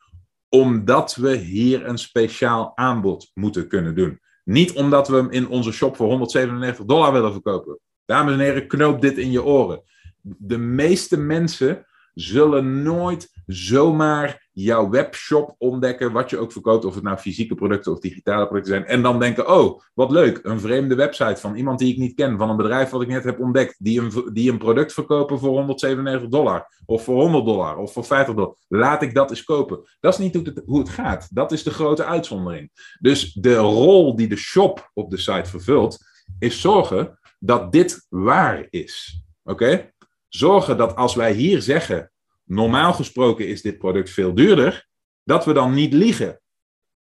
omdat 0.48 1.14
we 1.14 1.36
hier 1.36 1.86
een 1.86 1.98
speciaal 1.98 2.76
aanbod 2.76 3.30
moeten 3.34 3.68
kunnen 3.68 3.94
doen. 3.94 4.20
Niet 4.44 4.72
omdat 4.72 5.08
we 5.08 5.16
hem 5.16 5.30
in 5.30 5.48
onze 5.48 5.72
shop 5.72 5.96
voor 5.96 6.08
197 6.08 6.84
dollar 6.84 7.12
willen 7.12 7.32
verkopen. 7.32 7.78
Dames 8.06 8.32
en 8.32 8.38
heren, 8.38 8.66
knoop 8.66 9.00
dit 9.00 9.18
in 9.18 9.30
je 9.30 9.44
oren. 9.44 9.82
De 10.20 10.58
meeste 10.58 11.16
mensen 11.16 11.86
zullen 12.14 12.82
nooit 12.82 13.30
zomaar 13.46 14.48
jouw 14.52 14.88
webshop 14.90 15.54
ontdekken, 15.58 16.12
wat 16.12 16.30
je 16.30 16.38
ook 16.38 16.52
verkoopt, 16.52 16.84
of 16.84 16.94
het 16.94 17.02
nou 17.02 17.16
fysieke 17.16 17.54
producten 17.54 17.92
of 17.92 18.00
digitale 18.00 18.46
producten 18.46 18.72
zijn, 18.72 18.86
en 18.86 19.02
dan 19.02 19.18
denken, 19.18 19.48
oh, 19.48 19.80
wat 19.94 20.10
leuk, 20.10 20.40
een 20.42 20.60
vreemde 20.60 20.94
website 20.94 21.40
van 21.40 21.54
iemand 21.54 21.78
die 21.78 21.92
ik 21.92 21.98
niet 21.98 22.14
ken, 22.14 22.38
van 22.38 22.50
een 22.50 22.56
bedrijf 22.56 22.90
wat 22.90 23.02
ik 23.02 23.08
net 23.08 23.24
heb 23.24 23.40
ontdekt, 23.40 23.76
die 23.78 24.00
een, 24.00 24.30
die 24.32 24.50
een 24.50 24.58
product 24.58 24.92
verkopen 24.92 25.38
voor 25.38 25.50
197 25.50 26.28
dollar, 26.28 26.66
of 26.86 27.04
voor 27.04 27.20
100 27.20 27.44
dollar, 27.44 27.76
of 27.76 27.92
voor 27.92 28.04
50 28.04 28.34
dollar. 28.34 28.54
Laat 28.68 29.02
ik 29.02 29.14
dat 29.14 29.30
eens 29.30 29.44
kopen. 29.44 29.80
Dat 30.00 30.12
is 30.12 30.18
niet 30.18 30.34
hoe 30.34 30.44
het, 30.44 30.62
hoe 30.66 30.78
het 30.78 30.88
gaat. 30.88 31.28
Dat 31.30 31.52
is 31.52 31.62
de 31.62 31.70
grote 31.70 32.04
uitzondering. 32.04 32.70
Dus 33.00 33.32
de 33.32 33.56
rol 33.56 34.16
die 34.16 34.28
de 34.28 34.36
shop 34.36 34.90
op 34.94 35.10
de 35.10 35.16
site 35.16 35.50
vervult, 35.50 35.98
is 36.38 36.60
zorgen 36.60 37.18
dat 37.46 37.72
dit 37.72 38.06
waar 38.08 38.66
is. 38.70 39.22
Oké? 39.42 39.90
Zorgen 40.28 40.76
dat 40.76 40.96
als 40.96 41.14
wij 41.14 41.32
hier 41.32 41.62
zeggen, 41.62 42.10
normaal 42.44 42.92
gesproken 42.92 43.48
is 43.48 43.62
dit 43.62 43.78
product 43.78 44.10
veel 44.10 44.34
duurder, 44.34 44.88
dat 45.24 45.44
we 45.44 45.52
dan 45.52 45.74
niet 45.74 45.92
liegen. 45.92 46.40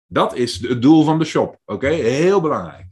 Dat 0.07 0.35
is 0.35 0.59
het 0.67 0.81
doel 0.81 1.03
van 1.03 1.19
de 1.19 1.25
shop. 1.25 1.59
Oké? 1.65 1.87
Heel 1.87 2.41
belangrijk. 2.41 2.85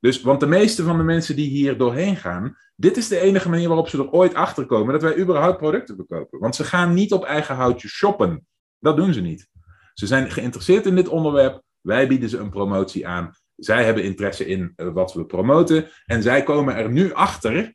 Dus, 0.00 0.22
want 0.22 0.40
de 0.40 0.46
meeste 0.46 0.82
van 0.82 0.96
de 0.96 1.02
mensen 1.02 1.36
die 1.36 1.48
hier 1.48 1.78
doorheen 1.78 2.16
gaan, 2.16 2.56
dit 2.76 2.96
is 2.96 3.08
de 3.08 3.20
enige 3.20 3.48
manier 3.48 3.68
waarop 3.68 3.88
ze 3.88 3.98
er 3.98 4.10
ooit 4.10 4.34
achter 4.34 4.66
komen 4.66 4.92
dat 4.92 5.02
wij 5.02 5.16
überhaupt 5.16 5.58
producten 5.58 5.96
verkopen. 5.96 6.38
Want 6.38 6.56
ze 6.56 6.64
gaan 6.64 6.94
niet 6.94 7.12
op 7.12 7.24
eigen 7.24 7.54
houtje 7.54 7.88
shoppen. 7.88 8.46
Dat 8.78 8.96
doen 8.96 9.12
ze 9.12 9.20
niet. 9.20 9.48
Ze 9.94 10.06
zijn 10.06 10.30
geïnteresseerd 10.30 10.86
in 10.86 10.94
dit 10.94 11.08
onderwerp. 11.08 11.62
Wij 11.80 12.08
bieden 12.08 12.28
ze 12.28 12.38
een 12.38 12.50
promotie 12.50 13.06
aan. 13.06 13.32
Zij 13.58 13.84
hebben 13.84 14.04
interesse 14.04 14.46
in 14.46 14.72
eh, 14.76 14.92
wat 14.92 15.12
we 15.12 15.26
promoten. 15.26 15.88
En 16.06 16.22
zij 16.22 16.42
komen 16.42 16.76
er 16.76 16.90
nu 16.90 17.12
achter 17.12 17.74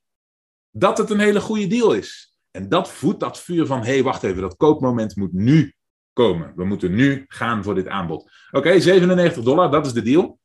dat 0.72 0.98
het 0.98 1.10
een 1.10 1.20
hele 1.20 1.42
goede 1.42 1.68
deal 1.68 1.94
is. 1.94 2.38
En 2.52 2.70
dat 2.70 2.90
voedt 2.90 3.20
dat 3.20 3.40
vuur 3.40 3.66
van: 3.66 3.84
hé, 3.84 3.94
hey, 3.94 4.04
wacht 4.04 4.24
even, 4.24 4.42
dat 4.42 4.56
koopmoment 4.56 5.16
moet 5.16 5.34
nu 5.34 5.74
komen. 6.14 6.54
We 6.56 6.66
moeten 6.66 6.96
nu 6.96 7.26
gaan 7.28 7.64
voor 7.64 7.76
dit 7.76 7.88
aanbod. 7.88 8.32
Oké, 8.52 8.80
97 8.80 9.44
dollar, 9.44 9.72
dat 9.72 9.86
is 9.86 9.94
de 9.94 10.02
deal. 10.02 10.40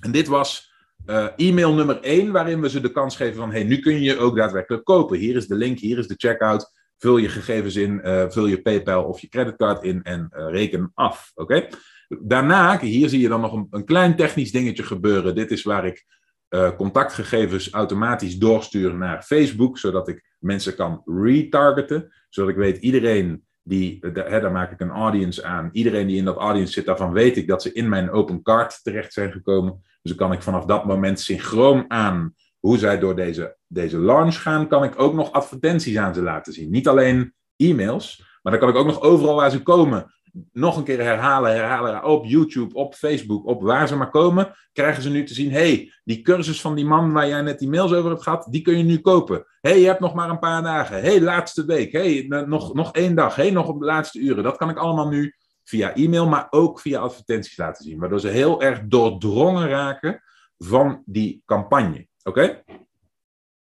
En 0.00 0.12
dit 0.12 0.26
was 0.26 0.72
uh, 1.06 1.26
e-mail 1.36 1.74
nummer 1.74 2.00
1, 2.00 2.32
waarin 2.32 2.60
we 2.60 2.68
ze 2.68 2.80
de 2.80 2.92
kans 2.92 3.16
geven 3.16 3.36
van: 3.36 3.50
hé, 3.50 3.58
hey, 3.58 3.66
nu 3.66 3.78
kun 3.78 4.00
je 4.00 4.18
ook 4.18 4.36
daadwerkelijk 4.36 4.84
kopen. 4.84 5.18
Hier 5.18 5.36
is 5.36 5.46
de 5.46 5.54
link, 5.54 5.78
hier 5.78 5.98
is 5.98 6.06
de 6.06 6.14
checkout. 6.16 6.74
Vul 6.98 7.16
je 7.16 7.28
gegevens 7.28 7.76
in, 7.76 8.00
uh, 8.04 8.24
vul 8.28 8.46
je 8.46 8.62
PayPal 8.62 9.04
of 9.04 9.20
je 9.20 9.28
creditcard 9.28 9.82
in 9.82 10.02
en 10.02 10.28
reken 10.30 10.90
af. 10.94 11.30
Oké? 11.34 11.68
Daarna, 12.08 12.80
hier 12.80 13.08
zie 13.08 13.20
je 13.20 13.28
dan 13.28 13.40
nog 13.40 13.52
een, 13.52 13.66
een, 13.70 13.84
klein 13.84 14.16
technisch 14.16 14.52
dingetje 14.52 14.82
gebeuren. 14.82 15.34
Dit 15.34 15.50
is 15.50 15.62
waar 15.62 15.86
ik 15.86 16.04
uh, 16.50 16.70
contactgegevens 16.76 17.70
automatisch 17.70 18.38
doorstuur 18.38 18.94
naar 18.94 19.22
Facebook, 19.22 19.78
zodat 19.78 20.08
ik 20.08 20.36
mensen 20.38 20.74
kan 20.74 21.02
retargeten. 21.04 22.12
Zodat 22.28 22.50
ik 22.50 22.56
weet, 22.56 22.76
iedereen 22.76 23.44
die, 23.62 23.98
hè, 24.00 24.40
daar 24.40 24.52
maak 24.52 24.72
ik 24.72 24.80
een 24.80 24.90
audience 24.90 25.44
aan. 25.44 25.68
Iedereen 25.72 26.06
die 26.06 26.16
in 26.16 26.24
dat 26.24 26.36
audience 26.36 26.72
zit, 26.72 26.86
daarvan 26.86 27.12
weet 27.12 27.36
ik 27.36 27.48
dat 27.48 27.62
ze 27.62 27.72
in 27.72 27.88
mijn 27.88 28.10
open 28.10 28.42
card 28.42 28.80
terecht 28.82 29.12
zijn 29.12 29.32
gekomen. 29.32 29.80
Dus 30.02 30.16
dan 30.16 30.28
kan 30.28 30.36
ik 30.36 30.42
vanaf 30.42 30.64
dat 30.64 30.84
moment 30.84 31.20
synchroon 31.20 31.84
aan 31.88 32.34
hoe 32.60 32.78
zij 32.78 32.98
door 32.98 33.16
deze, 33.16 33.56
deze 33.66 33.98
launch 33.98 34.42
gaan, 34.42 34.68
kan 34.68 34.84
ik 34.84 35.00
ook 35.00 35.14
nog 35.14 35.32
advertenties 35.32 35.96
aan 35.96 36.14
ze 36.14 36.22
laten 36.22 36.52
zien. 36.52 36.70
Niet 36.70 36.88
alleen 36.88 37.34
e-mails, 37.56 38.38
maar 38.42 38.52
dan 38.52 38.60
kan 38.60 38.70
ik 38.70 38.76
ook 38.76 38.86
nog 38.86 39.00
overal 39.00 39.34
waar 39.34 39.50
ze 39.50 39.62
komen 39.62 40.14
nog 40.52 40.76
een 40.76 40.84
keer 40.84 41.02
herhalen, 41.02 41.52
herhalen. 41.52 42.04
Op 42.04 42.24
YouTube, 42.24 42.74
op 42.74 42.94
Facebook, 42.94 43.46
op 43.46 43.62
waar 43.62 43.88
ze 43.88 43.96
maar 43.96 44.10
komen, 44.10 44.54
krijgen 44.72 45.02
ze 45.02 45.10
nu 45.10 45.24
te 45.24 45.34
zien: 45.34 45.50
hey, 45.50 45.92
die 46.04 46.22
cursus 46.22 46.60
van 46.60 46.74
die 46.74 46.84
man 46.84 47.12
waar 47.12 47.28
jij 47.28 47.42
net 47.42 47.58
die 47.58 47.68
mails 47.68 47.92
over 47.92 48.10
hebt 48.10 48.22
gehad, 48.22 48.46
die 48.50 48.62
kun 48.62 48.78
je 48.78 48.84
nu 48.84 49.00
kopen. 49.00 49.46
hey, 49.60 49.80
je 49.80 49.86
hebt 49.86 50.00
nog 50.00 50.14
maar 50.14 50.30
een 50.30 50.38
paar 50.38 50.62
dagen. 50.62 51.00
hey, 51.00 51.20
laatste 51.20 51.64
week. 51.64 51.92
hey, 51.92 52.24
nog, 52.46 52.74
nog 52.74 52.92
één 52.92 53.14
dag. 53.14 53.36
hey, 53.36 53.50
nog 53.50 53.68
op 53.68 53.78
de 53.78 53.86
laatste 53.86 54.18
uren. 54.18 54.42
Dat 54.42 54.56
kan 54.56 54.70
ik 54.70 54.78
allemaal 54.78 55.08
nu 55.08 55.34
via 55.64 55.94
e-mail, 55.94 56.28
maar 56.28 56.46
ook 56.50 56.80
via 56.80 57.00
advertenties 57.00 57.56
laten 57.56 57.84
zien. 57.84 57.98
Waardoor 57.98 58.20
ze 58.20 58.28
heel 58.28 58.62
erg 58.62 58.80
doordrongen 58.84 59.68
raken 59.68 60.22
van 60.58 61.02
die 61.04 61.42
campagne. 61.44 62.06
Oké? 62.22 62.62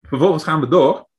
Vervolgens 0.02 0.44
gaan 0.44 0.60
we 0.60 0.68
door. 0.68 1.10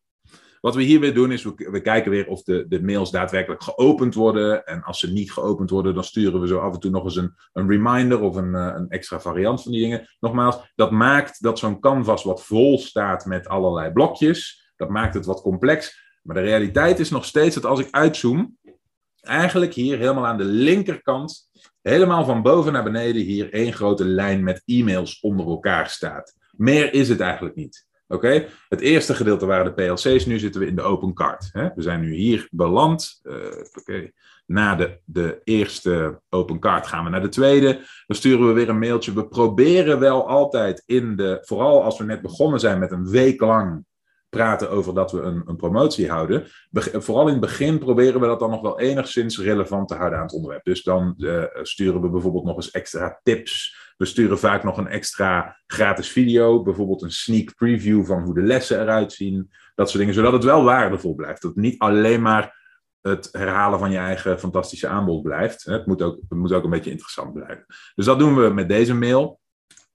Wat 0.63 0.75
we 0.75 0.83
hier 0.83 0.99
weer 0.99 1.13
doen 1.13 1.31
is, 1.31 1.43
we, 1.43 1.67
we 1.71 1.81
kijken 1.81 2.11
weer 2.11 2.27
of 2.27 2.43
de, 2.43 2.65
de 2.67 2.83
mails 2.83 3.11
daadwerkelijk 3.11 3.63
geopend 3.63 4.13
worden. 4.13 4.65
En 4.65 4.83
als 4.83 4.99
ze 4.99 5.11
niet 5.11 5.31
geopend 5.31 5.69
worden, 5.69 5.93
dan 5.93 6.03
sturen 6.03 6.41
we 6.41 6.47
zo 6.47 6.59
af 6.59 6.73
en 6.73 6.79
toe 6.79 6.91
nog 6.91 7.03
eens 7.03 7.15
een, 7.15 7.35
een 7.53 7.69
reminder 7.69 8.21
of 8.21 8.35
een, 8.35 8.55
eh, 8.55 8.73
een 8.75 8.89
extra 8.89 9.19
variant 9.19 9.63
van 9.63 9.71
die 9.71 9.81
dingen. 9.81 10.07
Nogmaals, 10.19 10.71
dat 10.75 10.91
maakt 10.91 11.43
dat 11.43 11.59
zo'n 11.59 11.79
canvas 11.79 12.23
wat 12.23 12.43
vol 12.43 12.79
staat 12.79 13.25
met 13.25 13.47
allerlei 13.47 13.91
blokjes. 13.91 14.71
Dat 14.75 14.89
maakt 14.89 15.13
het 15.13 15.25
wat 15.25 15.41
complex. 15.41 16.01
Maar 16.21 16.35
de 16.35 16.41
realiteit 16.41 16.99
is 16.99 17.09
nog 17.09 17.25
steeds 17.25 17.55
dat 17.55 17.65
als 17.65 17.79
ik 17.79 17.87
uitzoom, 17.91 18.57
eigenlijk 19.21 19.73
hier 19.73 19.97
helemaal 19.97 20.25
aan 20.25 20.37
de 20.37 20.43
linkerkant, 20.43 21.49
helemaal 21.81 22.25
van 22.25 22.41
boven 22.41 22.73
naar 22.73 22.83
beneden, 22.83 23.21
hier 23.21 23.53
één 23.53 23.73
grote 23.73 24.05
lijn 24.05 24.43
met 24.43 24.61
e-mails 24.65 25.19
onder 25.19 25.45
elkaar 25.45 25.89
staat. 25.89 26.33
Meer 26.51 26.93
is 26.93 27.09
het 27.09 27.19
eigenlijk 27.19 27.55
niet. 27.55 27.87
Oké, 28.13 28.45
het 28.69 28.79
eerste 28.79 29.13
gedeelte 29.13 29.45
waren 29.45 29.65
de 29.65 29.73
PLC's, 29.73 30.25
nu 30.25 30.39
zitten 30.39 30.61
we 30.61 30.67
in 30.67 30.75
de 30.75 30.81
open 30.81 31.13
card. 31.13 31.49
Hè? 31.51 31.69
We 31.75 31.81
zijn 31.81 32.01
nu 32.01 32.13
hier 32.13 32.47
beland. 32.51 33.19
Uh, 33.23 33.35
Oké, 33.79 34.11
na 34.45 34.75
de, 34.75 34.99
de 35.05 35.41
eerste 35.43 36.21
open 36.29 36.59
card 36.59 36.87
gaan 36.87 37.03
we 37.03 37.09
naar 37.09 37.21
de 37.21 37.29
tweede. 37.29 37.73
Dan 38.07 38.17
sturen 38.17 38.47
we 38.47 38.53
weer 38.53 38.69
een 38.69 38.79
mailtje. 38.79 39.13
We 39.13 39.27
proberen 39.27 39.99
wel 39.99 40.27
altijd 40.27 40.83
in 40.85 41.15
de, 41.15 41.37
vooral 41.41 41.83
als 41.83 41.97
we 41.97 42.03
net 42.03 42.21
begonnen 42.21 42.59
zijn 42.59 42.79
met 42.79 42.91
een 42.91 43.09
week 43.09 43.41
lang 43.41 43.85
praten 44.33 44.69
over 44.69 44.93
dat 44.93 45.11
we 45.11 45.21
een, 45.21 45.41
een 45.45 45.55
promotie 45.55 46.09
houden. 46.09 46.47
vooral 46.93 47.25
in 47.25 47.31
het 47.31 47.41
begin 47.41 47.79
proberen 47.79 48.19
we 48.19 48.27
dat 48.27 48.39
dan 48.39 48.49
nog 48.49 48.61
wel 48.61 48.79
enigszins 48.79 49.39
relevant 49.39 49.87
te 49.87 49.95
houden 49.95 50.17
aan 50.17 50.25
het 50.25 50.33
onderwerp. 50.33 50.63
Dus 50.63 50.83
dan 50.83 51.13
uh, 51.17 51.43
sturen 51.61 52.01
we 52.01 52.09
bijvoorbeeld 52.09 52.45
nog 52.45 52.55
eens 52.55 52.71
extra 52.71 53.19
tips. 53.23 53.81
We 53.97 54.05
sturen 54.05 54.39
vaak 54.39 54.63
nog 54.63 54.77
een 54.77 54.87
extra 54.87 55.57
gratis 55.65 56.09
video, 56.09 56.63
bijvoorbeeld 56.63 57.01
een 57.01 57.11
sneak 57.11 57.55
preview 57.55 58.05
van 58.05 58.23
hoe 58.23 58.33
de 58.33 58.41
lessen 58.41 58.81
eruit 58.81 59.13
zien. 59.13 59.51
Dat 59.75 59.87
soort 59.87 59.99
dingen, 59.99 60.13
zodat 60.13 60.33
het 60.33 60.43
wel 60.43 60.63
waardevol 60.63 61.15
blijft. 61.15 61.41
Dat 61.41 61.55
niet 61.55 61.79
alleen 61.79 62.21
maar 62.21 62.61
het 63.01 63.29
herhalen 63.31 63.79
van 63.79 63.91
je 63.91 63.97
eigen 63.97 64.39
fantastische 64.39 64.87
aanbod 64.87 65.23
blijft. 65.23 65.63
Het 65.63 65.85
moet 65.85 66.01
ook, 66.01 66.15
het 66.29 66.37
moet 66.37 66.53
ook 66.53 66.63
een 66.63 66.69
beetje 66.69 66.91
interessant 66.91 67.33
blijven. 67.33 67.65
Dus 67.95 68.05
dat 68.05 68.19
doen 68.19 68.35
we 68.35 68.49
met 68.49 68.69
deze 68.69 68.93
mail. 68.93 69.39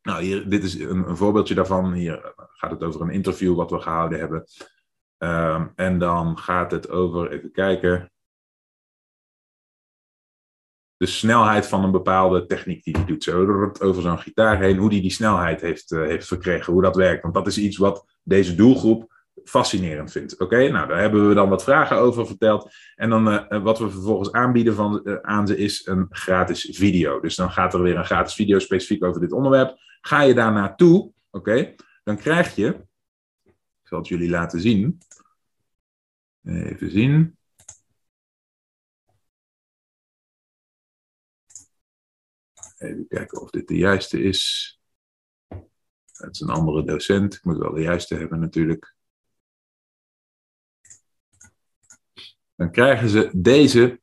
Nou, 0.09 0.23
hier, 0.23 0.49
dit 0.49 0.65
is 0.65 0.75
een, 0.79 1.09
een, 1.09 1.17
voorbeeldje 1.17 1.55
daarvan. 1.55 1.93
Hier 1.93 2.33
gaat 2.37 2.71
het 2.71 2.83
over 2.83 3.01
een 3.01 3.11
interview 3.11 3.55
wat 3.55 3.71
we 3.71 3.81
gehouden 3.81 4.19
hebben. 4.19 4.45
Um, 5.19 5.73
en 5.75 5.99
dan 5.99 6.39
gaat 6.39 6.71
het 6.71 6.91
over, 6.91 7.31
even 7.31 7.53
kijken. 7.53 8.13
De 10.97 11.07
snelheid 11.07 11.67
van 11.67 11.85
een 11.85 11.91
bepaalde 11.91 12.47
techniek 12.47 12.85
die 12.85 12.97
hij 12.97 13.05
doet. 13.05 13.23
Zo 13.23 13.71
over 13.81 14.03
zo'n 14.03 14.19
gitaar 14.19 14.61
heen, 14.61 14.77
hoe 14.77 14.91
hij 14.91 15.01
die 15.01 15.11
snelheid 15.11 15.61
heeft, 15.61 15.91
uh, 15.91 16.03
heeft 16.07 16.27
verkregen, 16.27 16.73
hoe 16.73 16.83
dat 16.83 16.97
werkt. 16.97 17.23
Want 17.23 17.35
dat 17.35 17.47
is 17.47 17.59
iets 17.59 17.77
wat 17.77 18.19
deze 18.23 18.55
doelgroep 18.55 19.13
fascinerend 19.45 20.13
vindt. 20.13 20.39
Oké, 20.39 20.69
nou 20.69 20.89
daar 20.89 21.01
hebben 21.01 21.29
we 21.29 21.35
dan 21.35 21.49
wat 21.49 21.65
vragen 21.65 21.97
over 21.97 22.27
verteld. 22.27 22.71
En 22.95 23.11
dan 23.11 23.29
uh, 23.29 23.63
wat 23.63 23.79
we 23.79 23.91
vervolgens 23.91 24.33
aanbieden 24.33 24.75
van, 24.75 25.23
aan 25.23 25.47
ze 25.47 25.57
is 25.57 25.87
een 25.87 26.07
gratis 26.11 26.69
video. 26.73 27.21
Dus 27.21 27.37
dan 27.37 27.51
gaat 27.51 27.75
er 27.75 27.83
weer 27.83 27.97
een 27.97 28.05
gratis 28.05 28.35
video 28.35 28.59
specifiek 28.59 29.05
over 29.05 29.21
dit 29.21 29.33
onderwerp. 29.33 29.77
Ga 30.01 30.23
je 30.23 30.35
daar 30.35 30.53
naartoe, 30.53 31.13
oké, 31.31 31.75
dan 32.05 32.17
krijg 32.17 32.55
je, 32.55 32.87
ik 33.45 33.89
zal 33.95 33.99
het 33.99 34.09
jullie 34.09 34.31
laten 34.31 34.61
zien. 34.61 35.01
Even 36.45 36.91
zien. 36.91 37.39
Even 42.79 43.07
kijken 43.09 43.41
of 43.41 43.51
dit 43.51 43.69
de 43.69 43.77
juiste 43.77 44.23
is. 44.23 44.73
Het 46.13 46.35
is 46.35 46.41
een 46.41 46.49
andere 46.49 46.85
docent. 46.85 47.35
Ik 47.35 47.45
moet 47.45 47.59
wel 47.59 47.73
de 47.73 47.81
juiste 47.81 48.15
hebben 48.15 48.41
natuurlijk. 48.41 48.97
Dan 52.55 52.71
krijgen 52.71 53.09
ze 53.09 53.31
deze 53.35 54.01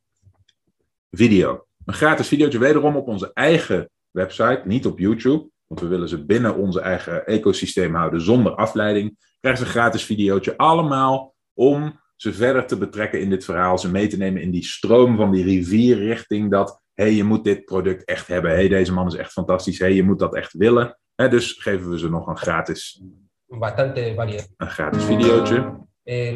video. 1.10 1.68
Een 1.84 1.94
gratis 1.94 2.28
videootje 2.28 2.58
wederom 2.58 2.96
op 2.96 3.06
onze 3.06 3.32
eigen 3.32 3.90
website, 4.10 4.62
niet 4.64 4.86
op 4.86 4.98
YouTube. 4.98 5.50
Want 5.66 5.80
we 5.80 5.86
willen 5.86 6.08
ze 6.08 6.24
binnen 6.24 6.56
onze 6.56 6.80
eigen 6.80 7.26
ecosysteem 7.26 7.94
houden 7.94 8.20
zonder 8.20 8.54
afleiding. 8.54 9.18
Krijgen 9.40 9.62
ze 9.62 9.66
een 9.66 9.80
gratis 9.80 10.04
videootje 10.04 10.56
allemaal 10.56 11.34
om 11.54 12.00
ze 12.16 12.32
verder 12.32 12.66
te 12.66 12.78
betrekken 12.78 13.20
in 13.20 13.30
dit 13.30 13.44
verhaal. 13.44 13.78
Ze 13.78 13.90
mee 13.90 14.06
te 14.06 14.16
nemen 14.16 14.42
in 14.42 14.50
die 14.50 14.64
stroom 14.64 15.16
van 15.16 15.30
die 15.30 15.44
rivier 15.44 15.96
richting 15.96 16.50
dat 16.50 16.82
hey, 16.94 17.12
je 17.12 17.24
moet 17.24 17.44
dit 17.44 17.64
product 17.64 18.04
echt 18.04 18.26
hebben. 18.26 18.50
hey, 18.50 18.68
deze 18.68 18.92
man 18.92 19.06
is 19.06 19.14
echt 19.14 19.32
fantastisch. 19.32 19.78
hey, 19.78 19.92
je 19.92 20.02
moet 20.02 20.18
dat 20.18 20.34
echt 20.34 20.52
willen. 20.52 20.98
He, 21.14 21.28
dus 21.28 21.52
geven 21.52 21.90
we 21.90 21.98
ze 21.98 22.10
nog 22.10 22.26
een 22.26 22.36
gratis, 22.36 23.02
Bastante 23.46 24.14
een 24.56 24.70
gratis 24.70 25.04
videootje. 25.04 25.56
Eh, 26.02 26.34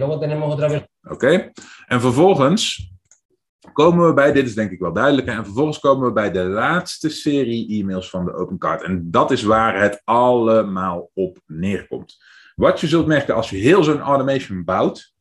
Oké. 1.03 1.15
Okay. 1.15 1.53
En 1.87 2.01
vervolgens 2.01 2.90
komen 3.73 4.07
we 4.07 4.15
bij, 4.15 4.33
dit 4.33 4.47
is 4.47 4.55
denk 4.55 4.71
ik 4.71 4.81
wel 4.81 4.93
duidelijk, 4.93 5.27
en 5.27 5.45
vervolgens 5.45 5.79
komen 5.79 6.07
we 6.07 6.13
bij 6.13 6.31
de 6.31 6.45
laatste 6.45 7.09
serie 7.09 7.81
e-mails 7.81 8.11
van 8.11 8.25
de 8.25 8.35
Open 8.35 8.59
Card. 8.59 8.83
En 8.83 9.11
dat 9.11 9.31
is 9.31 9.43
waar 9.43 9.81
het 9.81 10.01
allemaal 10.05 11.11
op 11.15 11.39
neerkomt. 11.47 12.17
Wat 12.55 12.81
je 12.81 12.87
zult 12.87 13.07
merken 13.07 13.35
als 13.35 13.51
je 13.51 13.57
heel 13.57 13.85
zo'n 13.85 14.01
automation 14.01 14.65
bouwt, 14.65 15.15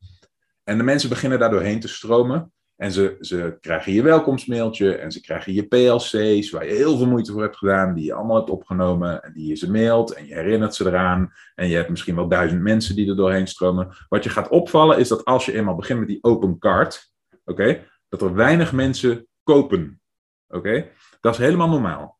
en 0.64 0.78
de 0.78 0.84
mensen 0.84 1.08
beginnen 1.08 1.38
daar 1.38 1.50
doorheen 1.50 1.80
te 1.80 1.88
stromen, 1.88 2.52
En 2.80 2.92
ze, 2.92 3.16
ze 3.20 3.56
krijgen 3.60 3.92
je 3.92 4.02
welkomstmailtje 4.02 4.94
en 4.94 5.12
ze 5.12 5.20
krijgen 5.20 5.52
je 5.52 5.66
PLC's, 5.66 6.50
waar 6.50 6.66
je 6.66 6.74
heel 6.74 6.96
veel 6.96 7.06
moeite 7.06 7.32
voor 7.32 7.42
hebt 7.42 7.56
gedaan, 7.56 7.94
die 7.94 8.04
je 8.04 8.14
allemaal 8.14 8.36
hebt 8.36 8.50
opgenomen 8.50 9.22
en 9.22 9.32
die 9.32 9.46
je 9.46 9.54
ze 9.54 9.70
mailt 9.70 10.12
en 10.12 10.26
je 10.26 10.34
herinnert 10.34 10.74
ze 10.74 10.86
eraan. 10.86 11.32
En 11.54 11.68
je 11.68 11.76
hebt 11.76 11.88
misschien 11.88 12.14
wel 12.14 12.28
duizend 12.28 12.62
mensen 12.62 12.96
die 12.96 13.08
er 13.08 13.16
doorheen 13.16 13.46
stromen. 13.46 13.88
Wat 14.08 14.24
je 14.24 14.30
gaat 14.30 14.48
opvallen 14.48 14.98
is 14.98 15.08
dat 15.08 15.24
als 15.24 15.44
je 15.44 15.52
eenmaal 15.52 15.74
begint 15.74 15.98
met 15.98 16.08
die 16.08 16.22
open 16.22 16.58
card, 16.58 17.12
oké, 17.44 17.86
dat 18.10 18.22
er 18.22 18.34
weinig 18.34 18.72
mensen 18.72 19.26
kopen. 19.42 20.00
Oké, 20.48 20.88
dat 21.20 21.32
is 21.32 21.38
helemaal 21.38 21.68
normaal. 21.68 22.18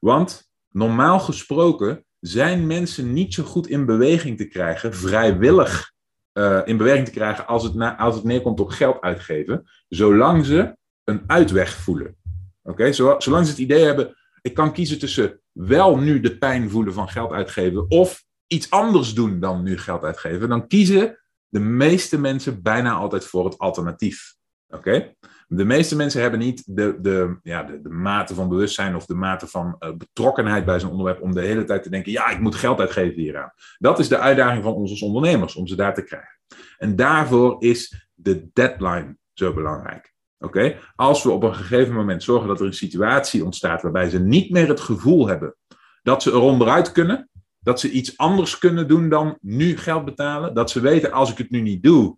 Want 0.00 0.50
normaal 0.70 1.20
gesproken 1.20 2.04
zijn 2.20 2.66
mensen 2.66 3.12
niet 3.12 3.34
zo 3.34 3.44
goed 3.44 3.68
in 3.68 3.86
beweging 3.86 4.36
te 4.36 4.48
krijgen, 4.48 4.94
vrijwillig 4.94 5.92
uh, 6.32 6.60
in 6.64 6.76
beweging 6.76 7.06
te 7.06 7.12
krijgen 7.12 7.46
als 7.46 7.62
het, 7.62 7.74
na, 7.74 7.98
als 7.98 8.14
het 8.14 8.24
neerkomt 8.24 8.60
op 8.60 8.68
geld 8.68 9.00
uitgeven, 9.00 9.64
zolang 9.88 10.46
ze 10.46 10.76
een 11.04 11.22
uitweg 11.26 11.74
voelen. 11.74 12.16
Oké, 12.62 12.92
zolang 12.92 13.44
ze 13.44 13.50
het 13.50 13.58
idee 13.58 13.84
hebben, 13.84 14.16
ik 14.40 14.54
kan 14.54 14.72
kiezen 14.72 14.98
tussen 14.98 15.40
wel 15.52 15.98
nu 15.98 16.20
de 16.20 16.38
pijn 16.38 16.70
voelen 16.70 16.92
van 16.92 17.08
geld 17.08 17.32
uitgeven 17.32 17.90
of 17.90 18.24
iets 18.46 18.70
anders 18.70 19.14
doen 19.14 19.40
dan 19.40 19.62
nu 19.62 19.78
geld 19.78 20.02
uitgeven, 20.02 20.48
dan 20.48 20.66
kiezen 20.66 21.18
de 21.48 21.60
meeste 21.60 22.18
mensen 22.20 22.62
bijna 22.62 22.92
altijd 22.92 23.24
voor 23.24 23.44
het 23.44 23.58
alternatief. 23.58 24.36
Oké? 24.68 25.14
De 25.46 25.64
meeste 25.64 25.96
mensen 25.96 26.20
hebben 26.20 26.40
niet 26.40 26.62
de, 26.76 26.98
de, 27.00 27.38
ja, 27.42 27.62
de, 27.62 27.80
de 27.80 27.88
mate 27.88 28.34
van 28.34 28.48
bewustzijn 28.48 28.96
of 28.96 29.06
de 29.06 29.14
mate 29.14 29.46
van 29.46 29.76
uh, 29.80 29.96
betrokkenheid 29.96 30.64
bij 30.64 30.80
zo'n 30.80 30.90
onderwerp 30.90 31.22
om 31.22 31.34
de 31.34 31.40
hele 31.40 31.64
tijd 31.64 31.82
te 31.82 31.90
denken, 31.90 32.12
ja, 32.12 32.28
ik 32.28 32.40
moet 32.40 32.54
geld 32.54 32.80
uitgeven 32.80 33.22
hieraan. 33.22 33.52
Dat 33.78 33.98
is 33.98 34.08
de 34.08 34.18
uitdaging 34.18 34.62
van 34.62 34.74
ons 34.74 34.90
als 34.90 35.02
ondernemers, 35.02 35.54
om 35.54 35.66
ze 35.66 35.76
daar 35.76 35.94
te 35.94 36.02
krijgen. 36.02 36.40
En 36.78 36.96
daarvoor 36.96 37.56
is 37.62 38.08
de 38.14 38.48
deadline 38.52 39.16
zo 39.32 39.54
belangrijk. 39.54 40.14
Oké? 40.38 40.76
Als 40.94 41.22
we 41.22 41.30
op 41.30 41.42
een 41.42 41.54
gegeven 41.54 41.94
moment 41.94 42.22
zorgen 42.22 42.48
dat 42.48 42.60
er 42.60 42.66
een 42.66 42.74
situatie 42.74 43.44
ontstaat 43.44 43.82
waarbij 43.82 44.08
ze 44.08 44.20
niet 44.20 44.50
meer 44.50 44.68
het 44.68 44.80
gevoel 44.80 45.28
hebben 45.28 45.56
dat 46.02 46.22
ze 46.22 46.30
er 46.30 46.40
onderuit 46.40 46.92
kunnen, 46.92 47.28
dat 47.58 47.80
ze 47.80 47.90
iets 47.90 48.16
anders 48.16 48.58
kunnen 48.58 48.88
doen 48.88 49.08
dan 49.08 49.38
nu 49.40 49.76
geld 49.76 50.04
betalen, 50.04 50.54
dat 50.54 50.70
ze 50.70 50.80
weten 50.80 51.12
als 51.12 51.30
ik 51.30 51.38
het 51.38 51.50
nu 51.50 51.60
niet 51.60 51.82
doe, 51.82 52.17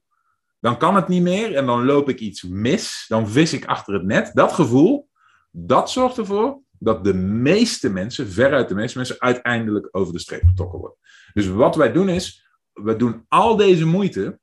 dan 0.61 0.79
kan 0.79 0.95
het 0.95 1.09
niet 1.09 1.23
meer 1.23 1.55
en 1.55 1.67
dan 1.67 1.85
loop 1.85 2.09
ik 2.09 2.21
iets 2.21 2.43
mis, 2.43 3.05
dan 3.09 3.29
vis 3.29 3.53
ik 3.53 3.65
achter 3.65 3.95
het 3.95 4.05
net. 4.05 4.31
Dat 4.35 4.53
gevoel, 4.53 5.09
dat 5.51 5.91
zorgt 5.91 6.19
ervoor 6.19 6.61
dat 6.79 7.05
de 7.05 7.15
meeste 7.15 7.91
mensen, 7.91 8.29
veruit 8.29 8.69
de 8.69 8.75
meeste 8.75 8.97
mensen, 8.97 9.21
uiteindelijk 9.21 9.89
over 9.91 10.13
de 10.13 10.19
streep 10.19 10.43
getrokken 10.47 10.79
worden. 10.79 10.99
Dus 11.33 11.47
wat 11.47 11.77
wij 11.77 11.93
doen 11.93 12.09
is, 12.09 12.49
we 12.73 12.97
doen 12.97 13.25
al 13.29 13.57
deze 13.57 13.87
moeite 13.87 14.41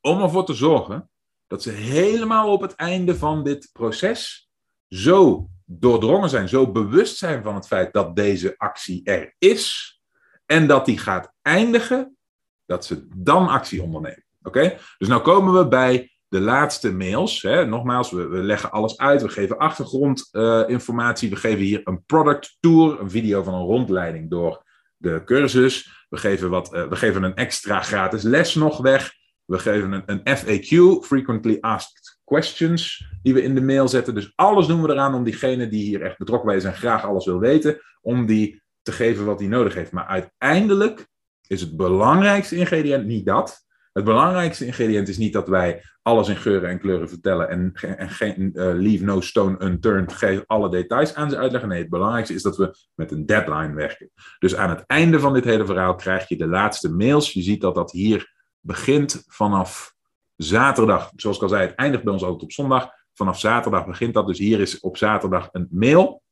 om 0.00 0.22
ervoor 0.22 0.44
te 0.44 0.54
zorgen 0.54 1.10
dat 1.46 1.62
ze 1.62 1.70
helemaal 1.70 2.52
op 2.52 2.60
het 2.60 2.74
einde 2.74 3.16
van 3.16 3.44
dit 3.44 3.68
proces 3.72 4.50
zo 4.88 5.48
doordrongen 5.64 6.28
zijn, 6.28 6.48
zo 6.48 6.72
bewust 6.72 7.16
zijn 7.16 7.42
van 7.42 7.54
het 7.54 7.66
feit 7.66 7.92
dat 7.92 8.16
deze 8.16 8.54
actie 8.58 9.04
er 9.04 9.34
is 9.38 9.94
en 10.46 10.66
dat 10.66 10.86
die 10.86 10.98
gaat 10.98 11.32
eindigen, 11.42 12.16
dat 12.66 12.84
ze 12.84 13.06
dan 13.14 13.48
actie 13.48 13.82
ondernemen. 13.82 14.25
Oké? 14.46 14.76
Dus 14.98 15.08
nou 15.08 15.22
komen 15.22 15.54
we 15.54 15.68
bij 15.68 16.10
de 16.28 16.40
laatste 16.40 16.92
mails. 16.92 17.42
Hè. 17.42 17.66
Nogmaals, 17.66 18.10
we, 18.10 18.28
leggen 18.28 18.70
alles 18.70 18.98
uit. 18.98 19.22
We 19.22 19.28
geven 19.28 19.58
achtergrondinformatie. 19.58 21.30
We 21.30 21.36
geven 21.36 21.64
hier 21.64 21.80
een 21.84 22.04
product 22.04 22.56
tour, 22.60 23.00
een 23.00 23.10
video 23.10 23.42
van 23.42 23.54
een 23.54 23.66
rondleiding 23.66 24.30
door 24.30 24.64
de 24.96 25.22
cursus. 25.24 26.06
We 26.08 26.16
geven, 26.16 26.50
wat, 26.50 26.74
uh, 26.74 26.88
we 26.88 26.96
geven 26.96 27.22
een 27.22 27.34
extra 27.34 27.80
gratis 27.80 28.22
les 28.22 28.54
nog 28.54 28.78
weg. 28.78 29.12
We 29.44 29.58
geven 29.58 29.92
een, 29.92 30.02
een 30.06 30.36
FAQ, 30.38 31.04
Frequently 31.04 31.58
Asked 31.60 32.18
Questions, 32.24 33.08
die 33.22 33.34
we 33.34 33.42
in 33.42 33.54
de 33.54 33.62
mail 33.62 33.88
zetten. 33.88 34.14
Dus 34.14 34.32
alles 34.34 34.66
doen 34.66 34.82
we 34.82 34.92
eraan 34.92 35.14
om 35.14 35.24
diegene 35.24 35.68
die 35.68 35.82
hier 35.82 36.02
echt 36.02 36.18
betrokken 36.18 36.48
bij 36.48 36.56
is 36.56 36.64
en 36.64 36.74
graag 36.74 37.04
alles 37.04 37.24
wil 37.24 37.38
weten, 37.38 37.80
om 38.00 38.26
die 38.26 38.62
te 38.82 38.92
geven 38.92 39.24
wat 39.24 39.38
hij 39.38 39.48
nodig 39.48 39.74
heeft. 39.74 39.92
Maar 39.92 40.06
uiteindelijk 40.06 41.06
is 41.46 41.60
het 41.60 41.76
belangrijkste 41.76 42.56
ingrediënt 42.56 43.06
niet 43.06 43.26
dat. 43.26 43.65
Het 43.96 44.04
belangrijkste 44.04 44.66
ingrediënt 44.66 45.08
is 45.08 45.18
niet 45.18 45.32
dat 45.32 45.48
wij 45.48 45.82
alles 46.02 46.28
in 46.28 46.36
geuren 46.36 46.68
en 46.68 46.78
kleuren 46.78 47.08
vertellen 47.08 47.48
en, 47.48 47.72
en 47.96 48.10
geen 48.10 48.50
uh, 48.54 48.72
leave 48.74 49.04
no 49.04 49.20
stone 49.20 49.62
unturned, 49.62 50.12
geef 50.12 50.42
alle 50.46 50.70
details 50.70 51.14
aan 51.14 51.30
ze 51.30 51.36
uitleggen. 51.36 51.68
Nee, 51.68 51.80
het 51.80 51.90
belangrijkste 51.90 52.34
is 52.34 52.42
dat 52.42 52.56
we 52.56 52.76
met 52.94 53.10
een 53.10 53.26
deadline 53.26 53.74
werken. 53.74 54.10
Dus 54.38 54.56
aan 54.56 54.70
het 54.70 54.84
einde 54.86 55.20
van 55.20 55.32
dit 55.32 55.44
hele 55.44 55.66
verhaal 55.66 55.94
krijg 55.94 56.28
je 56.28 56.36
de 56.36 56.46
laatste 56.46 56.92
mails. 56.92 57.32
Je 57.32 57.42
ziet 57.42 57.60
dat 57.60 57.74
dat 57.74 57.92
hier 57.92 58.32
begint 58.60 59.24
vanaf 59.26 59.94
zaterdag. 60.36 61.12
Zoals 61.16 61.36
ik 61.36 61.42
al 61.42 61.48
zei, 61.48 61.66
het 61.66 61.74
eindigt 61.74 62.04
bij 62.04 62.12
ons 62.12 62.22
altijd 62.22 62.42
op 62.42 62.52
zondag. 62.52 62.88
Vanaf 63.14 63.38
zaterdag 63.38 63.86
begint 63.86 64.14
dat. 64.14 64.26
Dus 64.26 64.38
hier 64.38 64.60
is 64.60 64.80
op 64.80 64.96
zaterdag 64.96 65.48
een 65.52 65.68
mail. 65.70 66.22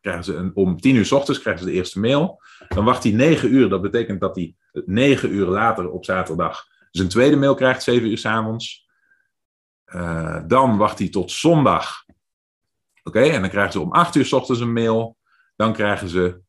Krijgen 0.00 0.24
ze 0.24 0.34
een, 0.34 0.50
om 0.54 0.80
tien 0.80 0.96
uur 0.96 1.06
s 1.06 1.12
ochtends 1.12 1.40
krijgen 1.40 1.62
ze 1.62 1.70
de 1.70 1.76
eerste 1.76 2.00
mail. 2.00 2.42
Dan 2.68 2.84
wacht 2.84 3.02
hij 3.02 3.12
negen 3.12 3.54
uur. 3.54 3.68
Dat 3.68 3.82
betekent 3.82 4.20
dat 4.20 4.36
hij 4.36 4.54
negen 4.84 5.32
uur 5.32 5.46
later 5.46 5.90
op 5.90 6.04
zaterdag 6.04 6.70
zijn 6.92 7.08
tweede 7.08 7.36
mail 7.36 7.54
krijgt, 7.54 7.82
zeven 7.82 8.10
uur 8.10 8.18
s 8.18 8.26
avonds. 8.26 8.86
Uh, 9.86 10.40
dan 10.46 10.76
wacht 10.76 10.98
hij 10.98 11.08
tot 11.08 11.30
zondag. 11.30 12.04
Oké, 13.02 13.20
en 13.20 13.40
dan 13.40 13.50
krijgen 13.50 13.72
ze 13.72 13.80
om 13.80 13.92
acht 13.92 14.14
uur 14.14 14.24
s 14.24 14.32
ochtends 14.32 14.60
een 14.60 14.72
mail. 14.72 15.16
Dan 15.56 15.72
krijgen 15.72 16.08
ze 16.08 16.40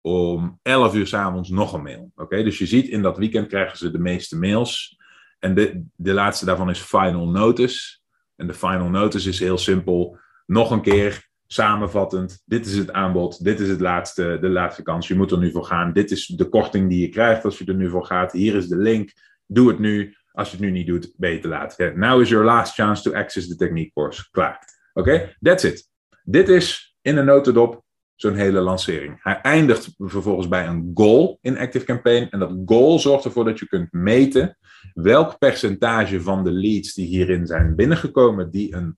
om 0.00 0.58
11 0.62 0.94
uur 0.94 1.06
s 1.06 1.14
avonds 1.14 1.48
nog 1.48 1.72
een 1.72 1.82
mail. 1.82 2.12
Oké, 2.14 2.42
dus 2.42 2.58
je 2.58 2.66
ziet 2.66 2.88
in 2.88 3.02
dat 3.02 3.18
weekend 3.18 3.46
krijgen 3.46 3.78
ze 3.78 3.90
de 3.90 3.98
meeste 3.98 4.38
mails. 4.38 4.98
En 5.38 5.54
de, 5.54 5.84
de 5.96 6.12
laatste 6.12 6.44
daarvan 6.44 6.70
is 6.70 6.80
final 6.80 7.28
notice. 7.28 7.98
En 8.36 8.46
de 8.46 8.54
final 8.54 8.88
notice 8.88 9.28
is 9.28 9.38
heel 9.38 9.58
simpel. 9.58 10.18
Nog 10.46 10.70
een 10.70 10.82
keer 10.82 11.28
samenvattend. 11.46 12.42
Dit 12.44 12.66
is 12.66 12.76
het 12.76 12.92
aanbod. 12.92 13.44
Dit 13.44 13.60
is 13.60 13.68
het 13.68 13.80
laatste, 13.80 14.38
de 14.40 14.48
laatste 14.48 14.82
kans. 14.82 15.08
Je 15.08 15.16
moet 15.16 15.30
er 15.30 15.38
nu 15.38 15.50
voor 15.50 15.64
gaan. 15.64 15.92
Dit 15.92 16.10
is 16.10 16.26
de 16.26 16.48
korting 16.48 16.88
die 16.88 17.00
je 17.00 17.08
krijgt 17.08 17.44
als 17.44 17.58
je 17.58 17.64
er 17.64 17.74
nu 17.74 17.90
voor 17.90 18.04
gaat. 18.04 18.32
Hier 18.32 18.54
is 18.54 18.68
de 18.68 18.76
link. 18.76 19.12
Doe 19.52 19.68
het 19.68 19.78
nu. 19.78 20.14
Als 20.32 20.50
je 20.50 20.56
het 20.56 20.64
nu 20.64 20.70
niet 20.70 20.86
doet, 20.86 21.14
ben 21.16 21.30
je 21.30 21.38
te 21.38 21.48
laat. 21.48 21.78
Now 21.94 22.20
is 22.20 22.28
your 22.28 22.44
last 22.44 22.74
chance 22.74 23.02
to 23.02 23.12
access 23.12 23.48
the 23.48 23.56
technique 23.56 23.92
course. 23.92 24.28
Klaar. 24.30 24.58
Oké, 24.92 25.36
that's 25.40 25.64
it. 25.64 25.88
Dit 26.22 26.48
is 26.48 26.96
in 27.02 27.16
een 27.16 27.24
notendop 27.24 27.84
zo'n 28.14 28.34
hele 28.34 28.60
lancering. 28.60 29.18
Hij 29.22 29.40
eindigt 29.40 29.94
vervolgens 29.98 30.48
bij 30.48 30.66
een 30.66 30.90
goal 30.94 31.38
in 31.40 31.58
Active 31.58 31.84
Campaign. 31.84 32.28
En 32.30 32.38
dat 32.38 32.56
goal 32.64 32.98
zorgt 32.98 33.24
ervoor 33.24 33.44
dat 33.44 33.58
je 33.58 33.66
kunt 33.66 33.92
meten 33.92 34.58
welk 34.94 35.38
percentage 35.38 36.20
van 36.20 36.44
de 36.44 36.52
leads 36.52 36.94
die 36.94 37.06
hierin 37.06 37.46
zijn 37.46 37.74
binnengekomen, 37.74 38.50
die, 38.50 38.74
een, 38.74 38.96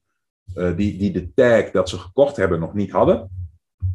uh, 0.57 0.77
die, 0.77 0.99
die 0.99 1.13
de 1.13 1.33
tag 1.35 1.71
dat 1.71 1.89
ze 1.89 1.99
gekocht 1.99 2.37
hebben 2.37 2.61
nog 2.61 2.75
niet 2.75 2.91
hadden, 2.91 3.31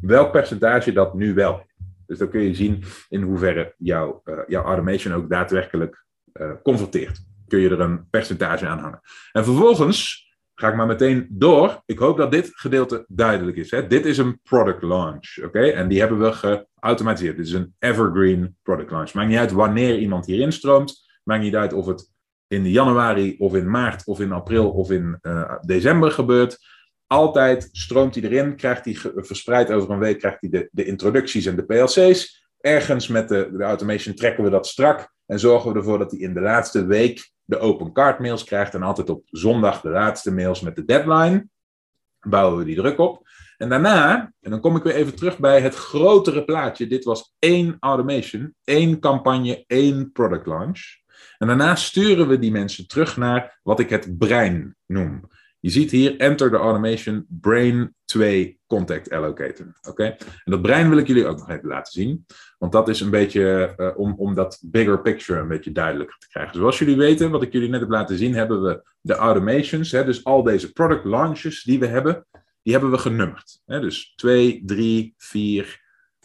welk 0.02 0.32
percentage 0.32 0.92
dat 0.92 1.14
nu 1.14 1.34
wel 1.34 1.66
Dus 2.06 2.18
dan 2.18 2.30
kun 2.30 2.42
je 2.42 2.56
zien 2.56 2.84
in 3.10 3.22
hoeverre 3.22 3.74
jouw, 3.78 4.22
uh, 4.26 4.40
jouw 4.48 4.64
automation 4.64 5.14
ook 5.14 5.30
daadwerkelijk 5.30 6.06
uh. 6.40 7.10
Kun 7.48 7.60
je 7.60 7.70
er 7.70 7.80
een 7.80 8.10
percentage 8.10 8.68
aan 8.68 8.80
hangen. 8.80 9.02
En 9.32 9.44
vervolgens 9.44 10.28
ga 10.60 10.70
ik 10.70 10.76
maar 10.76 10.88
meteen 10.88 11.28
door. 11.30 11.82
Ik 11.86 12.00
hoop 12.00 12.18
dat 12.18 12.32
dit 12.32 12.52
gedeelte 12.54 13.06
duidelijk 13.08 13.58
is. 13.58 13.72
Hè? 13.72 13.88
Dit 13.88 14.06
is 14.06 14.18
een 14.18 14.40
product 14.44 14.84
launch. 14.84 15.38
Oké? 15.44 15.60
En 15.60 15.88
die 15.88 16.00
hebben 16.00 16.20
we 16.20 16.62
geautomatiseerd. 16.80 17.38
Dit 17.38 17.46
is 17.46 17.52
een 17.52 17.76
evergreen 17.80 18.58
product 18.64 18.92
launch. 18.92 19.14
Maakt 19.14 19.30
niet 19.30 19.38
uit 19.38 19.52
wanneer 19.52 19.98
iemand 19.98 20.26
hierin 20.26 20.52
stroomt. 20.52 21.06
Maakt 21.24 21.44
niet 21.44 21.56
uit 21.56 21.74
of 21.74 21.86
het 21.86 22.12
in 22.48 22.70
januari 22.70 23.36
of 23.38 23.56
in 23.56 23.70
maart 23.70 24.06
of 24.06 24.20
in 24.20 24.32
april 24.32 24.72
of 24.72 24.92
in 24.92 25.20
uh, 25.22 25.56
december 25.62 26.12
gebeurt. 26.12 26.58
Altijd 27.08 27.70
stroomt 27.72 28.16
hij 28.16 28.24
erin, 28.24 28.56
krijgt 28.56 28.86
hij 28.86 28.96
verspreid 29.16 29.72
over 29.72 29.92
een 29.92 30.00
week 30.00 30.20
krijgt 30.20 30.42
hij 30.42 30.50
de, 30.50 30.70
de 30.72 30.86
introducties 30.86 31.46
en 31.46 31.56
de 31.56 31.66
PLC's. 31.66 32.48
Ergens 32.60 33.08
met 33.08 33.30
de, 33.30 33.50
de 33.58 33.64
automation 33.64 34.16
trekken 34.16 34.44
we 34.44 34.50
dat 34.50 34.68
strak 34.68 35.16
en 35.28 35.40
zorgen 35.40 35.72
we 35.72 35.78
ervoor 35.78 35.98
dat 35.98 36.12
hij 36.12 36.20
in 36.20 36.34
de 36.34 36.42
laatste 36.42 36.86
week 36.86 37.32
de 37.44 37.60
open 37.60 37.94
card 37.94 38.20
mails 38.20 38.44
krijgt 38.44 38.74
en 38.74 38.84
altijd 38.84 39.10
op 39.10 39.24
zondag 39.26 39.82
de 39.82 39.90
laatste 39.90 40.34
mails 40.34 40.62
met 40.62 40.76
de 40.76 40.86
deadline. 40.86 41.48
Bouwen 42.20 42.58
we 42.58 42.66
die 42.66 42.76
druk 42.76 43.00
op. 43.00 43.28
En 43.58 43.70
daarna, 43.70 44.34
en 44.42 44.52
dan 44.52 44.60
kom 44.60 44.76
ik 44.76 44.84
weer 44.84 44.96
even 44.96 45.16
terug 45.16 45.40
bij 45.40 45.62
het 45.62 45.76
grotere 45.76 46.44
plaatje. 46.44 46.88
Dit 46.88 47.04
was 47.04 47.36
één 47.40 47.78
automation, 47.80 48.54
één 48.64 49.00
campagne, 49.00 49.64
één 49.68 50.12
product 50.12 50.46
launch. 50.46 50.82
En 51.38 51.48
daarna 51.48 51.76
sturen 51.76 52.28
we 52.28 52.40
die 52.40 52.52
mensen 52.52 52.88
terug 52.88 53.18
naar 53.18 53.60
wat 53.64 53.80
ik 53.80 53.90
het 53.90 54.18
brein 54.18 54.76
noem. 54.86 55.28
Je 55.60 55.70
ziet 55.70 55.92
hier 55.92 56.18
Enter 56.18 56.50
the 56.50 56.56
Automation 56.56 57.26
Brain 57.30 57.96
2 58.06 58.60
Contact 58.68 59.12
Allocator. 59.12 59.78
Oké? 59.90 60.04
En 60.04 60.52
dat 60.52 60.62
brein 60.62 60.90
wil 60.90 60.98
ik 60.98 61.08
jullie 61.08 61.26
ook 61.26 61.38
nog 61.38 61.50
even 61.50 61.68
laten 61.68 61.94
zien. 61.94 62.26
Want 62.58 62.72
dat 62.72 62.90
is 62.90 63.00
een 63.00 63.10
beetje 63.10 63.74
uh, 63.78 63.90
om, 63.96 64.14
om 64.18 64.36
dat 64.36 64.60
bigger 64.62 65.02
picture 65.02 65.40
een 65.40 65.48
beetje 65.48 65.72
duidelijker 65.72 66.18
te 66.18 66.28
krijgen. 66.28 66.56
Zoals 66.56 66.80
jullie 66.80 66.96
weten, 66.96 67.32
wat 67.32 67.42
ik 67.42 67.52
jullie 67.52 67.70
net 67.70 67.80
heb 67.80 67.90
laten 67.90 68.18
zien, 68.18 68.34
hebben 68.34 68.62
we 68.62 68.84
de 69.02 69.14
automations. 69.14 69.92
Hè, 69.92 70.06
dus 70.06 70.24
al 70.24 70.44
deze 70.44 70.72
product 70.72 71.06
launches 71.06 71.64
die 71.64 71.80
we 71.80 71.88
hebben, 71.88 72.26
die 72.62 72.74
hebben 72.74 72.92
we 72.92 72.98
genummerd. 72.98 73.62
Hè, 73.66 73.80
dus 73.80 74.14
2, 74.16 74.62
3, 74.66 75.14
4, 75.18 75.82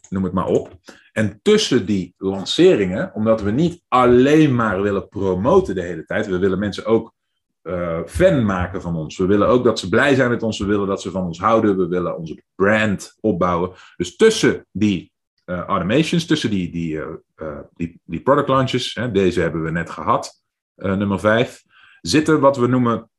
noem 0.09 0.24
het 0.24 0.33
maar 0.33 0.47
op. 0.47 0.80
En 1.12 1.39
tussen 1.43 1.87
die 1.87 2.14
lanceringen, 2.16 3.14
omdat 3.14 3.43
we 3.43 3.51
niet 3.51 3.83
alleen 3.89 4.55
maar 4.55 4.83
willen 4.83 5.09
promoten 5.09 5.74
de 5.74 5.83
hele 5.83 6.05
tijd, 6.05 6.26
we 6.26 6.39
willen 6.39 6.59
mensen 6.59 6.85
ook 6.85 7.14
eh, 7.63 8.01
fan 8.07 8.45
maken 8.45 8.83
van 8.83 8.97
ons. 8.97 9.17
We 9.17 9.27
willen 9.27 9.49
ook 9.49 9.65
dat 9.65 9.79
ze 9.79 9.89
blij 9.89 10.15
zijn 10.15 10.31
met 10.31 10.43
ons. 10.43 10.59
We 10.59 10.65
willen 10.65 10.87
dat 10.87 11.03
ze 11.03 11.11
van 11.11 11.25
ons 11.25 11.39
houden. 11.39 11.77
We 11.77 11.87
willen 11.87 12.17
onze 12.17 12.43
brand 12.55 13.17
opbouwen. 13.21 13.71
Dus 13.97 14.17
tussen 14.17 14.67
die 14.71 15.13
uh, 15.47 15.59
automations, 15.59 16.27
tussen 16.27 16.51
die, 16.51 16.71
die, 16.71 16.95
uh, 16.95 17.59
die, 17.75 18.01
die 18.05 18.21
product 18.21 18.49
launches, 18.49 18.95
hè, 18.95 19.11
deze 19.11 19.41
hebben 19.41 19.63
we 19.63 19.71
net 19.71 19.91
gehad, 19.91 20.43
nummer 20.75 21.21
5, 21.21 21.63
zitten 22.01 22.41
wat 22.41 22.57
we 22.57 22.67
noemen 22.67 23.11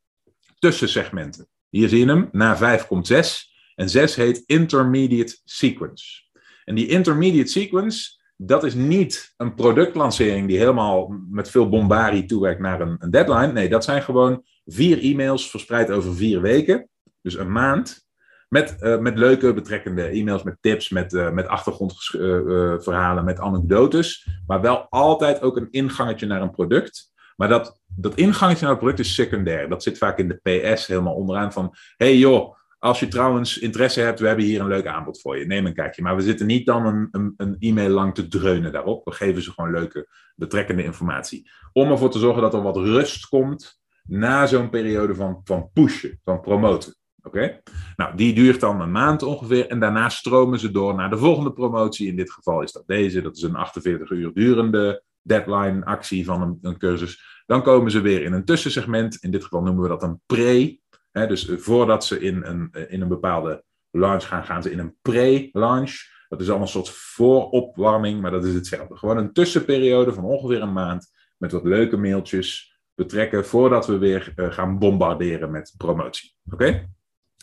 tussensegmenten. 0.59 1.47
Hier 1.69 1.89
zie 1.89 1.99
je 1.99 2.05
hem. 2.05 2.29
Na 2.31 2.57
5 2.57 2.87
komt 2.87 3.07
6. 3.07 3.53
En 3.75 3.89
6 3.89 4.15
heet 4.15 4.43
intermediate 4.45 5.39
sequence. 5.43 6.21
En 6.65 6.75
die 6.75 6.87
intermediate 6.87 7.51
sequence, 7.51 8.19
dat 8.35 8.63
is 8.63 8.73
niet 8.73 9.33
een 9.37 9.53
productlancering 9.53 10.47
die 10.47 10.57
helemaal 10.57 11.15
met 11.29 11.49
veel 11.49 11.69
bombardie 11.69 12.25
toewerkt 12.25 12.61
naar 12.61 12.81
een, 12.81 12.95
een 12.99 13.11
deadline. 13.11 13.51
Nee, 13.51 13.69
dat 13.69 13.83
zijn 13.83 14.01
gewoon 14.01 14.43
vier 14.65 15.01
e-mails 15.01 15.49
verspreid 15.49 15.91
over 15.91 16.15
vier 16.15 16.41
weken. 16.41 16.89
Dus 17.21 17.37
een 17.37 17.51
maand. 17.51 18.01
Met, 18.49 18.77
uh, 18.79 18.99
met 18.99 19.17
leuke 19.17 19.53
betrekkende 19.53 20.07
e-mails, 20.07 20.43
met 20.43 20.57
tips, 20.61 20.89
met, 20.89 21.13
uh, 21.13 21.31
met 21.31 21.47
achtergrondverhalen, 21.47 23.25
met 23.25 23.39
anekdotes. 23.39 24.27
Maar 24.47 24.61
wel 24.61 24.87
altijd 24.89 25.41
ook 25.41 25.57
een 25.57 25.71
ingangetje 25.71 26.25
naar 26.25 26.41
een 26.41 26.51
product. 26.51 27.11
Maar 27.35 27.47
dat, 27.47 27.81
dat 27.95 28.15
ingangetje 28.15 28.61
naar 28.61 28.69
het 28.69 28.79
product 28.79 28.99
is 28.99 29.13
secundair. 29.13 29.69
Dat 29.69 29.83
zit 29.83 29.97
vaak 29.97 30.17
in 30.17 30.27
de 30.27 30.71
PS 30.73 30.87
helemaal 30.87 31.13
onderaan 31.13 31.53
van... 31.53 31.75
hey 31.97 32.17
joh, 32.17 32.55
als 32.83 32.99
je 32.99 33.07
trouwens 33.07 33.57
interesse 33.57 33.99
hebt, 33.99 34.19
we 34.19 34.27
hebben 34.27 34.45
hier 34.45 34.61
een 34.61 34.67
leuk 34.67 34.87
aanbod 34.87 35.21
voor 35.21 35.37
je. 35.37 35.45
Neem 35.45 35.65
een 35.65 35.73
kijkje. 35.73 36.01
Maar 36.01 36.15
we 36.15 36.21
zitten 36.21 36.45
niet 36.45 36.65
dan 36.65 36.85
een, 36.85 37.07
een, 37.11 37.33
een, 37.37 37.55
e-mail 37.59 37.89
lang 37.89 38.13
te 38.13 38.27
dreunen 38.27 38.71
daarop. 38.71 39.05
We 39.05 39.11
geven 39.11 39.41
ze 39.41 39.51
gewoon 39.51 39.71
leuke, 39.71 40.07
betrekkende 40.35 40.83
informatie. 40.83 41.49
Om 41.73 41.91
ervoor 41.91 42.09
te 42.09 42.19
zorgen 42.19 42.41
dat 42.41 42.53
er 42.53 42.61
wat 42.61 42.77
rust 42.77 43.27
komt 43.27 43.81
na 44.03 44.45
zo'n 44.45 44.69
periode 44.69 45.15
van, 45.15 45.41
van 45.43 45.69
pushen, 45.73 46.19
van 46.23 46.41
promoten. 46.41 46.95
Oké? 47.21 47.61
Nou, 47.95 48.15
die 48.15 48.33
duurt 48.33 48.59
dan 48.59 48.81
een 48.81 48.91
maand 48.91 49.23
ongeveer. 49.23 49.67
En 49.67 49.79
daarna 49.79 50.09
stromen 50.09 50.59
ze 50.59 50.71
door 50.71 50.95
naar 50.95 51.09
de 51.09 51.17
volgende 51.17 51.53
promotie. 51.53 52.07
In 52.07 52.15
dit 52.15 52.31
geval 52.31 52.61
is 52.61 52.71
dat 52.71 52.83
deze. 52.87 53.21
Dat 53.21 53.35
is 53.35 53.41
een 53.41 53.55
48 53.55 54.09
uur 54.09 54.33
durende 54.33 55.03
deadline 55.21 55.85
actie 55.85 56.25
van 56.25 56.41
een, 56.41 56.57
een 56.61 56.77
cursus. 56.77 57.43
Dan 57.45 57.63
komen 57.63 57.91
ze 57.91 58.01
weer 58.01 58.23
in 58.23 58.33
een 58.33 58.45
tussensegment. 58.45 59.15
In 59.15 59.31
dit 59.31 59.43
geval 59.43 59.61
noemen 59.61 59.83
we 59.83 59.89
dat 59.89 60.03
een 60.03 60.21
pre 60.25 60.81
dus 61.13 61.47
eh, 61.47 61.57
voordat 61.57 62.05
ze 62.05 62.19
in 62.19 62.43
een, 62.43 62.69
eh, 62.71 62.91
in 62.91 63.01
een 63.01 63.07
bepaalde 63.07 63.63
launch 63.89 64.27
gaan, 64.27 64.43
gaan 64.43 64.63
ze 64.63 64.71
in 64.71 64.79
een 64.79 64.95
pre-launch. 65.01 66.11
Dat 66.29 66.41
is 66.41 66.47
allemaal 66.47 66.65
een 66.65 66.73
soort 66.73 66.89
vooropwarming, 66.89 68.21
maar 68.21 68.31
dat 68.31 68.45
is 68.45 68.53
hetzelfde. 68.53 68.97
Gewoon 68.97 69.17
een 69.17 69.33
tussenperiode 69.33 70.13
van 70.13 70.23
ongeveer 70.23 70.61
een 70.61 70.73
maand 70.73 71.11
met 71.37 71.51
wat 71.51 71.63
leuke 71.63 71.97
mailtjes 71.97 72.79
betrekken 72.95 73.45
voordat 73.45 73.87
we 73.87 73.97
weer 73.97 74.33
uh, 74.35 74.51
gaan 74.51 74.79
bombarderen 74.79 75.51
met 75.51 75.73
promotie. 75.77 76.35
Oké? 76.51 76.65
En 76.65 76.89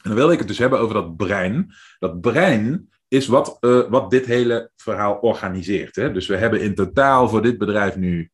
dan 0.02 0.14
wil 0.14 0.30
ik 0.30 0.38
het 0.38 0.48
dus 0.48 0.58
hebben 0.58 0.78
over 0.78 0.94
dat 0.94 1.16
brein. 1.16 1.72
Dat 1.98 2.20
brein 2.20 2.88
is 3.08 3.26
wat, 3.26 3.58
wat 3.88 4.10
dit 4.10 4.26
hele 4.26 4.70
verhaal 4.76 5.14
organiseert. 5.14 5.96
Hè? 5.96 6.12
Dus 6.12 6.26
we 6.26 6.36
hebben 6.36 6.60
in 6.60 6.74
totaal 6.74 7.28
voor 7.28 7.42
dit 7.42 7.58
bedrijf 7.58 7.96
nu 7.96 8.30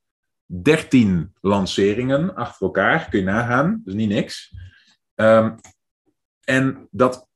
13 0.46 1.32
lanceringen 1.40 2.34
achter 2.34 2.66
elkaar. 2.66 3.08
Kun 3.08 3.18
je 3.18 3.24
nagaan, 3.24 3.80
dus 3.84 3.94
niet 3.94 4.08
niks. 4.08 4.54
Um, 5.16 5.54
en 6.44 6.88
dat 6.90 7.28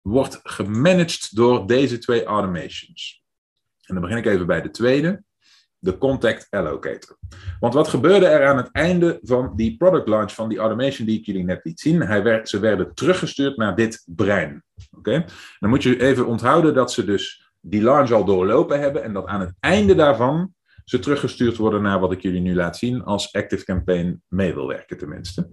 wordt 0.00 0.40
gemanaged 0.42 1.36
door 1.36 1.66
deze 1.66 1.98
twee 1.98 2.24
automations. 2.24 3.24
En 3.82 3.94
dan 3.94 4.02
begin 4.02 4.16
ik 4.16 4.26
even 4.26 4.46
bij 4.46 4.62
de 4.62 4.70
tweede, 4.70 5.22
de 5.78 5.98
Contact 5.98 6.46
Allocator. 6.50 7.18
Want 7.60 7.74
wat 7.74 7.88
gebeurde 7.88 8.26
er 8.26 8.46
aan 8.46 8.56
het 8.56 8.68
einde 8.72 9.18
van 9.22 9.52
die 9.56 9.76
product 9.76 10.08
launch 10.08 10.32
van 10.32 10.48
die 10.48 10.58
automation 10.58 11.06
die 11.06 11.18
ik 11.18 11.26
jullie 11.26 11.44
net 11.44 11.64
liet 11.64 11.80
zien? 11.80 12.02
Ze 12.46 12.58
werden 12.60 12.94
teruggestuurd 12.94 13.56
naar 13.56 13.76
dit 13.76 14.02
brein. 14.06 14.64
Oké? 14.96 15.24
Dan 15.58 15.70
moet 15.70 15.82
je 15.82 16.02
even 16.02 16.26
onthouden 16.26 16.74
dat 16.74 16.92
ze 16.92 17.04
dus 17.04 17.50
die 17.60 17.82
launch 17.82 18.10
al 18.10 18.24
doorlopen 18.24 18.80
hebben 18.80 19.02
en 19.02 19.12
dat 19.12 19.26
aan 19.26 19.40
het 19.40 19.54
einde 19.60 19.94
daarvan 19.94 20.54
ze 20.84 20.98
teruggestuurd 20.98 21.56
worden 21.56 21.82
naar 21.82 22.00
wat 22.00 22.12
ik 22.12 22.22
jullie 22.22 22.40
nu 22.40 22.54
laat 22.54 22.76
zien 22.76 23.04
als 23.04 23.32
Active 23.32 23.64
Campaign 23.64 24.22
mee 24.28 24.54
wil 24.54 24.66
werken 24.66 24.98
tenminste. 24.98 25.50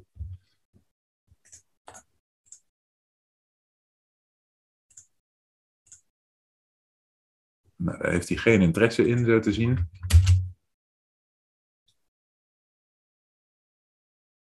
Nou, 7.83 8.09
heeft 8.09 8.29
hij 8.29 8.37
geen 8.37 8.61
interesse 8.61 9.07
in, 9.07 9.25
zo 9.25 9.39
te 9.39 9.53
zien. 9.53 9.89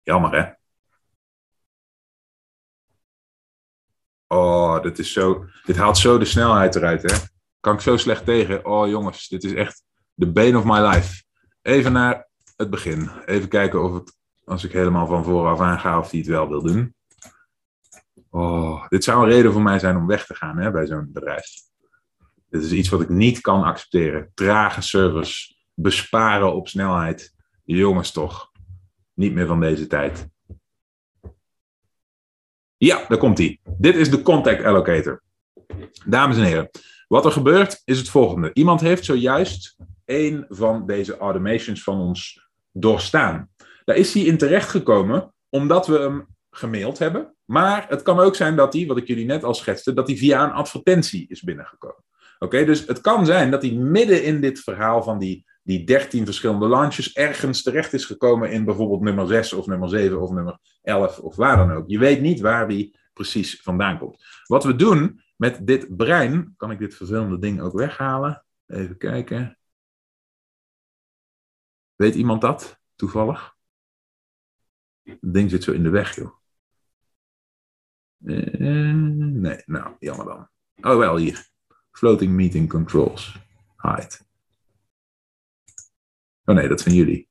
Jammer, 0.02 0.32
hè? 0.32 0.52
Oh, 4.26 4.82
dit, 4.82 4.98
is 4.98 5.12
zo, 5.12 5.46
dit 5.64 5.76
haalt 5.76 5.98
zo 5.98 6.18
de 6.18 6.24
snelheid 6.24 6.74
eruit, 6.74 7.02
hè? 7.02 7.16
Kan 7.60 7.74
ik 7.74 7.80
zo 7.80 7.96
slecht 7.96 8.24
tegen? 8.24 8.64
Oh, 8.64 8.88
jongens, 8.88 9.28
dit 9.28 9.44
is 9.44 9.52
echt 9.52 9.82
de 10.14 10.32
bane 10.32 10.58
of 10.58 10.64
my 10.64 10.78
life. 10.78 11.24
Even 11.62 11.92
naar 11.92 12.28
het 12.56 12.70
begin. 12.70 13.10
Even 13.24 13.48
kijken 13.48 13.82
of 13.82 13.92
het, 13.92 14.16
als 14.44 14.64
ik 14.64 14.72
helemaal 14.72 15.06
van 15.06 15.24
vooraf 15.24 15.60
aan 15.60 15.80
ga, 15.80 15.98
of 15.98 16.10
hij 16.10 16.18
het 16.18 16.28
wel 16.28 16.48
wil 16.48 16.62
doen. 16.62 16.94
Oh, 18.30 18.88
dit 18.88 19.04
zou 19.04 19.22
een 19.22 19.30
reden 19.30 19.52
voor 19.52 19.62
mij 19.62 19.78
zijn 19.78 19.96
om 19.96 20.06
weg 20.06 20.26
te 20.26 20.34
gaan 20.34 20.58
hè, 20.58 20.70
bij 20.70 20.86
zo'n 20.86 21.12
bedrijf. 21.12 21.64
Dit 22.56 22.64
is 22.64 22.72
iets 22.72 22.88
wat 22.88 23.00
ik 23.00 23.08
niet 23.08 23.40
kan 23.40 23.62
accepteren. 23.62 24.30
Trage 24.34 24.82
service, 24.82 25.54
besparen 25.74 26.54
op 26.54 26.68
snelheid. 26.68 27.34
Jongens 27.64 28.12
toch, 28.12 28.50
niet 29.14 29.32
meer 29.32 29.46
van 29.46 29.60
deze 29.60 29.86
tijd. 29.86 30.28
Ja, 32.76 33.04
daar 33.08 33.18
komt 33.18 33.38
hij. 33.38 33.60
Dit 33.78 33.94
is 33.94 34.10
de 34.10 34.22
contact 34.22 34.64
allocator. 34.64 35.22
Dames 36.06 36.36
en 36.36 36.42
heren, 36.42 36.70
wat 37.08 37.24
er 37.24 37.32
gebeurt 37.32 37.82
is 37.84 37.98
het 37.98 38.08
volgende. 38.08 38.50
Iemand 38.52 38.80
heeft 38.80 39.04
zojuist 39.04 39.76
een 40.04 40.44
van 40.48 40.86
deze 40.86 41.16
automations 41.16 41.82
van 41.82 42.00
ons 42.00 42.48
doorstaan. 42.72 43.50
Daar 43.84 43.96
is 43.96 44.14
hij 44.14 44.22
in 44.22 44.38
terecht 44.38 44.68
gekomen 44.68 45.34
omdat 45.48 45.86
we 45.86 45.98
hem 45.98 46.26
gemaild 46.50 46.98
hebben. 46.98 47.34
Maar 47.44 47.88
het 47.88 48.02
kan 48.02 48.18
ook 48.18 48.34
zijn 48.34 48.56
dat 48.56 48.72
hij, 48.72 48.86
wat 48.86 48.96
ik 48.96 49.06
jullie 49.06 49.26
net 49.26 49.44
al 49.44 49.54
schetste, 49.54 49.94
dat 49.94 50.06
hij 50.06 50.16
via 50.16 50.44
een 50.44 50.52
advertentie 50.52 51.28
is 51.28 51.42
binnengekomen. 51.42 52.04
Oké, 52.38 52.64
dus 52.64 52.86
het 52.86 53.00
kan 53.00 53.26
zijn 53.26 53.50
dat 53.50 53.62
hij 53.62 53.72
midden 53.72 54.24
in 54.24 54.40
dit 54.40 54.60
verhaal 54.60 55.02
van 55.02 55.18
die, 55.18 55.46
die 55.62 55.84
13 55.84 56.24
verschillende 56.24 56.68
launches 56.68 57.12
ergens 57.12 57.62
terecht 57.62 57.92
is 57.92 58.04
gekomen 58.04 58.50
in 58.50 58.64
bijvoorbeeld 58.64 59.00
nummer 59.00 59.26
6 59.26 59.52
of 59.52 59.66
nummer 59.66 59.88
7 59.88 60.20
of 60.20 60.30
nummer 60.30 60.58
11 60.82 61.18
of 61.18 61.36
waar 61.36 61.56
dan 61.56 61.72
ook. 61.72 61.88
Je 61.88 61.98
weet 61.98 62.20
niet 62.20 62.40
waar 62.40 62.68
die 62.68 62.98
precies 63.12 63.60
vandaan 63.62 63.98
komt. 63.98 64.24
Wat 64.44 64.64
we 64.64 64.76
doen 64.76 65.20
met 65.36 65.66
dit 65.66 65.96
brein, 65.96 66.54
kan 66.56 66.70
ik 66.70 66.78
dit 66.78 66.94
vervelende 66.94 67.38
ding 67.38 67.60
ook 67.60 67.72
weghalen? 67.72 68.44
Even 68.66 68.96
kijken. 68.96 69.58
Weet 71.94 72.14
iemand 72.14 72.40
dat 72.40 72.80
toevallig? 72.94 73.54
Het 75.02 75.18
ding 75.20 75.50
zit 75.50 75.62
zo 75.62 75.72
in 75.72 75.82
de 75.82 75.90
weg, 75.90 76.14
joh. 76.14 76.34
Uh, 78.24 78.94
nee, 79.14 79.62
nou, 79.66 79.96
jammer 79.98 80.26
dan. 80.26 80.48
Oh, 80.92 80.98
wel 80.98 81.16
hier. 81.16 81.54
Floating 81.96 82.32
Meeting 82.32 82.68
Controls. 82.68 83.36
Hide. 83.76 84.16
Oh 86.44 86.54
nee, 86.54 86.68
dat 86.68 86.80
zijn 86.80 86.94
jullie. 86.94 87.28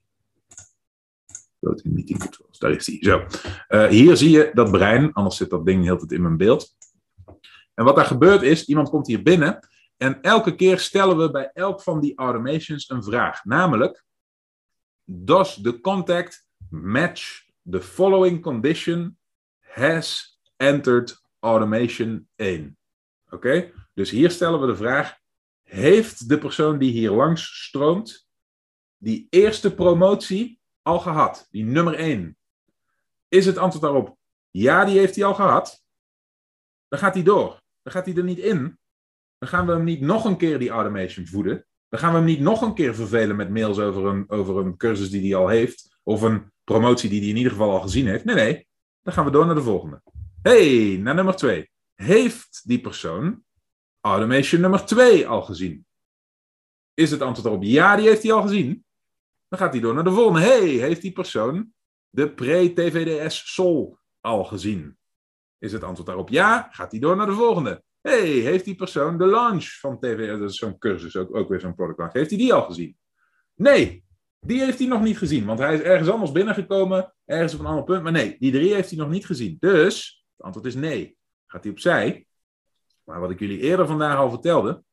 Floating 1.59 1.93
Meeting 1.93 2.19
Controls. 2.19 2.59
Daar 2.59 2.71
is 2.71 2.85
die. 2.85 3.05
Zo. 3.05 3.25
Uh, 3.69 3.87
hier 3.87 4.17
zie 4.17 4.29
je 4.29 4.51
dat 4.53 4.71
brein, 4.71 5.13
anders 5.13 5.37
zit 5.37 5.49
dat 5.49 5.65
ding 5.65 5.83
heel 5.83 5.97
tijd 5.97 6.11
in 6.11 6.21
mijn 6.21 6.37
beeld. 6.37 6.75
En 7.73 7.85
wat 7.85 7.95
daar 7.95 8.05
gebeurt 8.05 8.41
is, 8.41 8.65
iemand 8.65 8.89
komt 8.89 9.07
hier 9.07 9.23
binnen 9.23 9.67
en 9.97 10.21
elke 10.21 10.55
keer 10.55 10.79
stellen 10.79 11.17
we 11.17 11.31
bij 11.31 11.49
elk 11.53 11.81
van 11.81 11.99
die 11.99 12.17
automations 12.17 12.89
een 12.89 13.03
vraag. 13.03 13.43
Namelijk, 13.43 14.03
does 15.03 15.61
the 15.61 15.79
contact 15.79 16.47
match 16.69 17.45
the 17.69 17.81
following 17.81 18.41
condition 18.41 19.17
has 19.59 20.39
entered 20.57 21.21
automation 21.39 22.27
1? 22.35 22.77
Oké? 23.29 23.71
Dus 23.95 24.09
hier 24.09 24.31
stellen 24.31 24.61
we 24.61 24.67
de 24.67 24.75
vraag: 24.75 25.17
heeft 25.63 26.29
de 26.29 26.37
persoon 26.37 26.77
die 26.77 26.91
hier 26.91 27.11
langs 27.11 27.65
stroomt 27.65 28.27
die 28.97 29.27
eerste 29.29 29.73
promotie 29.73 30.59
al 30.81 30.99
gehad? 30.99 31.47
Die 31.51 31.63
nummer 31.63 31.93
1. 31.93 32.37
Is 33.27 33.45
het 33.45 33.57
antwoord 33.57 33.83
daarop 33.83 34.17
ja, 34.57 34.85
die 34.85 34.97
heeft 34.97 35.15
hij 35.15 35.25
al 35.25 35.33
gehad? 35.33 35.83
Dan 36.87 36.99
gaat 36.99 37.13
hij 37.13 37.23
door. 37.23 37.61
Dan 37.81 37.93
gaat 37.93 38.05
hij 38.05 38.15
er 38.15 38.23
niet 38.23 38.37
in. 38.37 38.79
Dan 39.37 39.49
gaan 39.49 39.65
we 39.65 39.71
hem 39.71 39.83
niet 39.83 40.01
nog 40.01 40.25
een 40.25 40.37
keer 40.37 40.59
die 40.59 40.69
automation 40.69 41.27
voeden. 41.27 41.65
Dan 41.89 41.99
gaan 41.99 42.11
we 42.11 42.17
hem 42.17 42.25
niet 42.25 42.39
nog 42.39 42.61
een 42.61 42.73
keer 42.73 42.95
vervelen 42.95 43.35
met 43.35 43.49
mails 43.49 43.79
over 43.79 44.05
een, 44.05 44.29
over 44.29 44.57
een 44.57 44.77
cursus 44.77 45.09
die 45.09 45.21
hij 45.21 45.35
al 45.35 45.47
heeft. 45.47 45.97
Of 46.03 46.21
een 46.21 46.51
promotie 46.63 47.09
die 47.09 47.19
hij 47.19 47.29
in 47.29 47.37
ieder 47.37 47.51
geval 47.51 47.71
al 47.71 47.81
gezien 47.81 48.07
heeft. 48.07 48.25
Nee, 48.25 48.35
nee. 48.35 48.67
Dan 49.01 49.13
gaan 49.13 49.25
we 49.25 49.31
door 49.31 49.45
naar 49.45 49.55
de 49.55 49.61
volgende. 49.61 50.01
hey, 50.41 50.97
naar 51.01 51.15
nummer 51.15 51.35
2. 51.35 51.71
Heeft 51.95 52.61
die 52.63 52.81
persoon 52.81 53.43
automation 54.05 54.61
nummer 54.61 54.85
2 54.85 55.27
al 55.27 55.41
gezien? 55.41 55.85
Is 56.93 57.11
het 57.11 57.21
antwoord 57.21 57.47
erop 57.47 57.63
ja, 57.63 57.95
die 57.95 58.07
heeft 58.07 58.23
hij 58.23 58.31
al 58.31 58.41
gezien? 58.41 58.85
Dan 59.47 59.59
gaat 59.59 59.71
hij 59.71 59.81
door 59.81 59.93
naar 59.93 60.03
de 60.03 60.11
volgende. 60.11 60.47
hey, 60.47 60.67
heeft 60.67 61.01
die 61.01 61.11
persoon 61.11 61.73
de 62.09 62.31
pre-TVDS 62.31 63.53
Sol 63.53 63.97
al 64.19 64.43
gezien? 64.43 64.97
Is 65.57 65.71
het 65.71 65.83
antwoord 65.83 66.07
daarop 66.07 66.29
ja? 66.29 66.67
Gaat 66.71 66.91
hij 66.91 66.99
door 66.99 67.15
naar 67.15 67.25
de 67.25 67.33
volgende? 67.33 67.83
hey, 68.01 68.27
heeft 68.27 68.65
die 68.65 68.75
persoon 68.75 69.17
de 69.17 69.25
launch 69.25 69.79
van 69.79 69.99
TVDS, 69.99 70.39
dat 70.39 70.49
is 70.49 70.57
zo'n 70.57 70.77
cursus, 70.77 71.15
ook, 71.15 71.35
ook 71.35 71.49
weer 71.49 71.59
zo'n 71.59 71.75
product 71.75 71.97
launch, 71.97 72.13
heeft 72.13 72.29
hij 72.29 72.39
die 72.39 72.53
al 72.53 72.63
gezien? 72.63 72.97
Nee, 73.55 74.03
die 74.39 74.59
heeft 74.59 74.79
hij 74.79 74.87
nog 74.87 75.01
niet 75.01 75.17
gezien, 75.17 75.45
want 75.45 75.59
hij 75.59 75.73
is 75.73 75.81
ergens 75.81 76.09
anders 76.09 76.31
binnengekomen, 76.31 77.13
ergens 77.25 77.53
op 77.53 77.59
een 77.59 77.65
ander 77.65 77.83
punt, 77.83 78.03
maar 78.03 78.11
nee, 78.11 78.35
die 78.39 78.51
drie 78.51 78.73
heeft 78.73 78.89
hij 78.89 78.99
nog 78.99 79.09
niet 79.09 79.25
gezien. 79.25 79.57
Dus, 79.59 80.25
het 80.35 80.45
antwoord 80.45 80.65
is 80.65 80.75
nee. 80.75 81.17
Gaat 81.45 81.63
hij 81.63 81.71
opzij? 81.71 82.25
Maar 83.05 83.19
wat 83.19 83.31
ik 83.31 83.39
jullie 83.39 83.59
eerder 83.59 83.87
vandaag 83.87 84.17
al 84.17 84.29
vertelde, 84.29 84.83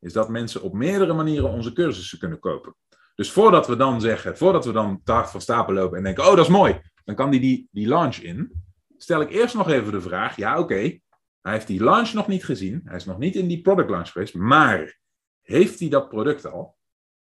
is 0.00 0.12
dat 0.12 0.28
mensen 0.28 0.62
op 0.62 0.72
meerdere 0.72 1.12
manieren 1.12 1.50
onze 1.50 1.72
cursussen 1.72 2.18
kunnen 2.18 2.38
kopen. 2.38 2.74
Dus 3.14 3.32
voordat 3.32 3.66
we 3.66 3.76
dan 3.76 4.00
zeggen, 4.00 4.36
voordat 4.36 4.64
we 4.64 4.72
dan 4.72 5.00
te 5.04 5.12
hard 5.12 5.30
van 5.30 5.40
stapel 5.40 5.74
lopen 5.74 5.96
en 5.96 6.04
denken, 6.04 6.24
oh 6.24 6.36
dat 6.36 6.44
is 6.44 6.50
mooi, 6.50 6.80
dan 7.04 7.14
kan 7.14 7.30
die, 7.30 7.40
die 7.40 7.68
die 7.70 7.88
launch 7.88 8.16
in. 8.16 8.52
Stel 8.96 9.20
ik 9.20 9.30
eerst 9.30 9.54
nog 9.54 9.70
even 9.70 9.92
de 9.92 10.00
vraag, 10.00 10.36
ja 10.36 10.58
oké, 10.58 10.98
hij 11.40 11.52
heeft 11.52 11.66
die 11.66 11.82
launch 11.82 12.12
nog 12.12 12.26
niet 12.26 12.44
gezien, 12.44 12.80
hij 12.84 12.96
is 12.96 13.04
nog 13.04 13.18
niet 13.18 13.34
in 13.34 13.48
die 13.48 13.60
product 13.60 13.90
launch 13.90 14.10
geweest, 14.10 14.34
maar 14.34 14.98
heeft 15.40 15.78
hij 15.80 15.88
dat 15.88 16.08
product 16.08 16.46
al? 16.46 16.76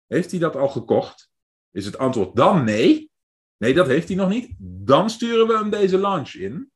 Heeft 0.06 0.30
hij 0.30 0.40
dat 0.40 0.56
al 0.56 0.68
gekocht? 0.68 1.30
Is 1.70 1.86
het 1.86 1.98
antwoord 1.98 2.36
dan 2.36 2.64
nee? 2.64 3.10
Nee, 3.56 3.74
dat 3.74 3.86
heeft 3.86 4.08
hij 4.08 4.16
nog 4.16 4.28
niet. 4.28 4.54
Dan 4.58 5.10
sturen 5.10 5.46
we 5.46 5.56
hem 5.56 5.70
deze 5.70 5.98
launch 5.98 6.32
in. 6.32 6.70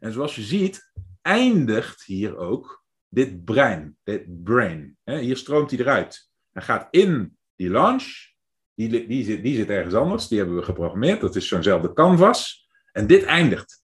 En 0.00 0.12
zoals 0.12 0.36
je 0.36 0.42
ziet, 0.42 0.92
eindigt 1.22 2.04
hier 2.04 2.36
ook 2.36 2.81
dit 3.12 3.44
brein, 3.44 3.96
dit 4.04 4.42
brain. 4.44 4.96
Hier 5.04 5.36
stroomt 5.36 5.70
hij 5.70 5.80
eruit. 5.80 6.30
Hij 6.52 6.62
gaat 6.62 6.88
in 6.90 7.38
die 7.56 7.70
launch. 7.70 8.30
Die, 8.74 9.06
die, 9.06 9.24
zit, 9.24 9.42
die 9.42 9.66
ergens 9.66 9.94
anders. 9.94 10.28
Die 10.28 10.38
hebben 10.38 10.56
we 10.56 10.62
geprogrammeerd. 10.62 11.20
Dat 11.20 11.36
is 11.36 11.48
zo'nzelfde 11.48 11.92
canvas. 11.92 12.68
En 12.92 13.06
dit 13.06 13.24
eindigt. 13.24 13.82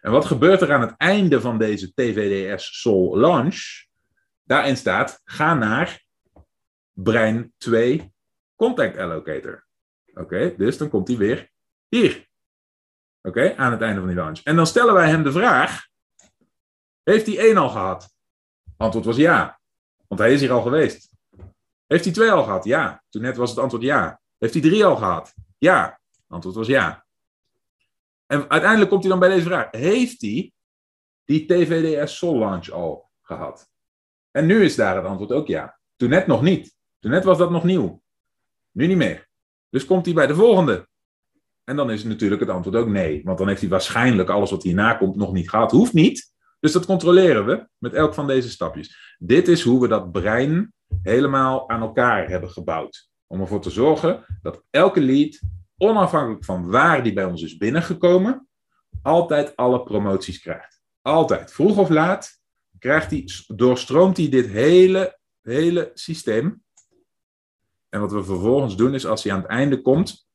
En 0.00 0.10
wat 0.10 0.24
gebeurt 0.24 0.60
er 0.60 0.72
aan 0.72 0.80
het 0.80 0.94
einde 0.96 1.40
van 1.40 1.58
deze 1.58 1.94
TVDS 1.94 2.80
Sol 2.80 3.18
launch? 3.18 3.86
Daarin 4.44 4.76
staat: 4.76 5.20
ga 5.24 5.54
naar 5.54 6.04
brein 6.92 7.52
2 7.56 8.12
contact 8.56 8.96
allocator. 8.96 9.66
Oké, 10.14 10.54
dus 10.56 10.78
dan 10.78 10.88
komt 10.88 11.08
hij 11.08 11.16
weer 11.16 11.50
hier. 11.88 12.28
Oké, 13.22 13.56
aan 13.56 13.72
het 13.72 13.80
einde 13.80 13.98
van 13.98 14.08
die 14.08 14.18
launch. 14.18 14.40
En 14.42 14.56
dan 14.56 14.66
stellen 14.66 14.94
wij 14.94 15.08
hem 15.08 15.22
de 15.22 15.32
vraag: 15.32 15.86
Heeft 17.02 17.26
hij 17.26 17.38
één 17.38 17.56
al 17.56 17.68
gehad? 17.68 18.18
Antwoord 18.80 19.04
was 19.04 19.16
ja, 19.16 19.60
want 20.08 20.20
hij 20.20 20.32
is 20.32 20.40
hier 20.40 20.52
al 20.52 20.62
geweest. 20.62 21.12
Heeft 21.86 22.04
hij 22.04 22.12
twee 22.12 22.30
al 22.30 22.42
gehad? 22.42 22.64
Ja. 22.64 23.02
Toen 23.08 23.22
net 23.22 23.36
was 23.36 23.50
het 23.50 23.58
antwoord 23.58 23.82
ja. 23.82 24.20
Heeft 24.38 24.52
hij 24.52 24.62
drie 24.62 24.84
al 24.84 24.96
gehad? 24.96 25.34
Ja. 25.58 26.00
Antwoord 26.28 26.54
was 26.54 26.66
ja. 26.66 27.06
En 28.26 28.50
uiteindelijk 28.50 28.90
komt 28.90 29.02
hij 29.02 29.10
dan 29.10 29.20
bij 29.20 29.28
deze 29.28 29.44
vraag: 29.44 29.68
Heeft 29.70 30.20
hij 30.20 30.52
die 31.24 31.46
TVDS 31.46 32.16
Sol 32.16 32.38
launch 32.38 32.70
al 32.70 33.10
gehad? 33.22 33.70
En 34.30 34.46
nu 34.46 34.64
is 34.64 34.76
daar 34.76 34.96
het 34.96 35.04
antwoord 35.04 35.32
ook 35.32 35.46
ja. 35.46 35.78
Toen 35.96 36.08
net 36.10 36.26
nog 36.26 36.42
niet. 36.42 36.76
Toen 36.98 37.10
net 37.10 37.24
was 37.24 37.38
dat 37.38 37.50
nog 37.50 37.64
nieuw. 37.64 38.02
Nu 38.70 38.86
niet 38.86 38.96
meer. 38.96 39.28
Dus 39.68 39.84
komt 39.84 40.04
hij 40.04 40.14
bij 40.14 40.26
de 40.26 40.34
volgende. 40.34 40.88
En 41.64 41.76
dan 41.76 41.90
is 41.90 42.04
natuurlijk 42.04 42.40
het 42.40 42.50
antwoord 42.50 42.76
ook 42.76 42.88
nee. 42.88 43.22
Want 43.24 43.38
dan 43.38 43.48
heeft 43.48 43.60
hij 43.60 43.70
waarschijnlijk 43.70 44.28
alles 44.28 44.50
wat 44.50 44.62
hierna 44.62 44.94
komt 44.94 45.16
nog 45.16 45.32
niet 45.32 45.50
gehad. 45.50 45.70
Hoeft 45.70 45.92
niet. 45.92 46.32
Dus 46.60 46.72
dat 46.72 46.86
controleren 46.86 47.46
we 47.46 47.68
met 47.78 47.92
elk 47.92 48.14
van 48.14 48.26
deze 48.26 48.50
stapjes. 48.50 49.16
Dit 49.18 49.48
is 49.48 49.62
hoe 49.62 49.80
we 49.80 49.88
dat 49.88 50.12
brein 50.12 50.72
helemaal 51.02 51.68
aan 51.68 51.80
elkaar 51.80 52.28
hebben 52.28 52.50
gebouwd. 52.50 53.08
Om 53.26 53.40
ervoor 53.40 53.60
te 53.60 53.70
zorgen 53.70 54.24
dat 54.42 54.62
elke 54.70 55.00
lead, 55.00 55.40
onafhankelijk 55.76 56.44
van 56.44 56.70
waar 56.70 57.02
die 57.02 57.12
bij 57.12 57.24
ons 57.24 57.42
is 57.42 57.56
binnengekomen, 57.56 58.48
altijd 59.02 59.56
alle 59.56 59.82
promoties 59.82 60.40
krijgt. 60.40 60.80
Altijd. 61.02 61.52
Vroeg 61.52 61.78
of 61.78 61.88
laat 61.88 62.38
krijgt 62.78 63.10
hij, 63.10 63.28
doorstroomt 63.46 64.16
hij 64.16 64.28
dit 64.28 64.46
hele, 64.46 65.18
hele 65.42 65.90
systeem. 65.94 66.62
En 67.88 68.00
wat 68.00 68.12
we 68.12 68.24
vervolgens 68.24 68.76
doen 68.76 68.94
is, 68.94 69.06
als 69.06 69.24
hij 69.24 69.32
aan 69.32 69.40
het 69.40 69.50
einde 69.50 69.82
komt 69.82 70.28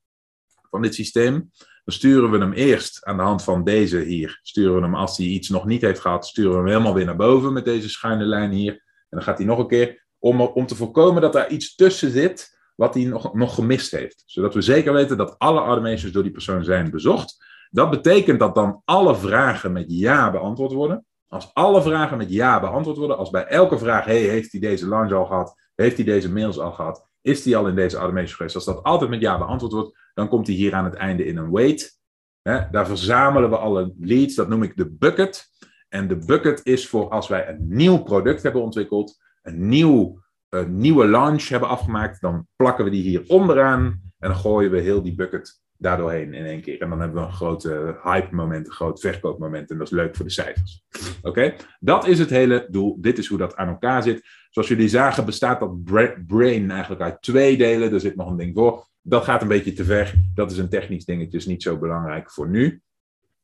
van 0.70 0.82
dit 0.82 0.94
systeem, 0.94 1.50
dan 1.86 1.94
sturen 1.94 2.30
we 2.30 2.38
hem 2.38 2.52
eerst 2.52 3.04
aan 3.04 3.16
de 3.16 3.22
hand 3.22 3.42
van 3.42 3.64
deze 3.64 3.98
hier. 3.98 4.38
Sturen 4.42 4.74
we 4.74 4.80
hem 4.80 4.94
als 4.94 5.16
hij 5.16 5.26
iets 5.26 5.48
nog 5.48 5.64
niet 5.64 5.80
heeft 5.82 6.00
gehad, 6.00 6.26
sturen 6.26 6.50
we 6.50 6.56
hem 6.56 6.66
helemaal 6.66 6.94
weer 6.94 7.04
naar 7.04 7.16
boven 7.16 7.52
met 7.52 7.64
deze 7.64 7.88
schuine 7.88 8.24
lijn 8.24 8.50
hier. 8.50 8.72
En 8.72 8.82
dan 9.10 9.22
gaat 9.22 9.38
hij 9.38 9.46
nog 9.46 9.58
een 9.58 9.66
keer, 9.66 10.06
om, 10.18 10.40
om 10.40 10.66
te 10.66 10.74
voorkomen 10.74 11.22
dat 11.22 11.32
daar 11.32 11.50
iets 11.50 11.74
tussen 11.74 12.10
zit 12.10 12.58
wat 12.76 12.94
hij 12.94 13.04
nog, 13.04 13.34
nog 13.34 13.54
gemist 13.54 13.90
heeft. 13.90 14.22
Zodat 14.26 14.54
we 14.54 14.60
zeker 14.60 14.92
weten 14.92 15.16
dat 15.16 15.38
alle 15.38 15.60
automations 15.60 16.12
door 16.12 16.22
die 16.22 16.32
persoon 16.32 16.64
zijn 16.64 16.90
bezocht. 16.90 17.44
Dat 17.70 17.90
betekent 17.90 18.40
dat 18.40 18.54
dan 18.54 18.82
alle 18.84 19.16
vragen 19.16 19.72
met 19.72 19.84
ja 19.88 20.30
beantwoord 20.30 20.72
worden. 20.72 21.04
Als 21.28 21.50
alle 21.52 21.82
vragen 21.82 22.16
met 22.16 22.32
ja 22.32 22.60
beantwoord 22.60 22.96
worden, 22.96 23.18
als 23.18 23.30
bij 23.30 23.44
elke 23.44 23.78
vraag, 23.78 24.04
hey, 24.04 24.20
heeft 24.20 24.52
hij 24.52 24.60
deze 24.60 24.88
launch 24.88 25.12
al 25.12 25.26
gehad? 25.26 25.54
Heeft 25.74 25.96
hij 25.96 26.04
deze 26.04 26.32
mails 26.32 26.58
al 26.58 26.72
gehad? 26.72 27.08
Is 27.26 27.42
die 27.42 27.56
al 27.56 27.68
in 27.68 27.74
deze 27.74 27.96
automation 27.96 28.36
geweest? 28.36 28.54
Als 28.54 28.64
dat 28.64 28.82
altijd 28.82 29.10
met 29.10 29.20
ja 29.20 29.38
beantwoord 29.38 29.72
wordt, 29.72 29.98
dan 30.14 30.28
komt 30.28 30.46
hij 30.46 30.56
hier 30.56 30.74
aan 30.74 30.84
het 30.84 30.94
einde 30.94 31.24
in 31.24 31.36
een 31.36 31.50
wait. 31.50 32.00
daar 32.42 32.86
verzamelen 32.86 33.50
we 33.50 33.56
alle 33.56 33.94
leads, 33.98 34.34
dat 34.34 34.48
noem 34.48 34.62
ik 34.62 34.76
de 34.76 34.90
bucket. 34.90 35.44
En 35.88 36.08
de 36.08 36.16
bucket 36.16 36.60
is 36.66 36.88
voor 36.88 37.08
als 37.08 37.28
wij 37.28 37.48
een 37.48 37.66
nieuw 37.68 38.02
product 38.02 38.42
hebben 38.42 38.62
ontwikkeld, 38.62 39.16
een, 39.42 39.68
nieuw, 39.68 40.22
nieuwe 40.66 41.06
launch 41.06 41.48
hebben 41.48 41.68
afgemaakt, 41.68 42.20
dan 42.20 42.46
plakken 42.56 42.84
we 42.84 42.90
die 42.90 43.02
hier 43.02 43.24
onderaan 43.26 44.00
en 44.18 44.28
dan 44.28 44.36
gooien 44.38 44.70
we 44.70 44.80
heel 44.80 45.02
die 45.02 45.14
bucket 45.14 45.60
daardoorheen 45.78 46.34
in 46.34 46.44
één 46.44 46.60
keer. 46.60 46.80
En 46.80 46.88
dan 46.88 47.00
hebben 47.00 47.20
we 47.22 47.26
een 47.26 47.34
groot 47.34 47.62
hype 48.02 48.34
moment, 48.34 48.66
een 48.66 48.72
groot 48.72 49.00
verkoopmoment. 49.00 49.70
En 49.70 49.78
dat 49.78 49.86
is 49.86 49.92
leuk 49.92 50.16
voor 50.16 50.24
de 50.24 50.30
cijfers. 50.30 50.84
Oké? 51.22 51.54
Dat 51.80 52.06
is 52.06 52.18
het 52.18 52.30
hele 52.30 52.66
doel. 52.70 52.96
Dit 53.00 53.18
is 53.18 53.26
hoe 53.26 53.38
dat 53.38 53.56
aan 53.56 53.68
elkaar 53.68 54.02
zit. 54.02 54.26
Zoals 54.50 54.68
jullie 54.68 54.88
zagen 54.88 55.24
bestaat 55.24 55.60
dat 55.60 55.84
brain 56.26 56.70
eigenlijk 56.70 57.02
uit 57.02 57.22
twee 57.22 57.56
delen. 57.56 57.92
Er 57.92 58.00
zit 58.00 58.16
nog 58.16 58.30
een 58.30 58.36
ding 58.36 58.54
voor. 58.54 58.86
Dat 59.02 59.24
gaat 59.24 59.42
een 59.42 59.48
beetje 59.48 59.72
te 59.72 59.84
ver. 59.84 60.14
Dat 60.34 60.50
is 60.50 60.58
een 60.58 60.68
technisch 60.68 61.04
dingetje, 61.04 61.38
is 61.38 61.46
niet 61.46 61.62
zo 61.62 61.78
belangrijk 61.78 62.30
voor 62.30 62.48
nu. 62.48 62.80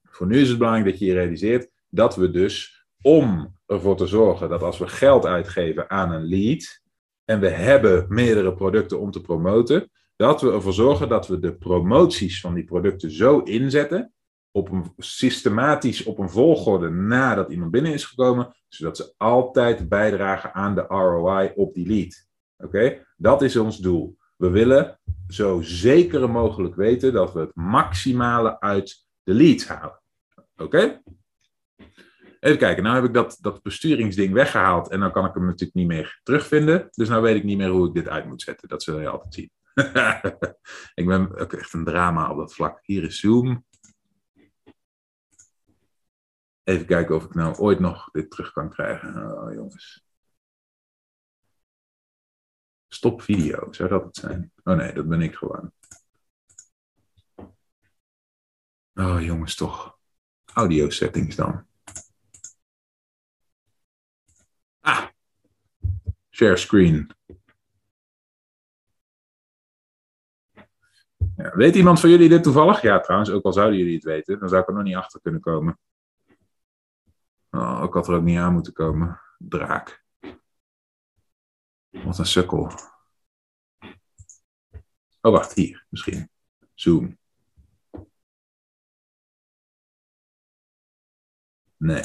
Voor 0.05 0.27
nu 0.27 0.41
is 0.41 0.49
het 0.49 0.59
belangrijk 0.59 0.91
dat 0.91 0.99
je 0.99 1.07
je 1.07 1.13
realiseert 1.13 1.71
dat 1.89 2.17
we 2.17 2.31
dus, 2.31 2.85
om 3.03 3.57
ervoor 3.67 3.97
te 3.97 4.07
zorgen 4.07 4.49
dat 4.49 4.63
als 4.63 4.79
we 4.79 4.89
geld 4.89 5.27
uitgeven 5.27 5.91
aan 5.91 6.13
een 6.13 6.25
lead 6.25 6.81
en 7.25 7.41
we 7.41 7.49
hebben 7.49 8.07
meerdere 8.09 8.55
producten 8.55 9.01
om 9.01 9.11
te 9.11 9.21
promoten, 9.21 9.91
dat 10.23 10.41
we 10.41 10.53
ervoor 10.53 10.73
zorgen 10.73 11.09
dat 11.09 11.27
we 11.27 11.39
de 11.39 11.55
promoties 11.55 12.41
van 12.41 12.55
die 12.55 12.65
producten 12.65 13.11
zo 13.11 13.39
inzetten, 13.39 14.13
op 14.51 14.71
een, 14.71 14.93
systematisch 14.97 16.05
op 16.05 16.19
een 16.19 16.31
volgorde 16.31 16.91
nadat 16.91 17.51
iemand 17.51 17.71
binnen 17.71 17.93
is 17.93 18.05
gekomen, 18.05 18.55
zodat 18.69 18.97
ze 18.97 19.15
altijd 19.17 19.89
bijdragen 19.89 20.55
aan 20.55 20.75
de 20.75 20.81
ROI 20.81 21.53
op 21.55 21.75
die 21.75 21.87
lead. 21.87 22.27
Oké, 22.57 23.07
dat 23.17 23.43
is 23.43 23.57
ons 23.57 23.79
doel. 23.79 24.17
We 24.37 24.51
willen 24.51 25.01
zo 25.29 25.61
zeker 25.61 26.31
mogelijk 26.31 26.75
weten 26.75 27.13
dat 27.13 27.33
we 27.33 27.41
het 27.41 27.55
maximale 27.55 28.61
uit 28.61 29.07
de 29.23 29.35
leads 29.35 29.67
halen. 29.67 30.01
Oké? 30.57 31.03
Even 32.41 32.59
kijken, 32.59 32.83
nou 32.83 32.95
heb 32.95 33.05
ik 33.05 33.15
dat, 33.15 33.39
dat 33.41 33.63
besturingsding 33.63 34.33
weggehaald 34.33 34.89
en 34.89 35.01
dan 35.01 35.13
kan 35.13 35.25
ik 35.25 35.35
hem 35.35 35.45
natuurlijk 35.45 35.75
niet 35.75 35.87
meer 35.87 36.21
terugvinden. 36.23 36.89
Dus 36.91 37.09
nou 37.09 37.23
weet 37.23 37.37
ik 37.37 37.45
niet 37.45 37.59
meer 37.59 37.71
hoe 37.71 37.87
ik 37.87 37.95
dit 37.95 38.09
uit 38.09 38.27
moet 38.27 38.43
zetten. 38.43 38.69
Dat 38.69 38.83
zul 38.83 39.01
je 39.01 39.09
altijd 39.09 39.35
zien. 39.35 39.51
ik 41.01 41.07
ben 41.07 41.39
ook 41.39 41.53
echt 41.53 41.73
een 41.73 41.85
drama 41.85 42.31
op 42.31 42.37
dat 42.37 42.55
vlak. 42.55 42.81
Hier 42.83 43.03
is 43.03 43.21
Zoom. 43.21 43.65
Even 46.63 46.87
kijken 46.87 47.17
of 47.17 47.25
ik 47.25 47.35
nou 47.35 47.57
ooit 47.57 47.79
nog 47.79 48.11
dit 48.11 48.31
terug 48.31 48.53
kan 48.53 48.71
krijgen. 48.71 49.39
Oh, 49.39 49.53
jongens. 49.55 50.05
Stop 52.89 53.23
video, 53.23 53.73
zou 53.73 53.89
dat 53.89 54.05
het 54.05 54.17
zijn? 54.17 54.53
Oh 54.65 54.77
nee, 54.77 54.93
dat 54.93 55.09
ben 55.09 55.21
ik 55.21 55.35
gewoon. 55.35 55.73
Oh 58.95 59.23
jongens, 59.23 59.55
toch. 59.55 59.99
Audio 60.45 60.91
settings 60.91 61.37
dan. 61.37 61.67
Ah. 64.81 65.07
Share 66.31 66.57
screen. 66.57 67.11
Ja, 71.37 71.57
weet 71.57 71.75
iemand 71.75 72.01
van 72.01 72.11
jullie 72.11 72.29
dit 72.29 72.43
toevallig? 72.43 72.83
Ja, 72.83 73.01
trouwens, 73.01 73.31
ook 73.31 73.45
al 73.45 73.53
zouden 73.53 73.79
jullie 73.79 73.95
het 73.95 74.05
weten, 74.05 74.39
dan 74.39 74.49
zou 74.49 74.63
ik 74.63 74.69
er 74.69 74.75
nog 74.75 74.83
niet 74.83 74.97
achter 74.97 75.21
kunnen 75.21 75.41
komen. 75.41 75.79
Oh, 77.51 77.83
ik 77.85 77.93
had 77.93 78.09
er 78.09 78.15
ook 78.15 78.23
niet 78.23 78.39
aan 78.39 78.53
moeten 78.53 78.73
komen. 78.73 79.21
Draak. 79.39 80.05
Wat 81.89 82.19
een 82.19 82.27
sukkel. 82.27 82.71
Oh, 85.21 85.33
wacht, 85.33 85.53
hier 85.53 85.87
misschien. 85.89 86.31
Zoom. 86.75 87.19
Nee. 91.77 92.05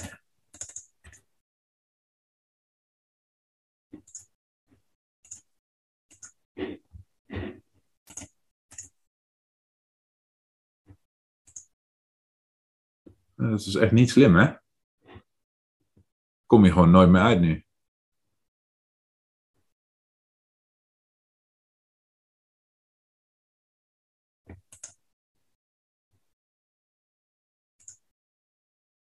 Dat 13.37 13.59
is 13.59 13.75
echt 13.75 13.91
niet 13.91 14.09
slim, 14.09 14.35
hè? 14.35 14.53
Kom 16.45 16.65
je 16.65 16.71
gewoon 16.71 16.91
nooit 16.91 17.09
meer 17.09 17.21
uit 17.21 17.39
nu. 17.39 17.65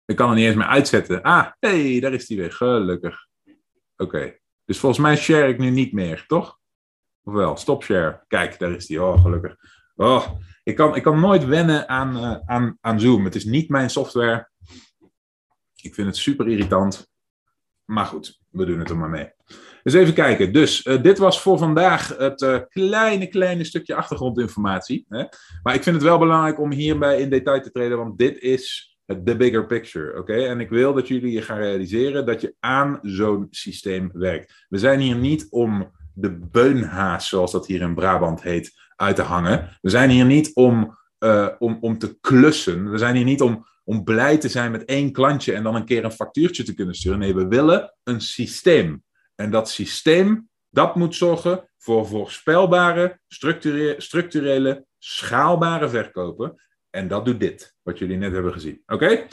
Ik 0.05 0.17
kan 0.17 0.29
er 0.29 0.35
niet 0.35 0.45
eens 0.45 0.57
meer 0.57 0.67
uitzetten. 0.67 1.23
Ah, 1.23 1.53
hé, 1.59 1.91
hey, 1.91 2.01
daar 2.01 2.13
is 2.13 2.27
die 2.27 2.37
weer. 2.37 2.53
Gelukkig. 2.53 3.27
Oké. 3.97 4.39
Dus 4.65 4.79
volgens 4.79 5.03
mij 5.03 5.17
share 5.17 5.49
ik 5.49 5.59
nu 5.59 5.71
niet 5.71 5.93
meer, 5.93 6.27
toch? 6.27 6.61
Of 7.23 7.33
wel? 7.33 7.57
Stop 7.57 7.85
share. 7.85 8.25
Kijk, 8.27 8.59
daar 8.59 8.71
is 8.71 8.87
die. 8.87 9.03
Oh, 9.03 9.23
gelukkig. 9.23 9.57
Oh, 9.97 10.27
ik 10.63 10.77
kan, 10.77 10.97
ik 10.97 11.03
kan 11.03 11.21
nooit 11.21 11.45
wennen 11.45 11.89
aan, 11.89 12.17
uh, 12.17 12.37
aan, 12.47 12.79
aan 12.81 13.01
Zoom. 13.01 13.25
Het 13.25 13.35
is 13.35 13.45
niet 13.45 13.69
mijn 13.69 13.91
software. 13.91 14.49
Ik 15.81 15.95
vind 15.95 16.07
het 16.07 16.17
super 16.17 16.49
irritant. 16.49 17.09
Maar 17.85 18.07
goed, 18.07 18.41
we 18.51 18.65
doen 18.65 18.79
het 18.79 18.91
er 18.91 18.97
maar 18.97 19.11
mee. 19.11 19.33
Dus 19.83 19.95
even 19.95 20.15
kijken. 20.15 20.53
Dus 20.53 20.85
uh, 20.85 21.03
dit 21.03 21.19
was 21.19 21.41
voor 21.41 21.59
vandaag 21.59 22.17
het 22.17 22.43
uh, 22.43 22.59
kleine, 22.69 23.27
kleine 23.27 23.65
stukje 23.65 23.95
achtergrondinformatie. 23.95 25.05
Hè? 25.09 25.25
Maar 25.63 25.75
ik 25.75 25.83
vind 25.83 25.97
het 25.97 26.05
wel 26.05 26.19
belangrijk 26.19 26.61
om 26.61 26.73
hierbij 26.73 27.21
in 27.21 27.31
detail 27.31 27.61
te 27.61 27.71
treden, 27.71 27.99
want 27.99 28.19
dit 28.19 28.39
is 28.39 28.97
the 29.25 29.37
bigger 29.37 29.67
picture. 29.67 30.19
Oké, 30.19 30.47
en 30.47 30.61
ik 30.61 30.69
wil 30.69 30.95
dat 30.95 31.09
jullie 31.09 31.33
je 31.33 31.43
gaan 31.43 31.59
realiseren 31.59 32.27
dat 32.27 32.41
je 32.41 32.55
aan 32.61 32.99
zo'n 33.03 33.47
systeem 33.51 34.11
werkt. 34.13 34.67
We 34.69 34.79
zijn 34.79 35.01
hier 35.01 35.17
niet 35.17 35.47
om 35.51 35.93
de 36.15 36.39
beunhaas, 36.39 37.29
zoals 37.29 37.53
dat 37.53 37.67
hier 37.67 37.81
in 37.81 37.95
Brabant 37.95 38.43
heet, 38.43 38.73
uit 38.97 39.17
te 39.17 39.23
hangen. 39.23 39.79
We 39.81 39.91
zijn 39.91 40.11
hier 40.11 40.25
niet 40.25 40.55
om, 40.55 40.99
uh, 41.19 41.49
om, 41.59 41.79
om 41.81 41.99
te 41.99 42.19
klussen. 42.21 42.91
We 42.91 42.99
zijn 42.99 43.17
hier 43.17 43.25
niet 43.25 43.41
om, 43.41 43.67
om 43.85 44.05
blij 44.05 44.39
te 44.39 44.49
zijn 44.49 44.71
met 44.71 44.85
één 44.85 45.13
klantje 45.13 45.53
en 45.53 45.63
dan 45.63 45.75
een 45.75 45.85
keer 45.85 46.05
een 46.05 46.13
factuurtje 46.13 46.63
te 46.63 46.75
kunnen 46.75 46.95
sturen. 46.95 47.19
Nee, 47.19 47.35
we 47.35 47.47
willen 47.47 47.95
een 48.03 48.21
systeem. 48.21 49.05
En 49.35 49.51
dat 49.51 49.71
systeem, 49.71 50.49
dat 50.71 50.97
moet 50.97 51.15
zorgen 51.15 51.69
voor 51.79 52.07
voorspelbare, 52.07 53.21
structurele, 53.29 53.95
structurele 53.99 54.87
schaalbare 54.99 55.89
verkopen. 55.89 56.55
En 56.91 57.09
dat 57.09 57.25
doet 57.25 57.41
dit, 57.41 57.75
wat 57.83 57.99
jullie 57.99 58.17
net 58.17 58.33
hebben 58.33 58.53
gezien. 58.53 58.83
Oké? 58.87 59.27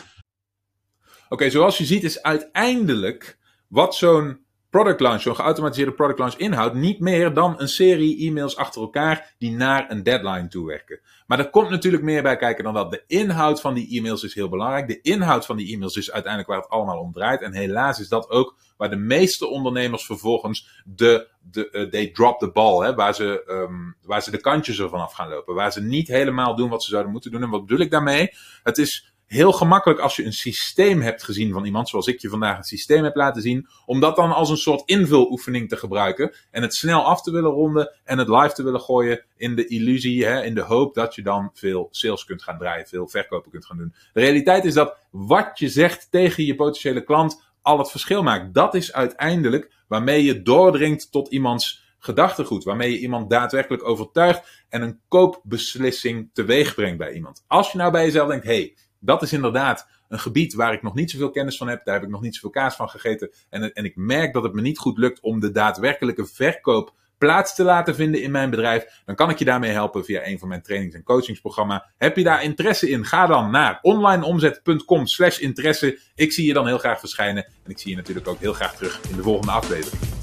Oké, 1.30 1.50
zoals 1.50 1.78
je 1.78 1.86
ziet 1.86 2.04
is 2.04 2.22
uiteindelijk 2.22 3.38
wat 3.68 3.96
zo'n 3.96 4.43
product 4.74 5.00
launch, 5.00 5.22
zo'n 5.22 5.36
geautomatiseerde 5.36 5.94
product 5.94 6.20
launch 6.20 6.36
inhoudt, 6.36 6.76
niet 6.76 7.00
meer 7.00 7.34
dan 7.34 7.56
een 7.58 7.68
serie 7.68 8.28
e-mails 8.28 8.56
achter 8.56 8.82
elkaar 8.82 9.34
die 9.38 9.52
naar 9.52 9.92
een 9.92 10.04
deadline 10.04 10.48
toe 10.48 10.68
werken. 10.68 11.00
Maar 11.28 11.40
er 11.40 11.50
komt 11.50 11.70
natuurlijk 11.70 12.04
meer 12.04 12.24
bij 12.24 12.36
kijken 12.36 12.64
dan 12.64 12.74
dat. 12.74 12.92
De 12.92 13.04
inhoud 13.08 13.62
van 13.62 13.74
die 13.74 13.98
e-mails 13.98 14.24
is 14.24 14.34
heel 14.34 14.50
belangrijk. 14.50 14.88
De 14.88 15.02
inhoud 15.02 15.46
van 15.46 15.58
die 15.58 15.74
e-mails 15.74 15.96
is 15.96 16.12
uiteindelijk 16.12 16.52
waar 16.52 16.62
het 16.62 16.70
allemaal 16.70 17.00
om 17.00 17.12
draait. 17.12 17.42
En 17.42 17.54
helaas 17.54 18.00
is 18.00 18.08
dat 18.08 18.30
ook 18.30 18.56
waar 18.78 18.90
de 18.90 18.96
meeste 18.96 19.48
ondernemers 19.48 20.06
vervolgens 20.06 20.82
de, 20.86 21.30
de 21.52 21.70
uh, 21.72 21.90
they 21.90 22.08
drop 22.08 22.40
the 22.40 22.52
ball, 22.52 22.86
hè, 22.86 22.96
waar, 22.96 23.16
ze, 23.16 23.44
um, 23.48 23.96
waar 24.02 24.24
ze 24.24 24.32
de 24.32 24.42
kantjes 24.42 24.80
ervan 24.80 25.02
af 25.02 25.14
gaan 25.14 25.30
lopen. 25.30 25.56
Waar 25.56 25.72
ze 25.72 25.82
niet 25.82 26.08
helemaal 26.08 26.56
doen 26.56 26.70
wat 26.70 26.84
ze 26.84 26.90
zouden 26.90 27.12
moeten 27.12 27.32
doen. 27.32 27.44
En 27.44 27.50
wat 27.50 27.66
bedoel 27.66 27.86
ik 27.86 27.92
daarmee? 27.92 28.30
Het 28.64 28.78
is 28.78 29.13
heel 29.26 29.52
gemakkelijk 29.52 30.00
als 30.00 30.16
je 30.16 30.26
een 30.26 30.34
systeem 30.34 31.02
hebt 31.02 31.24
gezien 31.24 31.52
van 31.52 31.66
iemand, 31.66 31.90
zoals 31.90 32.08
ik 32.08 32.22
je 32.22 32.30
vandaag 32.30 32.58
een 32.58 32.64
systeem 32.64 33.04
heb 33.04 33.16
laten 33.16 33.42
zien, 33.42 33.68
om 33.86 34.00
dat 34.00 34.16
dan 34.16 34.32
als 34.32 34.50
een 34.50 34.58
soort 34.58 34.82
invuloefening 34.86 35.70
te 35.70 35.78
gebruiken 35.78 36.36
en 36.52 36.62
het 36.62 36.74
snel 36.74 37.06
af 37.06 37.22
te 37.22 37.32
willen 37.32 37.52
ronden 37.52 37.96
en 38.04 38.18
het 38.18 38.28
live 38.28 38.54
te 38.54 38.64
willen 38.64 38.82
gooien 38.82 39.24
in 39.38 39.56
de 39.56 39.68
illusie, 39.68 40.26
hè, 40.26 40.44
in 40.44 40.56
de 40.56 40.62
hoop 40.62 40.94
dat 40.94 41.16
je 41.16 41.22
dan 41.22 41.50
veel 41.54 41.88
sales 41.92 42.26
kunt 42.26 42.44
gaan 42.44 42.58
draaien, 42.58 42.88
veel 42.88 43.08
verkopen 43.08 43.52
kunt 43.52 43.66
gaan 43.66 43.78
doen. 43.78 43.94
De 44.14 44.20
realiteit 44.20 44.66
is 44.66 44.74
dat 44.74 44.98
wat 45.12 45.60
je 45.60 45.70
zegt 45.70 46.08
tegen 46.12 46.46
je 46.46 46.56
potentiële 46.56 47.04
klant 47.04 47.42
al 47.62 47.78
het 47.78 47.92
verschil 47.92 48.24
maakt. 48.24 48.54
Dat 48.54 48.74
is 48.74 48.94
uiteindelijk 48.94 49.72
waarmee 49.88 50.24
je 50.24 50.42
doordringt 50.42 51.12
tot 51.12 51.28
iemands 51.28 51.84
gedachtegoed, 52.00 52.64
waarmee 52.64 52.92
je 52.92 53.00
iemand 53.00 53.30
daadwerkelijk 53.30 53.88
overtuigt 53.88 54.66
en 54.70 54.82
een 54.82 55.00
koopbeslissing 55.08 56.30
teweeg 56.34 56.76
brengt 56.76 56.98
bij 56.98 57.14
iemand. 57.14 57.44
Als 57.48 57.72
je 57.72 57.78
nou 57.78 57.92
bij 57.92 58.06
jezelf 58.06 58.28
denkt, 58.28 58.46
hey, 58.46 58.76
dat 59.06 59.22
is 59.22 59.34
inderdaad 59.34 59.88
een 60.08 60.20
gebied 60.20 60.54
waar 60.54 60.74
ik 60.74 60.82
nog 60.82 60.94
niet 60.94 61.12
zoveel 61.12 61.32
kennis 61.32 61.58
van 61.58 61.68
heb. 61.68 61.86
Daar 61.86 61.94
heb 61.94 62.04
ik 62.04 62.10
nog 62.10 62.22
niet 62.22 62.36
zoveel 62.36 62.50
kaas 62.50 62.76
van 62.76 62.90
gegeten. 62.90 63.32
En, 63.50 63.74
en 63.74 63.86
ik 63.86 63.96
merk 63.96 64.34
dat 64.34 64.44
het 64.44 64.54
me 64.54 64.62
niet 64.62 64.78
goed 64.78 64.98
lukt 64.98 65.20
om 65.20 65.40
de 65.40 65.52
daadwerkelijke 65.52 66.26
verkoop 66.26 66.94
plaats 67.18 67.56
te 67.56 67.64
laten 67.64 67.96
vinden 67.96 68.22
in 68.22 68.32
mijn 68.32 68.50
bedrijf. 68.50 69.02
Dan 69.06 69.16
kan 69.16 69.30
ik 69.30 69.40
je 69.40 69.46
daarmee 69.46 69.72
helpen 69.72 70.06
via 70.06 70.28
een 70.28 70.40
van 70.40 70.48
mijn 70.48 70.62
trainings- 70.62 70.96
en 70.96 71.04
coachingsprogramma. 71.04 71.86
Heb 71.98 72.18
je 72.18 72.24
daar 72.24 72.44
interesse 72.44 72.90
in? 72.90 73.06
Ga 73.06 73.28
dan 73.28 73.52
naar 73.52 73.80
onlineomzet.com 73.82 75.08
slash 75.08 75.40
interesse. 75.40 76.00
Ik 76.16 76.32
zie 76.32 76.48
je 76.48 76.54
dan 76.54 76.68
heel 76.68 76.78
graag 76.78 77.00
verschijnen. 77.00 77.46
En 77.46 77.72
ik 77.72 77.80
zie 77.80 77.92
je 77.92 77.98
natuurlijk 77.98 78.28
ook 78.28 78.40
heel 78.40 78.54
graag 78.54 78.76
terug 78.76 79.02
in 79.10 79.16
de 79.16 79.22
volgende 79.22 79.52
aflevering. 79.52 80.23